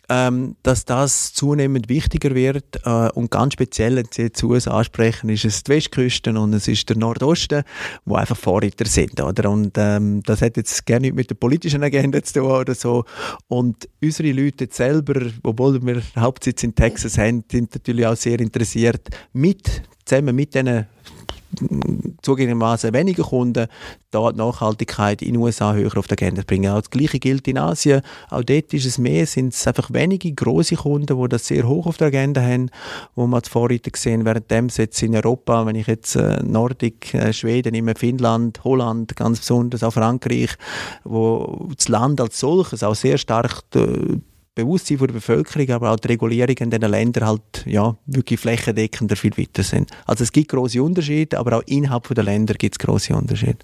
ähm, 0.09 0.55
dass 0.63 0.85
das 0.85 1.33
zunehmend 1.33 1.87
wichtiger 1.87 2.33
wird 2.33 2.81
äh, 2.83 3.09
und 3.13 3.29
ganz 3.29 3.53
speziell, 3.53 3.95
wenn 3.95 4.07
Sie 4.11 4.23
jetzt 4.23 4.43
US 4.43 4.67
ansprechen, 4.67 5.29
ist 5.29 5.45
es 5.45 5.63
die 5.63 5.73
Westküste 5.73 6.31
und 6.31 6.53
es 6.53 6.67
ist 6.67 6.89
der 6.89 6.97
Nordosten, 6.97 7.63
wo 8.05 8.15
einfach 8.15 8.35
Vorreiter 8.37 8.85
sind, 8.85 9.21
oder? 9.21 9.49
Und 9.49 9.77
ähm, 9.77 10.23
das 10.23 10.41
hat 10.41 10.57
jetzt 10.57 10.85
gerne 10.85 11.07
nicht 11.07 11.15
mit 11.15 11.29
der 11.29 11.35
politischen 11.35 11.83
Agenda 11.83 12.23
zu 12.23 12.39
tun 12.39 12.51
oder 12.51 12.73
so. 12.73 13.05
Und 13.47 13.87
unsere 14.01 14.31
Leute 14.31 14.67
selber, 14.71 15.21
obwohl 15.43 15.85
wir 15.85 16.01
Hauptsitz 16.17 16.63
in 16.63 16.73
Texas 16.73 17.17
haben, 17.17 17.43
sind 17.51 17.75
natürlich 17.75 18.05
auch 18.07 18.15
sehr 18.15 18.39
interessiert, 18.39 19.09
mit 19.33 19.83
zusammen 20.05 20.35
mit 20.35 20.55
diesen 20.55 20.87
zugegebenermaßen 22.21 22.93
weniger 22.93 23.23
Kunden 23.23 23.67
da 24.11 24.31
die 24.31 24.37
Nachhaltigkeit 24.37 25.21
in 25.21 25.33
den 25.33 25.41
USA 25.41 25.73
höher 25.73 25.95
auf 25.97 26.07
die 26.07 26.13
Agenda 26.13 26.41
bringen. 26.45 26.71
Auch 26.71 26.81
das 26.81 26.89
Gleiche 26.89 27.19
gilt 27.19 27.47
in 27.47 27.57
Asien. 27.57 28.01
Auch 28.29 28.43
dort 28.43 28.73
ist 28.73 28.85
es 28.85 28.97
mehr, 28.97 29.25
sind 29.25 29.53
es 29.53 29.67
einfach 29.67 29.91
wenige 29.93 30.31
große 30.33 30.75
Kunden, 30.75 31.21
die 31.21 31.29
das 31.29 31.47
sehr 31.47 31.67
hoch 31.67 31.85
auf 31.85 31.97
der 31.97 32.07
Agenda 32.07 32.41
haben, 32.41 32.69
wo 33.15 33.27
man 33.27 33.39
als 33.39 33.49
Vorreiter 33.49 33.91
gesehen, 33.91 34.25
während 34.25 34.77
jetzt 34.77 35.01
in 35.03 35.15
Europa, 35.15 35.65
wenn 35.65 35.75
ich 35.75 35.87
jetzt 35.87 36.15
äh, 36.15 36.41
Nordik, 36.43 37.13
äh, 37.13 37.33
Schweden 37.33 37.73
nehme, 37.73 37.93
Finnland, 37.95 38.63
Holland, 38.63 39.15
ganz 39.15 39.39
besonders 39.39 39.83
auch 39.83 39.93
Frankreich, 39.93 40.55
wo 41.03 41.69
das 41.75 41.87
Land 41.87 42.19
als 42.19 42.39
solches 42.39 42.83
auch 42.83 42.95
sehr 42.95 43.17
stark 43.17 43.63
äh, 43.75 44.17
Bewusstsein 44.63 44.97
der 44.97 45.07
Bevölkerung, 45.07 45.69
aber 45.69 45.91
auch 45.91 45.97
die 45.97 46.09
Regulierungen 46.09 46.57
in 46.57 46.69
diesen 46.71 46.91
Ländern 46.91 47.27
halt 47.27 47.65
ja, 47.65 47.95
wirklich 48.05 48.39
flächendeckender 48.39 49.15
viel 49.15 49.37
weiter 49.37 49.63
sind. 49.63 49.91
Also 50.05 50.23
es 50.23 50.31
gibt 50.31 50.49
große 50.49 50.81
Unterschiede, 50.81 51.37
aber 51.37 51.57
auch 51.57 51.63
innerhalb 51.65 52.07
der 52.13 52.23
Länder 52.23 52.53
gibt 52.53 52.75
es 52.75 52.79
große 52.79 53.15
Unterschiede. 53.15 53.59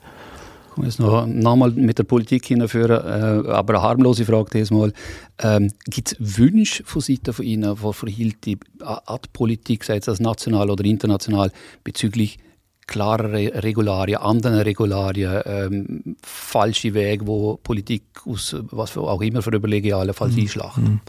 Ich 0.77 0.83
muss 0.83 0.99
noch 0.99 1.25
nochmal 1.25 1.71
mit 1.71 1.97
der 1.99 2.03
Politik 2.03 2.47
hinführen, 2.47 2.91
äh, 2.91 3.49
aber 3.49 3.75
eine 3.75 3.81
harmlose 3.81 4.25
Frage 4.25 4.49
diesmal. 4.51 4.91
Ähm, 5.39 5.71
gibt 5.85 6.11
es 6.11 6.37
Wünsche 6.37 6.83
von 6.83 7.01
Seiten 7.01 7.31
von 7.31 7.45
Ihnen, 7.45 7.77
von 7.77 8.09
Hilti, 8.09 8.57
an 8.81 9.19
die 9.23 9.29
Politik, 9.31 9.85
sei 9.85 9.97
es 9.97 10.19
national 10.19 10.69
oder 10.69 10.83
international, 10.83 11.51
bezüglich 11.85 12.39
klarere 12.87 13.63
Regularien, 13.63 14.17
andere 14.17 14.65
Regularien, 14.65 15.41
ähm, 15.45 16.15
falsche 16.21 16.93
Wege, 16.93 17.25
wo 17.25 17.57
Politik 17.57 18.03
aus 18.25 18.55
was 18.71 18.97
auch 18.97 19.21
immer 19.21 19.41
für 19.41 19.53
Überlegungen 19.55 19.95
allenfalls 19.95 20.35
mhm. 20.35 20.47
Mhm. 20.77 20.99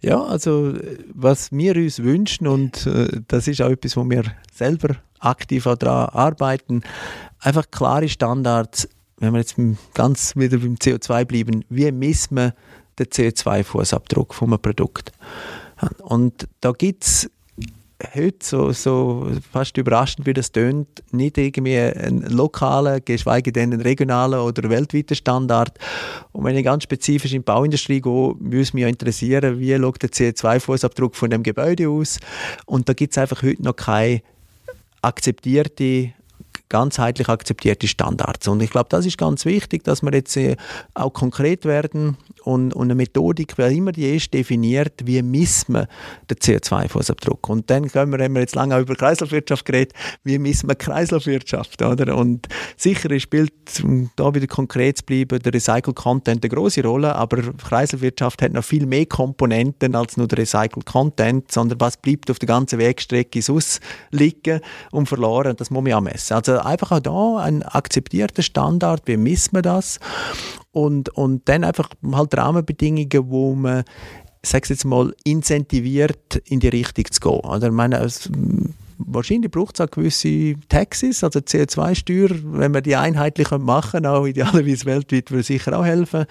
Ja, 0.00 0.22
also 0.22 0.74
was 1.12 1.50
wir 1.50 1.76
uns 1.76 2.02
wünschen 2.02 2.46
und 2.46 2.86
äh, 2.86 3.08
das 3.26 3.48
ist 3.48 3.60
auch 3.60 3.70
etwas, 3.70 3.96
wo 3.96 4.08
wir 4.08 4.22
selber 4.52 4.96
aktiv 5.18 5.64
daran 5.64 6.08
arbeiten, 6.10 6.82
einfach 7.40 7.70
klare 7.70 8.08
Standards, 8.08 8.88
wenn 9.18 9.32
wir 9.32 9.40
jetzt 9.40 9.56
ganz 9.94 10.36
wieder 10.36 10.58
beim 10.58 10.74
CO2 10.74 11.24
bleiben, 11.24 11.64
wie 11.68 11.90
misst 11.90 12.30
man 12.30 12.52
den 12.98 13.06
CO2-Fußabdruck 13.06 14.32
von 14.32 14.48
einem 14.48 14.62
Produkt? 14.62 15.12
Und 16.02 16.48
da 16.60 16.72
gibt 16.72 17.04
es 17.04 17.30
heute, 18.14 18.38
so, 18.44 18.72
so 18.72 19.28
fast 19.52 19.76
überraschend 19.76 20.26
wie 20.26 20.32
das 20.32 20.52
tönt, 20.52 21.02
nicht 21.10 21.36
irgendwie 21.36 21.78
einen 21.78 22.22
lokalen, 22.30 23.02
geschweige 23.04 23.52
denn 23.52 23.72
einen 23.72 23.80
regionalen 23.80 24.40
oder 24.40 24.70
weltweiten 24.70 25.16
Standard. 25.16 25.78
Und 26.32 26.44
wenn 26.44 26.56
ich 26.56 26.64
ganz 26.64 26.84
spezifisch 26.84 27.32
in 27.32 27.40
die 27.40 27.44
Bauindustrie 27.44 28.00
gehe, 28.00 28.34
würde 28.38 28.70
mich 28.72 28.82
ja 28.82 28.88
interessieren, 28.88 29.58
wie 29.58 29.76
schaut 29.76 30.02
der 30.02 30.10
CO2-Fußabdruck 30.10 31.14
von 31.14 31.30
dem 31.30 31.42
Gebäude 31.42 31.88
aus. 31.88 32.18
Und 32.66 32.88
da 32.88 32.92
gibt 32.92 33.12
es 33.12 33.18
einfach 33.18 33.42
heute 33.42 33.62
noch 33.62 33.76
keine 33.76 34.22
akzeptierte 35.02 36.12
ganzheitlich 36.68 37.28
akzeptierte 37.28 37.88
Standards. 37.88 38.46
Und 38.48 38.62
ich 38.62 38.70
glaube, 38.70 38.88
das 38.90 39.06
ist 39.06 39.18
ganz 39.18 39.44
wichtig, 39.44 39.84
dass 39.84 40.02
wir 40.02 40.12
jetzt 40.12 40.36
äh, 40.36 40.56
auch 40.94 41.12
konkret 41.12 41.64
werden 41.64 42.16
und, 42.44 42.74
und 42.74 42.86
eine 42.86 42.94
Methodik, 42.94 43.54
wer 43.56 43.68
immer 43.68 43.92
die 43.92 44.16
ist, 44.16 44.32
definiert, 44.34 44.94
wie 45.04 45.22
misst 45.22 45.68
man 45.68 45.86
den 46.30 46.36
CO2-Fußabdruck. 46.36 47.48
Und 47.48 47.70
dann 47.70 47.88
können 47.88 48.12
wir, 48.12 48.22
haben 48.24 48.34
wir 48.34 48.40
jetzt 48.40 48.54
lange 48.54 48.76
auch 48.76 48.80
über 48.80 48.94
Kreislaufwirtschaft 48.94 49.64
geredet, 49.64 49.92
wie 50.24 50.38
misst 50.38 50.66
man 50.66 50.76
Kreislaufwirtschaft, 50.76 51.82
oder? 51.82 52.16
Und 52.16 52.48
sicher 52.76 53.18
spielt, 53.18 53.52
um 53.82 54.10
da 54.16 54.34
wieder 54.34 54.46
konkret 54.46 54.98
zu 54.98 55.04
bleiben, 55.04 55.38
der 55.40 55.52
Recycled 55.52 55.96
Content 55.96 56.44
eine 56.44 56.54
große 56.54 56.82
Rolle, 56.82 57.14
aber 57.14 57.42
Kreislaufwirtschaft 57.42 58.42
hat 58.42 58.52
noch 58.52 58.64
viel 58.64 58.86
mehr 58.86 59.06
Komponenten 59.06 59.94
als 59.94 60.16
nur 60.16 60.28
der 60.28 60.38
Recycled 60.38 60.86
Content, 60.86 61.50
sondern 61.50 61.80
was 61.80 61.96
bleibt 61.96 62.30
auf 62.30 62.38
der 62.38 62.46
ganzen 62.46 62.78
Wegstrecke 62.78 63.40
aus 63.52 63.80
liegen 64.10 64.60
und 64.90 65.06
verloren, 65.06 65.56
das 65.56 65.70
muss 65.70 65.82
man 65.82 65.92
auch 65.92 66.00
messen. 66.00 66.34
Also 66.34 66.57
einfach 66.58 66.92
auch 66.92 67.00
da 67.00 67.36
ein 67.38 67.62
akzeptierter 67.62 68.42
Standard, 68.42 69.02
wie 69.06 69.16
misst 69.16 69.52
man 69.52 69.62
das? 69.62 69.98
und, 70.72 71.08
und 71.10 71.48
dann 71.48 71.64
einfach 71.64 71.90
halt 72.12 72.36
Rahmenbedingungen, 72.36 73.30
wo 73.30 73.54
man 73.54 73.84
sage 74.42 74.68
jetzt 74.68 74.84
mal, 74.84 75.14
incentiviert, 75.24 76.36
in 76.44 76.60
die 76.60 76.68
Richtung 76.68 77.06
zu 77.10 77.20
gehen. 77.20 77.44
Also 77.44 77.66
ich 77.66 77.72
meine, 77.72 77.98
wahrscheinlich 78.98 79.50
braucht 79.50 79.78
es 79.78 79.80
auch 79.80 79.90
gewisse 79.90 80.54
Taxis, 80.68 81.24
also 81.24 81.38
CO2-Steuer, 81.38 82.30
wenn 82.44 82.74
wir 82.74 82.80
die 82.80 82.96
einheitlich 82.96 83.50
machen 83.50 84.06
auch 84.06 84.26
idealerweise 84.26 84.84
weltweit, 84.84 85.30
würde 85.30 85.42
sicher 85.42 85.78
auch 85.78 85.84
helfen. 85.84 86.22
Äh, 86.22 86.26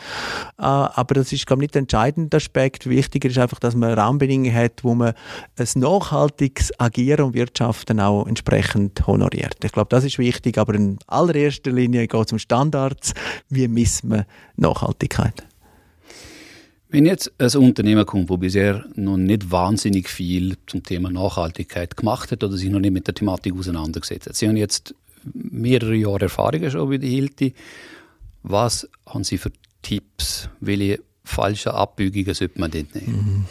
aber 0.57 1.15
das 1.15 1.31
ist, 1.31 1.47
glaube 1.47 1.61
ich, 1.61 1.67
nicht 1.67 1.75
der 1.75 1.81
entscheidende 1.81 2.37
Aspekt. 2.37 2.89
Wichtiger 2.89 3.29
ist 3.29 3.37
einfach, 3.37 3.59
dass 3.59 3.75
man 3.75 3.93
Rahmenbedingungen 3.93 4.53
hat, 4.53 4.83
wo 4.83 4.93
man 4.95 5.13
ein 5.57 5.67
nachhaltiges 5.75 6.71
Agieren 6.79 7.25
und 7.25 7.33
Wirtschaften 7.33 7.99
auch 7.99 8.25
entsprechend 8.27 9.07
honoriert. 9.07 9.57
Ich 9.63 9.71
glaube, 9.71 9.89
das 9.89 10.03
ist 10.03 10.19
wichtig, 10.19 10.57
aber 10.57 10.75
in 10.75 10.99
allererster 11.07 11.71
Linie 11.71 12.07
geht 12.07 12.25
es 12.25 12.31
um 12.31 12.39
Standards. 12.39 13.13
Wie 13.49 13.67
misst 13.67 14.03
man 14.03 14.25
Nachhaltigkeit? 14.55 15.47
Wenn 16.89 17.05
jetzt 17.05 17.31
ein 17.37 17.61
Unternehmen 17.61 18.05
kommt, 18.05 18.29
wo 18.29 18.37
bisher 18.37 18.85
noch 18.95 19.17
nicht 19.17 19.51
wahnsinnig 19.51 20.09
viel 20.09 20.55
zum 20.67 20.83
Thema 20.83 21.09
Nachhaltigkeit 21.09 21.97
gemacht 21.97 22.31
hat 22.31 22.43
oder 22.43 22.55
sich 22.55 22.69
noch 22.69 22.79
nicht 22.79 22.93
mit 22.93 23.07
der 23.07 23.13
Thematik 23.13 23.55
auseinandergesetzt 23.55 24.27
hat, 24.27 24.35
Sie 24.35 24.47
haben 24.47 24.55
jetzt 24.55 24.95
mehrere 25.33 25.95
Jahre 25.95 26.21
Erfahrung 26.21 26.69
schon 26.69 26.89
bei 26.89 26.97
der 26.97 27.09
Hilti. 27.09 27.53
Was 28.43 28.87
haben 29.05 29.25
Sie 29.25 29.37
für 29.37 29.51
Tipps? 29.81 30.49
Welche 30.61 31.01
falschen 31.25 31.73
Abbiegungen 31.73 32.33
sollte 32.33 32.59
man 32.59 32.71
dort 32.71 32.95
nehmen? 32.95 33.15
Mhm. 33.15 33.45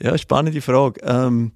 Ja, 0.00 0.16
spannende 0.16 0.60
Frage. 0.60 1.00
Ähm, 1.02 1.52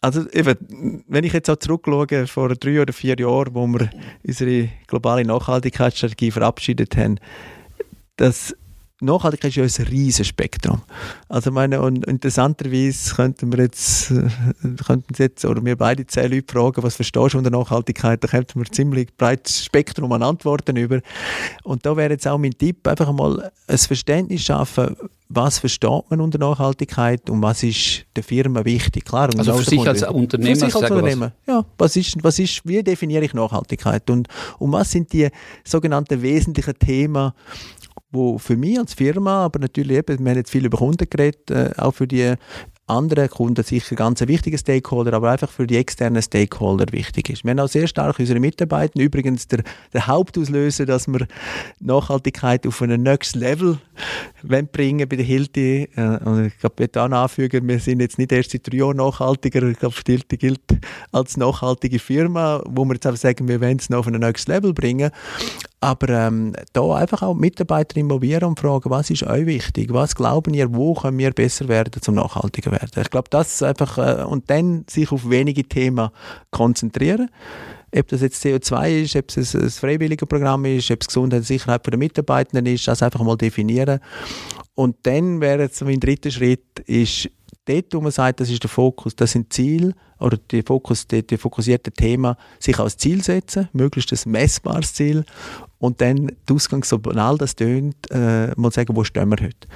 also 0.00 0.28
eben, 0.30 1.04
wenn 1.08 1.24
ich 1.24 1.32
jetzt 1.32 1.50
auch 1.50 1.56
zurückschaue, 1.56 2.26
vor 2.26 2.54
drei 2.54 2.80
oder 2.80 2.92
vier 2.92 3.16
Jahren, 3.18 3.54
wo 3.54 3.66
wir 3.66 3.90
unsere 4.22 4.68
globale 4.86 5.24
Nachhaltigkeitsstrategie 5.24 6.30
verabschiedet 6.30 6.96
haben, 6.96 7.18
dass 8.16 8.54
Nachhaltigkeit 9.04 9.56
ist 9.56 9.78
ja 9.78 9.84
ein 9.84 9.88
riesiges 9.90 10.28
Spektrum. 10.28 10.82
Also 11.28 11.50
meine, 11.50 11.80
und 11.80 12.04
interessanterweise 12.06 13.14
könnten 13.14 13.52
wir 13.52 13.64
jetzt, 13.64 14.10
äh, 14.10 14.28
könnten 14.84 15.14
jetzt, 15.16 15.44
oder 15.44 15.64
wir 15.64 15.76
beide 15.76 16.06
zehn 16.06 16.30
Leute 16.30 16.52
fragen, 16.52 16.82
was 16.82 16.96
verstehst 16.96 17.34
du 17.34 17.38
unter 17.38 17.50
Nachhaltigkeit, 17.50 18.22
da 18.22 18.28
könnten 18.28 18.60
wir 18.60 18.66
ein 18.66 18.72
ziemlich 18.72 19.16
breites 19.16 19.64
Spektrum 19.64 20.12
an 20.12 20.22
Antworten 20.22 20.76
über. 20.76 21.00
Und 21.62 21.84
da 21.86 21.96
wäre 21.96 22.12
jetzt 22.12 22.26
auch 22.26 22.38
mein 22.38 22.52
Tipp, 22.52 22.86
einfach 22.86 23.12
mal 23.12 23.50
ein 23.66 23.78
Verständnis 23.78 24.42
schaffen, 24.42 24.96
was 25.28 25.58
versteht 25.58 26.10
man 26.10 26.20
unter 26.20 26.38
Nachhaltigkeit 26.38 27.28
und 27.30 27.42
was 27.42 27.62
ist 27.62 28.04
der 28.14 28.22
Firma 28.22 28.64
wichtig? 28.64 29.04
Klar, 29.04 29.30
also 29.36 29.54
für 29.54 29.64
sich 29.64 29.88
als 29.88 30.02
Unternehmer, 30.02 30.54
für 30.54 30.66
sich 30.66 30.74
als 30.74 30.90
Unternehmer. 30.90 31.32
Was. 31.46 31.54
Ja, 31.54 31.64
was 31.78 31.96
ist, 31.96 32.22
was 32.22 32.38
ist, 32.38 32.60
wie 32.64 32.82
definiere 32.82 33.24
ich 33.24 33.34
Nachhaltigkeit 33.34 34.08
und, 34.10 34.28
und 34.58 34.72
was 34.72 34.90
sind 34.90 35.12
die 35.12 35.28
sogenannten 35.64 36.20
wesentlichen 36.22 36.78
Themen, 36.78 37.32
wo 38.14 38.38
für 38.38 38.56
mich 38.56 38.78
als 38.78 38.94
Firma, 38.94 39.44
aber 39.44 39.58
natürlich 39.58 39.98
eben, 39.98 40.24
wir 40.24 40.30
haben 40.30 40.38
jetzt 40.38 40.50
viel 40.50 40.64
über 40.64 40.78
Kunden 40.78 41.08
geredet, 41.08 41.50
äh, 41.50 41.70
auch 41.76 41.92
für 41.92 42.06
die 42.06 42.34
anderen 42.86 43.30
Kunden 43.30 43.64
sicher 43.64 43.96
ganz 43.96 44.20
ein 44.20 44.28
wichtiger 44.28 44.58
Stakeholder, 44.58 45.14
aber 45.14 45.30
einfach 45.30 45.50
für 45.50 45.66
die 45.66 45.76
externen 45.76 46.20
Stakeholder 46.20 46.92
wichtig 46.92 47.30
ist. 47.30 47.42
Wir 47.42 47.52
haben 47.52 47.60
auch 47.60 47.68
sehr 47.68 47.86
stark 47.86 48.18
unsere 48.18 48.40
Mitarbeiter, 48.40 49.00
übrigens 49.00 49.48
der, 49.48 49.62
der 49.92 50.06
Hauptauslöser, 50.06 50.84
dass 50.84 51.08
wir 51.08 51.26
Nachhaltigkeit 51.80 52.66
auf 52.66 52.82
ein 52.82 53.02
nächstes 53.02 53.40
Level 53.40 53.78
bringen 54.42 55.08
bei 55.08 55.16
der 55.16 55.24
Hilti. 55.24 55.88
Äh, 55.96 56.18
und 56.24 56.46
ich 56.46 56.58
glaube, 56.58 56.84
ich 56.84 56.90
da 56.90 57.06
anfügen, 57.06 57.66
wir 57.66 57.78
sind 57.80 58.00
jetzt 58.00 58.18
nicht 58.18 58.32
erst 58.32 58.50
seit 58.50 58.70
drei 58.70 58.78
Jahren 58.78 58.98
nachhaltiger. 58.98 59.62
Ich 59.62 59.78
glaube, 59.78 59.96
Hilti 60.06 60.36
gilt 60.36 60.60
als 61.10 61.38
nachhaltige 61.38 61.98
Firma, 61.98 62.62
wo 62.66 62.84
wir 62.84 62.94
jetzt 62.94 63.06
einfach 63.06 63.20
sagen, 63.20 63.48
wir 63.48 63.62
wollen 63.62 63.78
es 63.78 63.88
noch 63.88 64.00
auf 64.00 64.06
ein 64.08 64.14
nächstes 64.14 64.48
Level 64.48 64.74
bringen. 64.74 65.10
Aber 65.84 66.08
ähm, 66.08 66.54
da 66.72 66.94
einfach 66.94 67.20
auch 67.20 67.34
Mitarbeiter 67.34 67.98
involvieren 67.98 68.44
und 68.44 68.58
fragen, 68.58 68.88
was 68.88 69.10
ist 69.10 69.22
euch 69.24 69.44
wichtig? 69.44 69.92
Was 69.92 70.14
glauben 70.14 70.54
ihr, 70.54 70.74
wo 70.74 70.94
können 70.94 71.18
wir 71.18 71.30
besser 71.30 71.68
werden, 71.68 72.00
zum 72.00 72.14
nachhaltiger 72.14 72.72
werden? 72.72 73.02
Ich 73.02 73.10
glaube, 73.10 73.28
das 73.28 73.62
einfach, 73.62 73.98
äh, 73.98 74.24
und 74.24 74.48
dann 74.48 74.86
sich 74.88 75.12
auf 75.12 75.28
wenige 75.28 75.62
Themen 75.62 76.08
konzentrieren. 76.50 77.28
Ob 77.94 78.08
das 78.08 78.22
jetzt 78.22 78.42
CO2 78.42 79.02
ist, 79.02 79.14
ob 79.14 79.36
es 79.36 79.54
ein, 79.54 79.68
freiwilliges 79.68 80.26
Programm 80.26 80.64
ist, 80.64 80.90
ob 80.90 81.02
es 81.02 81.08
Gesundheit 81.08 81.40
und 81.40 81.46
Sicherheit 81.46 81.86
der 81.86 81.98
Mitarbeitenden 81.98 82.64
ist, 82.64 82.88
das 82.88 83.02
einfach 83.02 83.20
mal 83.20 83.36
definieren. 83.36 84.00
Und 84.74 84.96
dann 85.02 85.42
wäre 85.42 85.64
jetzt 85.64 85.84
mein 85.84 86.00
dritter 86.00 86.30
Schritt, 86.30 86.80
ist 86.86 87.28
dort, 87.66 87.92
wo 87.92 88.00
man 88.00 88.10
sagt, 88.10 88.40
das 88.40 88.48
ist 88.48 88.62
der 88.62 88.70
Fokus, 88.70 89.14
das 89.14 89.32
sind 89.32 89.52
Ziele, 89.52 89.92
oder 90.24 90.38
die, 90.50 90.62
Fokus, 90.62 91.06
die, 91.06 91.26
die 91.26 91.36
fokussierte 91.36 91.92
Thema 91.92 92.36
sich 92.58 92.78
als 92.78 92.96
Ziel 92.96 93.22
setzen, 93.22 93.68
möglichst 93.72 94.12
ein 94.12 94.32
messbares 94.32 94.94
Ziel 94.94 95.24
und 95.78 96.00
dann 96.00 96.32
die 96.48 96.52
Ausgang, 96.52 96.82
so 96.82 96.98
banal 96.98 97.36
das 97.36 97.54
tönt, 97.54 98.10
äh, 98.10 98.52
mal 98.56 98.72
sagen, 98.72 98.96
wo 98.96 99.04
stehen 99.04 99.28
wir 99.28 99.44
heute. 99.44 99.68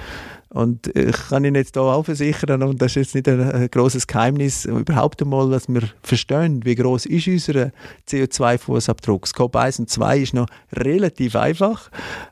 Und 0.51 0.87
ich 0.95 1.15
kann 1.29 1.45
Ihnen 1.45 1.55
jetzt 1.55 1.75
hier 1.75 1.83
auch 1.83 2.03
versichern, 2.03 2.63
und 2.63 2.81
das 2.81 2.93
ist 2.93 3.13
jetzt 3.13 3.15
nicht 3.15 3.29
ein, 3.29 3.69
grosses 3.69 4.07
Geheimnis, 4.07 4.65
überhaupt 4.65 5.21
einmal, 5.21 5.51
dass 5.51 5.69
wir 5.69 5.83
verstehen, 6.01 6.65
wie 6.65 6.73
groß 6.73 7.05
ist 7.05 7.27
unser 7.27 7.71
CO2-Fußabdruck. 8.09 9.27
Scope 9.27 9.59
1 9.59 9.79
und 9.79 9.89
2 9.91 10.17
ist 10.17 10.33
noch 10.33 10.47
relativ 10.73 11.35
einfach, 11.35 11.91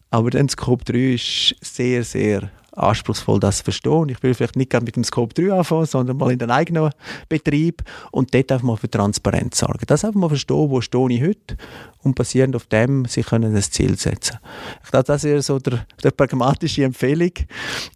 aber 0.10 0.32
dann 0.32 0.50
Scope 0.50 0.84
3 0.86 1.14
ist 1.14 1.56
sehr, 1.62 2.04
sehr 2.04 2.50
anspruchsvoll, 2.78 3.40
das 3.40 3.62
verstehen. 3.62 4.10
Ich 4.10 4.22
will 4.24 4.34
vielleicht 4.34 4.56
nicht 4.56 4.74
mit 4.82 4.96
dem 4.96 5.04
Scope 5.04 5.34
3 5.34 5.54
anfangen, 5.54 5.86
sondern 5.86 6.18
mal 6.18 6.32
in 6.32 6.40
den 6.40 6.52
eigenen 6.52 6.92
Betrieb 7.28 7.84
und 8.12 8.34
dort 8.34 8.52
einfach 8.52 8.66
mal 8.66 8.78
für 8.78 8.90
Transparenz 8.90 9.58
sorgen. 9.60 9.80
Das 9.88 10.06
einfach 10.06 10.20
mal 10.20 10.30
verstehen, 10.30 10.70
wo 10.70 10.80
stehe 10.82 11.10
ich 11.10 11.22
heute 11.22 11.58
und 12.04 12.16
basierend 12.16 12.56
auf 12.56 12.68
dem 12.68 13.06
sie 13.06 13.24
können 13.24 13.56
ein 13.56 13.62
Ziel 13.62 13.98
setzen. 13.98 14.38
Ich 14.84 14.92
glaube, 14.92 15.06
das 15.06 15.24
ist 15.24 15.48
so 15.48 15.60
der, 15.60 15.86
der 16.04 16.12
pragmatische 16.12 16.84
Empfehlung, 16.84 17.32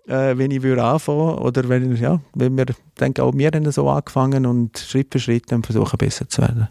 äh, 0.08 0.38
wenn 0.38 0.52
ich 0.52 0.64
würde 0.64 0.84
anfangen 0.84 1.36
oder 1.36 1.68
wenn, 1.70 1.96
ja, 1.96 2.20
wenn 2.34 2.58
wir, 2.58 2.66
denke 3.00 3.24
auch 3.24 3.34
wir 3.34 3.48
haben 3.48 3.72
so 3.72 3.90
angefangen 3.90 4.46
und 4.46 4.78
Schritt 4.78 5.10
für 5.12 5.20
Schritt 5.20 5.52
dann 5.52 5.64
versuchen 5.64 5.98
besser 5.98 6.28
zu 6.28 6.42
werden. 6.42 6.68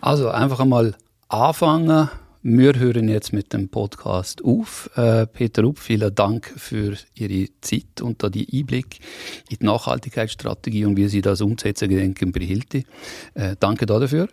Also 0.00 0.30
einfach 0.30 0.60
einmal 0.60 0.94
anfangen 1.28 2.08
wir 2.42 2.78
hören 2.78 3.08
jetzt 3.08 3.32
mit 3.32 3.52
dem 3.52 3.68
Podcast 3.68 4.42
auf. 4.42 4.88
Äh, 4.96 5.26
Peter 5.26 5.62
Rupp, 5.62 5.78
vielen 5.78 6.14
Dank 6.14 6.52
für 6.56 6.96
Ihre 7.14 7.48
Zeit 7.60 8.00
und 8.00 8.22
da 8.22 8.30
die 8.30 8.48
Einblick 8.52 9.00
in 9.50 9.58
die 9.60 9.64
Nachhaltigkeitsstrategie 9.66 10.86
und 10.86 10.96
wie 10.96 11.08
Sie 11.08 11.20
das 11.20 11.42
umsetzen 11.42 11.90
gedenken 11.90 12.32
bei 12.32 12.40
Hilti. 12.40 12.86
Äh, 13.34 13.56
danke 13.60 13.84
dafür. 13.84 14.28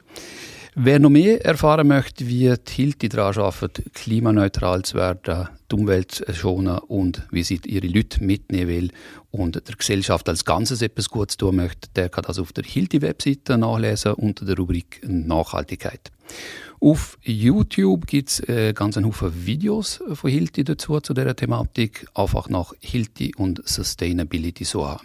Wer 0.80 0.99
noch 0.99 1.10
mehr 1.10 1.43
erfahren 1.43 1.88
möchte, 1.88 2.28
wie 2.28 2.53
die 2.53 2.72
Hilti 2.72 3.10
daran 3.10 3.43
arbeitet, 3.43 3.93
klimaneutral 3.95 4.84
zu 4.84 4.95
werden, 4.95 5.49
die 5.72 5.76
Umwelt 5.76 6.24
schonen 6.34 6.78
und 6.78 7.24
wie 7.32 7.41
sie 7.41 7.60
ihre 7.66 7.88
Leute 7.88 8.24
mitnehmen 8.24 8.68
will 8.70 8.91
und 9.32 9.55
der 9.55 9.76
Gesellschaft 9.76 10.30
als 10.30 10.45
Ganzes 10.45 10.84
etwas 10.84 11.10
Gutes 11.10 11.38
tun 11.38 11.55
möchte, 11.55 11.89
der 11.95 12.10
kann 12.10 12.26
das 12.28 12.38
auf 12.38 12.53
der 12.53 12.64
Hilti-Webseite 12.64 13.58
nachlesen 13.58 14.14
unter 14.14 14.45
der 14.45 14.55
Rubrik 14.55 15.01
Nachhaltigkeit. 15.03 16.12
Auf 16.80 17.17
YouTube 17.23 18.05
gibt 18.05 18.30
es 18.30 18.39
äh, 18.47 18.73
ganz 18.73 18.97
einen 18.97 19.07
Haufen 19.07 19.45
Videos 19.45 20.01
von 20.13 20.30
Hilti 20.30 20.63
dazu, 20.63 20.99
zu 20.99 21.13
dieser 21.13 21.36
Thematik. 21.36 22.07
Einfach 22.13 22.49
nach 22.49 22.73
Hilti 22.80 23.34
und 23.36 23.67
Sustainability 23.67 24.63
suchen. 24.63 24.99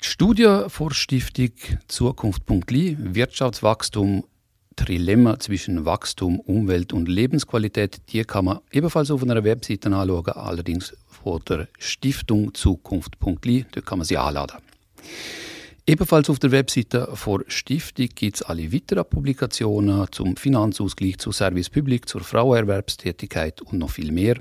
Die 0.00 0.06
Studie 0.06 0.64
vor 0.68 0.92
Stiftung 0.92 1.50
Zukunft.li 1.88 2.96
Wirtschaftswachstum 2.98 4.24
Trilemma 4.76 5.38
zwischen 5.38 5.84
Wachstum, 5.84 6.40
Umwelt 6.40 6.92
und 6.92 7.08
Lebensqualität, 7.08 8.02
die 8.08 8.24
kann 8.24 8.46
man 8.46 8.60
ebenfalls 8.72 9.10
auf 9.10 9.22
einer 9.22 9.44
Webseite 9.44 9.94
anschauen, 9.94 10.28
allerdings 10.28 10.96
von 11.06 11.40
der 11.48 11.68
Stiftung 11.78 12.54
Zukunft.li, 12.54 13.66
da 13.70 13.80
kann 13.80 13.98
man 13.98 14.06
sie 14.06 14.18
anladen. 14.18 14.58
Ebenfalls 15.86 16.30
auf 16.30 16.38
der 16.38 16.50
Webseite 16.50 17.10
vor 17.12 17.42
Stiftung 17.46 18.08
gibt 18.14 18.36
es 18.36 18.42
alle 18.42 18.72
weiteren 18.72 19.04
Publikationen 19.04 20.06
zum 20.12 20.34
Finanzausgleich, 20.34 21.18
zu 21.18 21.30
Service 21.30 21.68
Public, 21.68 22.08
zur 22.08 22.22
Frauenerwerbstätigkeit 22.22 23.60
und 23.60 23.80
noch 23.80 23.90
viel 23.90 24.10
mehr. 24.10 24.40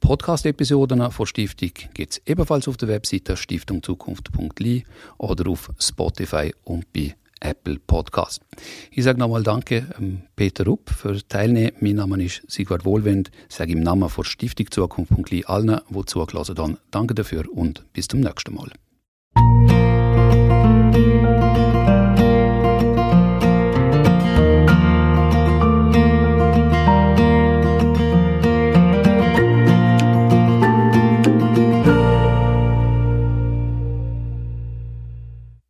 Podcast-Episoden 0.00 1.08
vor 1.12 1.28
Stiftung 1.28 1.70
gibt 1.94 2.12
es 2.14 2.22
ebenfalls 2.26 2.66
auf 2.66 2.76
der 2.76 2.88
Webseite 2.88 3.36
stiftungzukunft.li 3.36 4.84
oder 5.18 5.48
auf 5.48 5.70
Spotify 5.78 6.52
und 6.64 6.92
bei 6.92 7.14
Apple 7.40 7.78
Podcast. 7.78 8.42
Ich 8.90 9.04
sage 9.04 9.20
nochmal 9.20 9.44
Danke 9.44 9.86
ähm, 10.00 10.22
Peter 10.34 10.64
Rupp 10.64 10.90
für 10.90 11.12
das 11.12 11.28
Teilnehmen. 11.28 11.76
Mein 11.80 11.94
Name 11.94 12.24
ist 12.24 12.42
Sigvard 12.48 12.84
Wohlwend. 12.84 13.30
Ich 13.48 13.54
sage 13.54 13.72
im 13.72 13.84
Namen 13.84 14.08
von 14.08 14.24
Stiftung 14.24 14.68
Zukunft.li 14.68 15.44
allen, 15.44 15.80
die 15.88 16.04
zugelassen 16.06 16.58
haben. 16.58 16.76
Danke 16.90 17.14
dafür 17.14 17.44
und 17.52 17.84
bis 17.92 18.08
zum 18.08 18.18
nächsten 18.18 18.52
Mal. 18.52 18.72